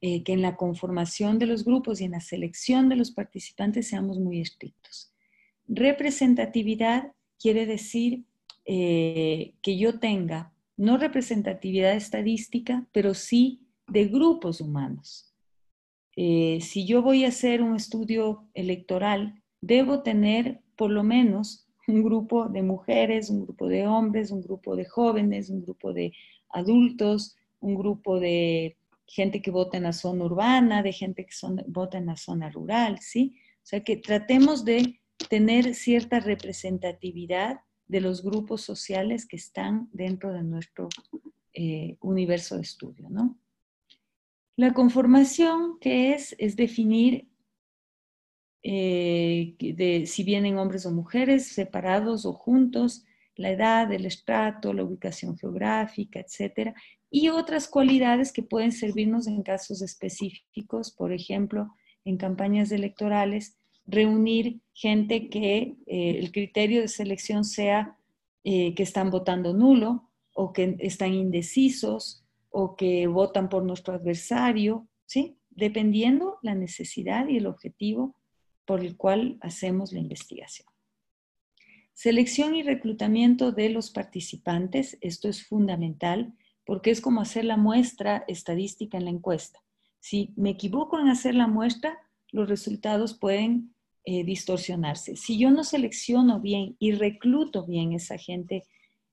[0.00, 3.88] eh, que en la conformación de los grupos y en la selección de los participantes
[3.88, 5.12] seamos muy estrictos.
[5.68, 8.24] Representatividad quiere decir
[8.64, 15.34] eh, que yo tenga no representatividad estadística, pero sí de grupos humanos.
[16.16, 22.02] Eh, si yo voy a hacer un estudio electoral, debo tener por lo menos un
[22.02, 26.12] grupo de mujeres, un grupo de hombres, un grupo de jóvenes, un grupo de
[26.50, 28.76] adultos, un grupo de
[29.06, 31.34] gente que vota en la zona urbana, de gente que
[31.68, 33.36] vota en la zona rural, ¿sí?
[33.62, 40.32] O sea, que tratemos de tener cierta representatividad de los grupos sociales que están dentro
[40.32, 40.88] de nuestro
[41.52, 43.36] eh, universo de estudio, ¿no?
[44.56, 46.34] La conformación, que es?
[46.38, 47.28] Es definir
[48.68, 53.04] eh, de, si vienen hombres o mujeres, separados o juntos,
[53.36, 56.74] la edad, el estrato, la ubicación geográfica, etcétera,
[57.08, 63.56] y otras cualidades que pueden servirnos en casos específicos, por ejemplo, en campañas electorales,
[63.86, 67.96] reunir gente que eh, el criterio de selección sea
[68.42, 74.88] eh, que están votando nulo o que están indecisos o que votan por nuestro adversario,
[75.04, 75.38] ¿sí?
[75.50, 78.15] Dependiendo la necesidad y el objetivo
[78.66, 80.68] por el cual hacemos la investigación.
[81.94, 86.34] Selección y reclutamiento de los participantes, esto es fundamental
[86.66, 89.62] porque es como hacer la muestra estadística en la encuesta.
[90.00, 91.96] Si me equivoco en hacer la muestra,
[92.32, 93.72] los resultados pueden
[94.04, 95.16] eh, distorsionarse.
[95.16, 98.64] Si yo no selecciono bien y recluto bien esa gente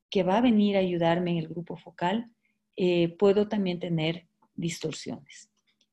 [0.10, 2.32] que va a venir a ayudarme en el grupo focal,
[2.76, 5.50] eh, puedo también tener distorsiones.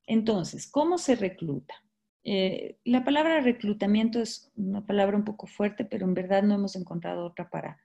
[0.07, 1.85] Entonces, ¿cómo se recluta?
[2.25, 6.77] Eh, la palabra reclutamiento es una palabra un poco fuerte, pero en verdad no hemos
[6.77, 7.81] encontrado otra para,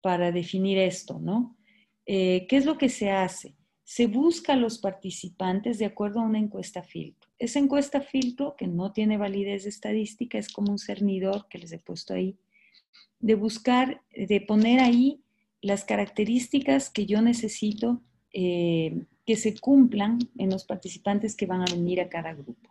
[0.00, 1.56] para definir esto, ¿no?
[2.04, 3.54] ¿Qué es lo que se hace?
[3.84, 7.28] Se busca a los participantes de acuerdo a una encuesta filtro.
[7.38, 11.78] Esa encuesta filtro, que no tiene validez estadística, es como un cernidor que les he
[11.78, 12.38] puesto ahí,
[13.20, 15.22] de buscar, de poner ahí
[15.60, 18.00] las características que yo necesito
[18.32, 22.70] eh, que se cumplan en los participantes que van a venir a cada grupo,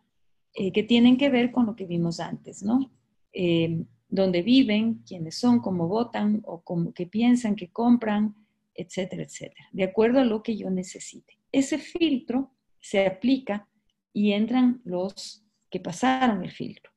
[0.59, 2.89] eh, que tienen que ver con lo que vimos antes, ¿no?
[3.31, 8.33] Eh, dónde viven, quiénes son, cómo votan o cómo, qué piensan, qué compran,
[8.73, 11.37] etcétera, etcétera, de acuerdo a lo que yo necesite.
[11.51, 13.67] Ese filtro se aplica
[14.13, 16.91] y entran los que pasaron el filtro.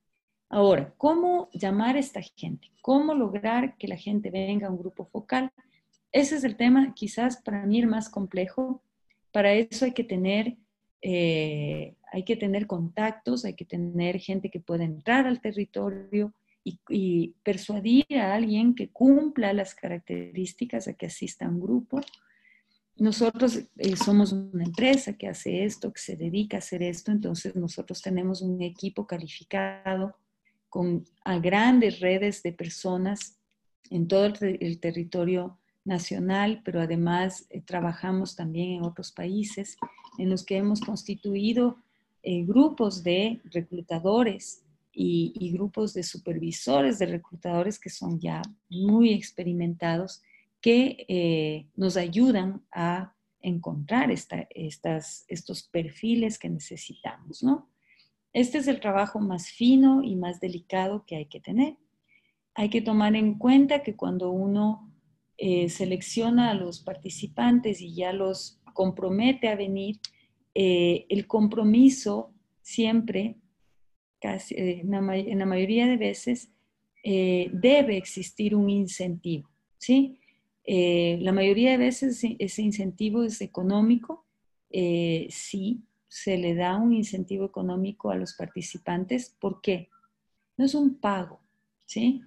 [0.48, 2.72] Ahora, ¿cómo llamar a esta gente?
[2.80, 5.52] ¿Cómo lograr que la gente venga a un grupo focal?
[6.12, 8.82] Ese es el tema quizás para mí el más complejo.
[9.32, 10.56] Para eso hay que tener,
[11.02, 17.34] eh, hay que tener contactos, hay que tener gente que pueda entrar al territorio y,
[17.42, 22.00] persuadir a alguien que cumpla las características a que asista a un grupo.
[22.96, 27.56] Nosotros eh, somos una empresa que hace esto, que se dedica a hacer esto, entonces
[27.56, 30.16] nosotros tenemos un equipo calificado
[30.68, 33.38] con a grandes redes de personas
[33.90, 39.76] en todo el, territorio nacional, pero además eh, trabajamos también en otros países
[40.18, 41.78] en los que hemos constituido
[42.22, 50.22] eh, grupos de reclutadores y, grupos de supervisores de reclutadores que son ya muy experimentados
[50.60, 57.70] que eh, nos ayudan a encontrar estas, estos perfiles que necesitamos, ¿no?
[58.32, 61.76] Este es el trabajo más fino y más delicado que hay que tener.
[62.54, 64.92] Hay que tomar en cuenta que cuando uno
[65.36, 69.98] eh, selecciona a los participantes y ya los compromete a venir,
[70.54, 72.32] eh, el compromiso
[72.62, 73.36] siempre,
[74.20, 76.50] casi, en, la, mayoría de veces,
[77.02, 79.48] debe existir un incentivo,
[79.78, 80.20] ¿sí?
[80.64, 84.24] Eh, la mayoría de veces ese incentivo es económico.
[84.70, 89.34] Eh, sí, se le da un incentivo económico a los participantes.
[89.40, 89.88] ¿Por qué?
[90.56, 91.40] No es un pago,
[91.86, 92.22] ¿sí?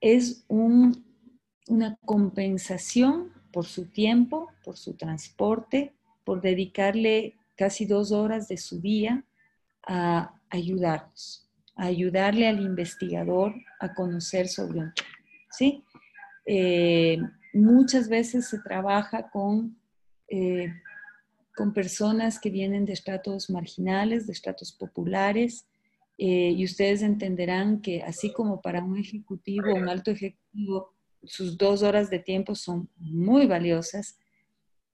[0.00, 5.92] Es una compensación por su tiempo, por su transporte,
[6.24, 9.24] por dedicarle casi dos horas de su día
[9.86, 15.10] a ayudarnos, a ayudarle al investigador a conocer sobre un tema,
[15.50, 15.84] ¿sí?
[16.46, 17.18] Eh,
[17.52, 19.76] Muchas veces se trabaja con,
[20.28, 20.72] eh,
[21.56, 25.66] con personas que vienen de estratos marginales, de estratos populares,
[26.18, 30.94] eh, y ustedes entenderán que así como para un ejecutivo, un alto ejecutivo,
[31.24, 34.18] sus dos horas de tiempo son muy valiosas.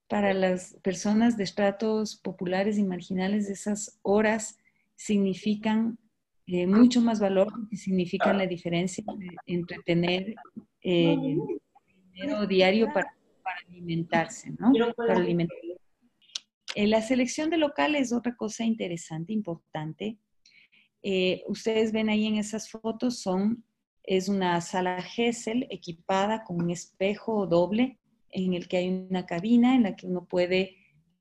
[0.07, 4.57] Para las personas de estratos populares y marginales, esas horas
[4.95, 5.97] significan
[6.47, 9.03] eh, mucho más valor y significan la diferencia
[9.47, 10.35] entre tener
[10.81, 11.17] eh,
[12.13, 13.11] dinero diario para,
[13.67, 14.71] alimentarse, ¿no?
[14.95, 15.77] Para alimentarse.
[16.75, 20.19] Eh, la selección de locales es otra cosa interesante, importante.
[21.47, 23.63] ustedes ven ahí en esas fotos, son
[24.03, 27.97] es una sala GESEL equipada con un espejo doble
[28.35, 30.75] en el que hay una cabina en la que uno puede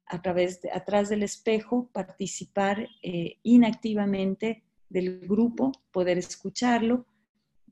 [0.07, 7.07] a través de, atrás del espejo participar eh, inactivamente del grupo, poder escucharlo,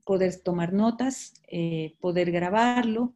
[0.05, 3.15] poder tomar notas, eh, poder grabarlo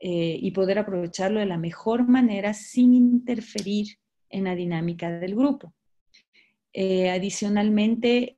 [0.00, 3.98] eh, y poder aprovecharlo de la mejor manera sin interferir
[4.30, 5.74] en la dinámica del grupo.
[6.72, 8.36] adicionalmente,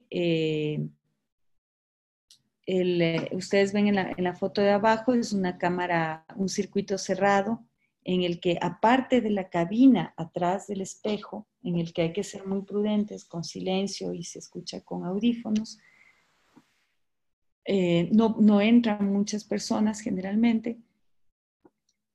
[2.66, 7.64] eh, ustedes ven en la, foto de abajo, es una cámara, un circuito cerrado
[8.04, 12.24] en el que aparte de la cabina atrás del espejo, en el que hay que
[12.24, 15.78] ser muy prudentes con silencio y se escucha con audífonos,
[17.64, 20.78] eh, no, no entran muchas personas generalmente,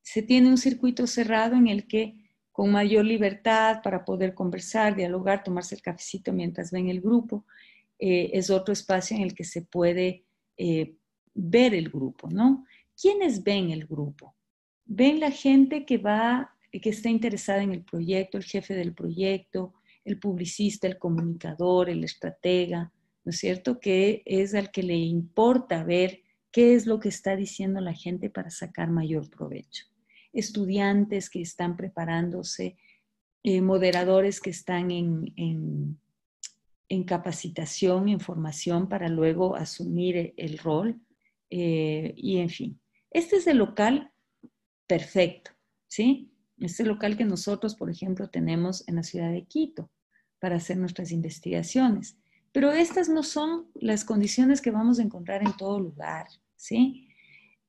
[0.02, 5.44] se tiene un circuito cerrado en el que con mayor libertad para poder conversar, dialogar,
[5.44, 7.46] tomarse el cafecito mientras ven el grupo,
[8.00, 10.27] eh, es otro espacio en el que se puede
[10.58, 10.96] eh,
[11.34, 12.66] ver el grupo, ¿no?
[13.00, 14.36] ¿Quiénes ven el grupo?
[14.86, 19.74] Ven la gente que va, que está interesada en el proyecto, el jefe del proyecto,
[20.04, 22.92] el publicista, el comunicador, el estratega,
[23.24, 23.80] ¿no es cierto?
[23.80, 26.22] Que es al que le importa ver
[26.52, 29.86] qué es lo que está diciendo la gente para sacar mayor provecho.
[30.34, 32.78] Estudiantes que están preparándose,
[33.44, 36.00] eh, moderadores que están en en
[37.04, 41.00] capacitación, en formación para luego asumir e, el rol
[41.50, 42.80] eh, y en fin.
[43.12, 44.12] Este es el local
[44.86, 45.52] perfecto,
[45.88, 46.32] ¿sí?
[46.60, 49.90] Este local que nosotros, por ejemplo, tenemos en la ciudad de Quito
[50.40, 52.18] para hacer nuestras investigaciones.
[52.52, 57.10] Pero estas no son las condiciones que vamos a encontrar en todo lugar, ¿sí?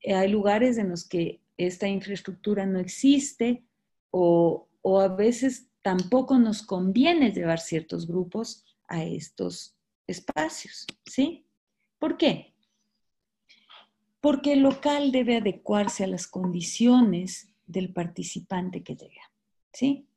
[0.00, 3.64] Eh, hay lugares en los que esta infraestructura no existe
[4.10, 11.46] o, o a veces tampoco nos conviene llevar ciertos grupos a estos espacios, ¿sí?
[11.98, 12.54] ¿Por qué?
[14.20, 19.30] Porque el local debe adecuarse a las condiciones del participante que llega,
[19.72, 20.08] ¿sí?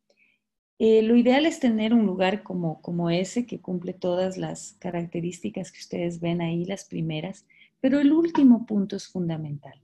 [0.80, 5.72] Eh, lo ideal es tener un lugar como, como ese que cumple todas las características
[5.72, 7.46] que ustedes ven ahí, las primeras,
[7.80, 9.80] pero el último punto es fundamental.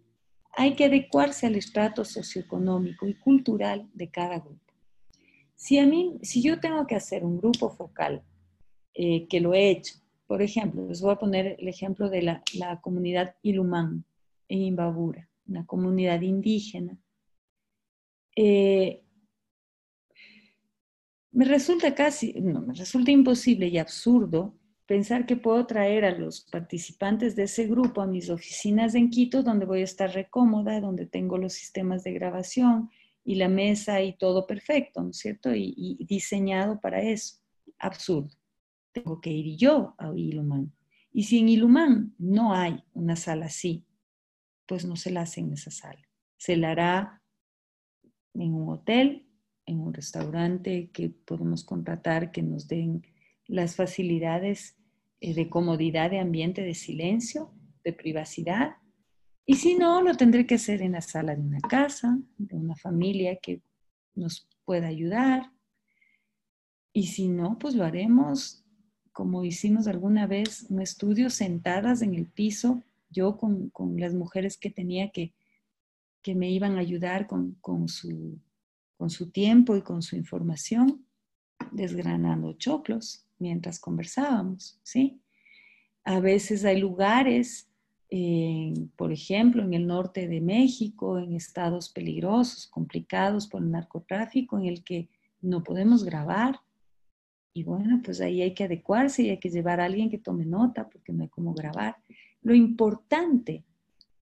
[0.54, 4.74] Hay que adecuarse al estrato socioeconómico y cultural de cada grupo.
[5.56, 8.24] Si, a mí, si yo tengo que hacer un grupo focal
[9.00, 9.94] eh, que lo he hecho.
[10.26, 14.06] Por ejemplo, les voy a poner el ejemplo de la, comunidad Ilumán
[14.50, 16.98] en Imbabura, una comunidad indígena.
[18.36, 19.04] Eh,
[21.32, 24.58] me resulta casi, no, me resulta imposible y absurdo
[24.88, 29.44] pensar que puedo traer a los participantes de ese grupo a mis oficinas en Quito,
[29.44, 32.90] donde voy a estar recómoda, donde tengo los sistemas de grabación
[33.24, 35.54] y la mesa y todo perfecto, ¿no es cierto?
[35.54, 37.36] y diseñado para eso.
[37.78, 38.37] Absurdo
[38.98, 40.74] tengo que ir yo a Ilumán.
[41.12, 43.86] Y si en Ilumán no hay una sala así,
[44.66, 46.08] pues no se la hace en esa sala.
[46.38, 47.22] Se la hará
[48.34, 49.28] en un hotel,
[49.66, 53.06] en un restaurante que podemos contratar, que nos den
[53.48, 54.76] las facilidades
[55.22, 57.54] eh, de comodidad, de ambiente, de silencio,
[57.84, 58.76] de privacidad.
[59.46, 62.76] Y si no, lo tendré que hacer en la sala de una casa, de una
[62.76, 63.62] familia que
[64.14, 65.52] nos pueda ayudar.
[66.94, 68.67] Y si no, pues lo haremos
[69.18, 74.70] como hicimos alguna vez, un estudio sentadas en el piso, yo con, las mujeres que
[74.70, 75.34] tenía que,
[76.22, 78.38] que me iban a ayudar con, con, su,
[78.96, 81.04] con su tiempo y con su información,
[81.72, 85.20] desgranando choclos mientras conversábamos, ¿sí?
[86.04, 87.72] A veces hay lugares,
[88.98, 94.66] por ejemplo, en el norte de México, en estados peligrosos, complicados por el narcotráfico, en
[94.68, 95.10] el que
[95.42, 96.60] no podemos grabar,
[97.58, 100.46] y bueno, pues ahí hay que adecuarse y hay que llevar a alguien que tome
[100.46, 101.98] nota porque no hay cómo grabar.
[102.44, 103.66] Lo importante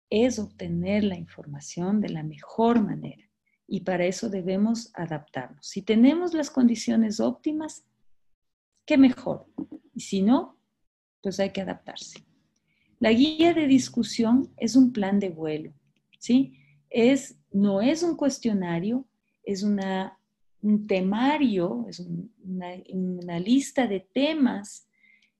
[0.09, 3.29] es obtener la información de la mejor manera
[3.67, 5.67] y para eso debemos adaptarnos.
[5.67, 7.85] Si tenemos las condiciones óptimas,
[8.87, 9.45] qué mejor.
[9.95, 10.57] Y si no,
[11.21, 12.25] pues hay que adaptarse.
[13.01, 15.75] La guía de discusión es un plan de vuelo,
[16.19, 16.55] ¿sí?
[16.89, 19.05] Es, no es un cuestionario,
[19.43, 20.19] es una
[20.63, 24.89] un temario, es una, lista de temas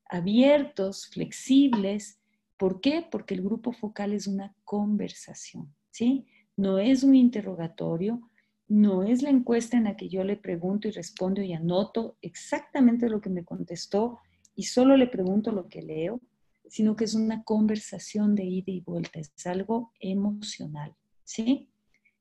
[0.09, 2.21] abiertos, flexibles,
[2.61, 3.03] ¿Por qué?
[3.11, 6.27] Porque el grupo focal es una conversación, ¿sí?
[6.59, 8.21] No es un interrogatorio,
[8.69, 13.09] no es la encuesta en la que yo le pregunto y respondo y anoto exactamente
[13.09, 14.19] lo que me contestó
[14.55, 16.21] y solo le pregunto lo que leo,
[16.69, 20.95] sino que es una conversación de ida y vuelta, es algo emocional,
[21.25, 21.70] ¿sí?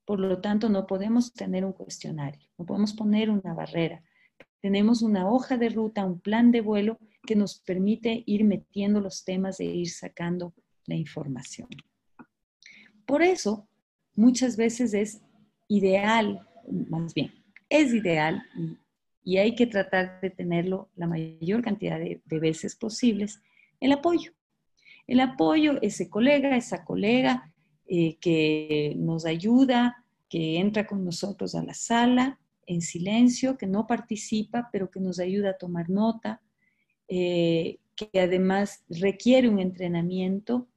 [0.10, 4.02] Por lo tanto, no podemos tener un cuestionario, no podemos poner una barrera.
[4.60, 9.24] Tenemos una hoja de ruta, un plan de vuelo que nos permite ir metiendo los
[9.24, 10.56] temas e ir sacando
[10.88, 11.70] la información.
[13.06, 13.70] Por eso,
[14.16, 15.22] muchas veces es
[15.68, 16.44] ideal,
[16.90, 17.32] más bien,
[17.70, 18.42] es ideal
[19.24, 23.44] y, hay que tratar de tenerlo la mayor cantidad de, de veces posibles,
[23.80, 24.32] el apoyo.
[25.06, 27.54] El apoyo, ese colega, esa colega
[27.90, 33.88] eh, que nos ayuda, que entra con nosotros a la sala en silencio, que no
[33.88, 36.42] participa, pero que nos ayuda a tomar nota,
[37.08, 40.68] eh, que además requiere un entrenamiento,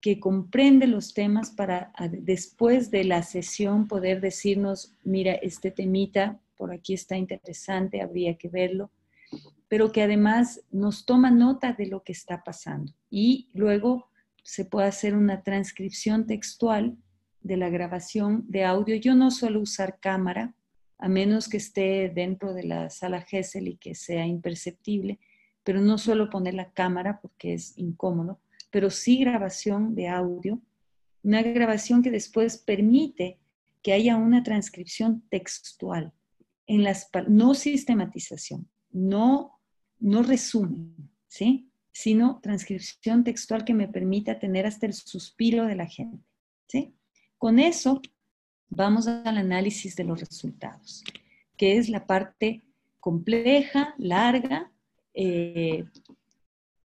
[0.00, 6.72] que comprende los temas para después de la sesión poder decirnos, mira, este temita por
[6.72, 8.90] aquí está interesante, habría que verlo
[9.68, 12.92] pero que además nos toma nota de lo que está pasando.
[13.10, 14.08] Y luego
[14.46, 16.96] se puede hacer una transcripción textual
[17.40, 18.96] de la grabación de audio.
[18.96, 20.54] Yo no suelo usar cámara,
[20.98, 25.18] a menos que esté dentro de la sala GESEL y que sea imperceptible,
[25.64, 28.40] pero no suelo poner la cámara porque es incómodo,
[28.70, 30.62] pero sí grabación de audio,
[31.22, 33.38] una grabación que después permite
[33.82, 36.12] que haya una transcripción textual,
[36.68, 39.56] en las, no sistematización, no
[39.98, 40.94] no resumen,
[41.28, 41.70] ¿sí?
[41.96, 46.22] Sino transcripción textual que me permita tener hasta el suspiro de la gente.
[46.68, 46.94] ¿sí?
[47.38, 48.02] Con eso
[48.68, 51.02] vamos al análisis de los resultados,
[51.56, 52.62] que es la parte
[53.00, 54.70] compleja, larga,
[55.14, 55.86] eh,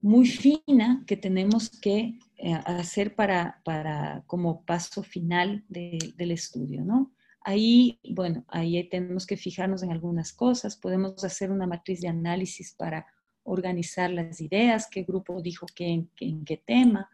[0.03, 7.11] muy fina que tenemos que eh, hacer para, para, como paso final del estudio, ¿no?
[7.41, 10.77] Ahí, bueno, ahí tenemos que fijarnos en algunas cosas.
[10.77, 13.07] Podemos hacer una matriz de análisis para
[13.51, 17.09] organizar las ideas, qué grupo dijo qué, en, qué tema,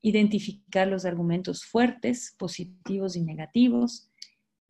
[0.00, 4.10] identificar los argumentos fuertes, positivos y negativos,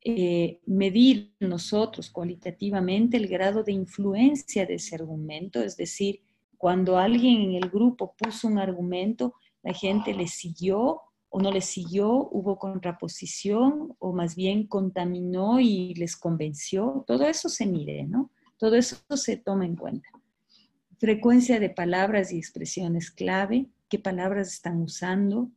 [0.02, 6.20] eh, medir nosotros cualitativamente el grado de influencia de ese argumento, es decir,
[6.56, 11.66] cuando alguien en el grupo puso un argumento, la gente le siguió o no les
[11.66, 17.04] siguió, hubo contraposición o más bien contaminó y les convenció.
[17.06, 18.30] Todo eso se mide, ¿no?
[18.56, 20.08] Todo eso se toma en cuenta.
[20.98, 25.50] Frecuencia de palabras y expresiones clave, qué palabras están usando,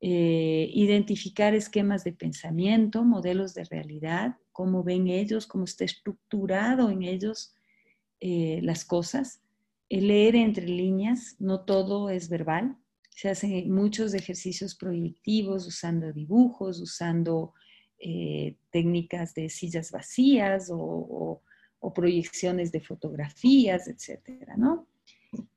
[0.00, 7.02] eh, identificar esquemas de pensamiento, modelos de realidad, cómo ven ellos, cómo está estructurado en
[7.02, 7.54] ellos
[8.20, 9.42] eh, las cosas,
[9.88, 12.76] leer entre líneas, no todo es verbal,
[13.10, 17.52] se hacen muchos ejercicios proyectivos usando dibujos, usando
[17.98, 21.42] eh, técnicas de sillas vacías o,
[21.94, 24.86] proyecciones de fotografías, etcétera, ¿no?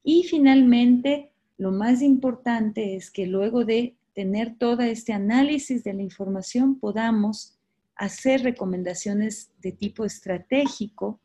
[0.03, 6.01] Y finalmente, lo más importante es que luego de tener todo este análisis de la
[6.01, 7.57] información podamos
[7.95, 11.19] hacer recomendaciones de tipo estratégico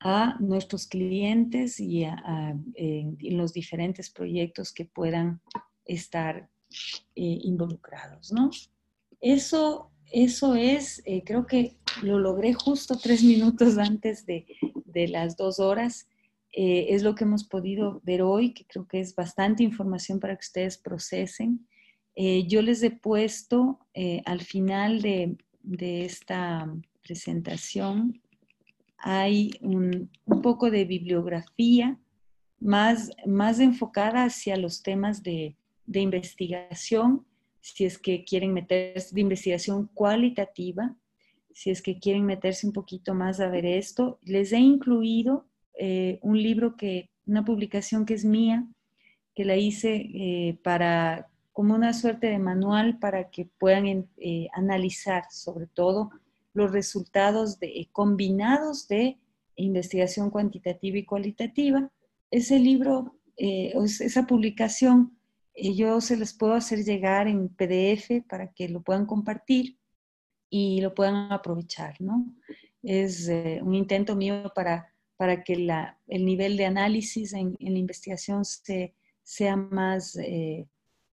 [0.00, 5.40] a nuestros clientes y a, en, los diferentes proyectos que puedan
[5.86, 6.48] estar
[7.14, 8.50] eh, involucrados, ¿no?
[9.20, 14.46] Eso, eso es, eh, creo que lo logré justo tres minutos antes de,
[14.84, 16.08] de las dos horas.
[16.52, 20.36] Eh, es lo que hemos podido ver hoy, que creo que es bastante información para
[20.36, 21.66] que ustedes procesen.
[22.16, 23.80] yo les he puesto
[24.24, 26.72] al final de, de esta
[27.02, 28.22] presentación
[29.06, 30.10] hay un,
[30.42, 32.00] poco de bibliografía
[32.58, 37.26] más, más enfocada hacia los temas de, investigación,
[37.64, 40.94] si es que quieren meterse de investigación cualitativa,
[41.54, 44.18] si es que quieren meterse un poquito más a ver esto.
[44.22, 45.46] Les he incluido
[45.78, 48.66] eh, un libro que, una publicación que es mía,
[49.34, 55.24] que la hice eh, para, como una suerte de manual para que puedan eh, analizar
[55.30, 56.10] sobre todo
[56.52, 59.16] los resultados de, combinados de
[59.56, 61.90] investigación cuantitativa y cualitativa.
[62.30, 65.16] Ese libro, esa publicación,
[65.56, 69.78] yo se les puedo hacer llegar en PDF para que lo puedan compartir
[70.50, 72.34] y lo puedan aprovechar, ¿no?
[72.82, 73.30] Es
[73.62, 78.94] un intento mío para, para que la, el nivel de análisis en, la investigación se,
[79.22, 80.18] sea más,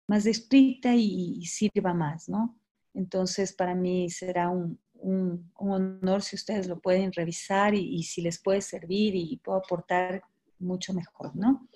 [0.07, 2.59] más estricta y, y, sirva más, ¿no?
[2.93, 8.39] Entonces, para mí será un, un, honor si ustedes lo pueden revisar y, si les
[8.39, 10.23] puede servir y puedo aportar
[10.59, 11.67] mucho mejor, ¿no?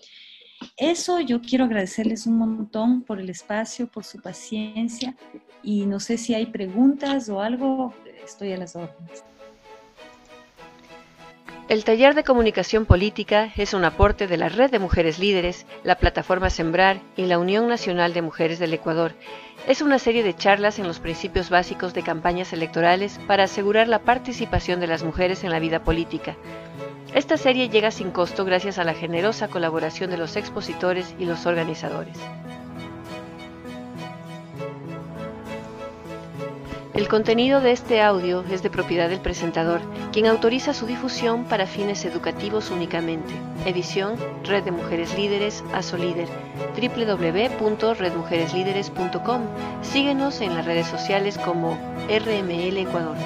[0.78, 5.16] Eso yo quiero agradecerles un montón por el espacio, por su paciencia
[5.64, 7.94] y no sé si hay preguntas o algo,
[8.24, 9.24] estoy a las órdenes.
[11.68, 15.96] El taller de comunicación política es un aporte de la Red de Mujeres Líderes, la
[15.96, 19.14] plataforma Sembrar y la Unión Nacional de Mujeres del Ecuador.
[19.68, 24.04] Es una serie de charlas en los principios básicos de campañas electorales para asegurar la
[24.04, 26.38] participación de las mujeres en la vida política.
[27.16, 31.48] Esta serie llega sin costo gracias a la generosa colaboración de los expositores y los
[31.48, 32.18] organizadores.
[36.96, 39.82] El contenido de este audio es de propiedad del presentador,
[40.14, 43.34] quien autoriza su difusión para fines educativos únicamente.
[43.66, 44.16] Edición
[44.46, 46.30] Red de Mujeres Líderes, ASOLíder,
[46.80, 49.42] www.redmujereslíderes.com.
[49.82, 51.78] Síguenos en las redes sociales como
[52.08, 53.18] RML Ecuador.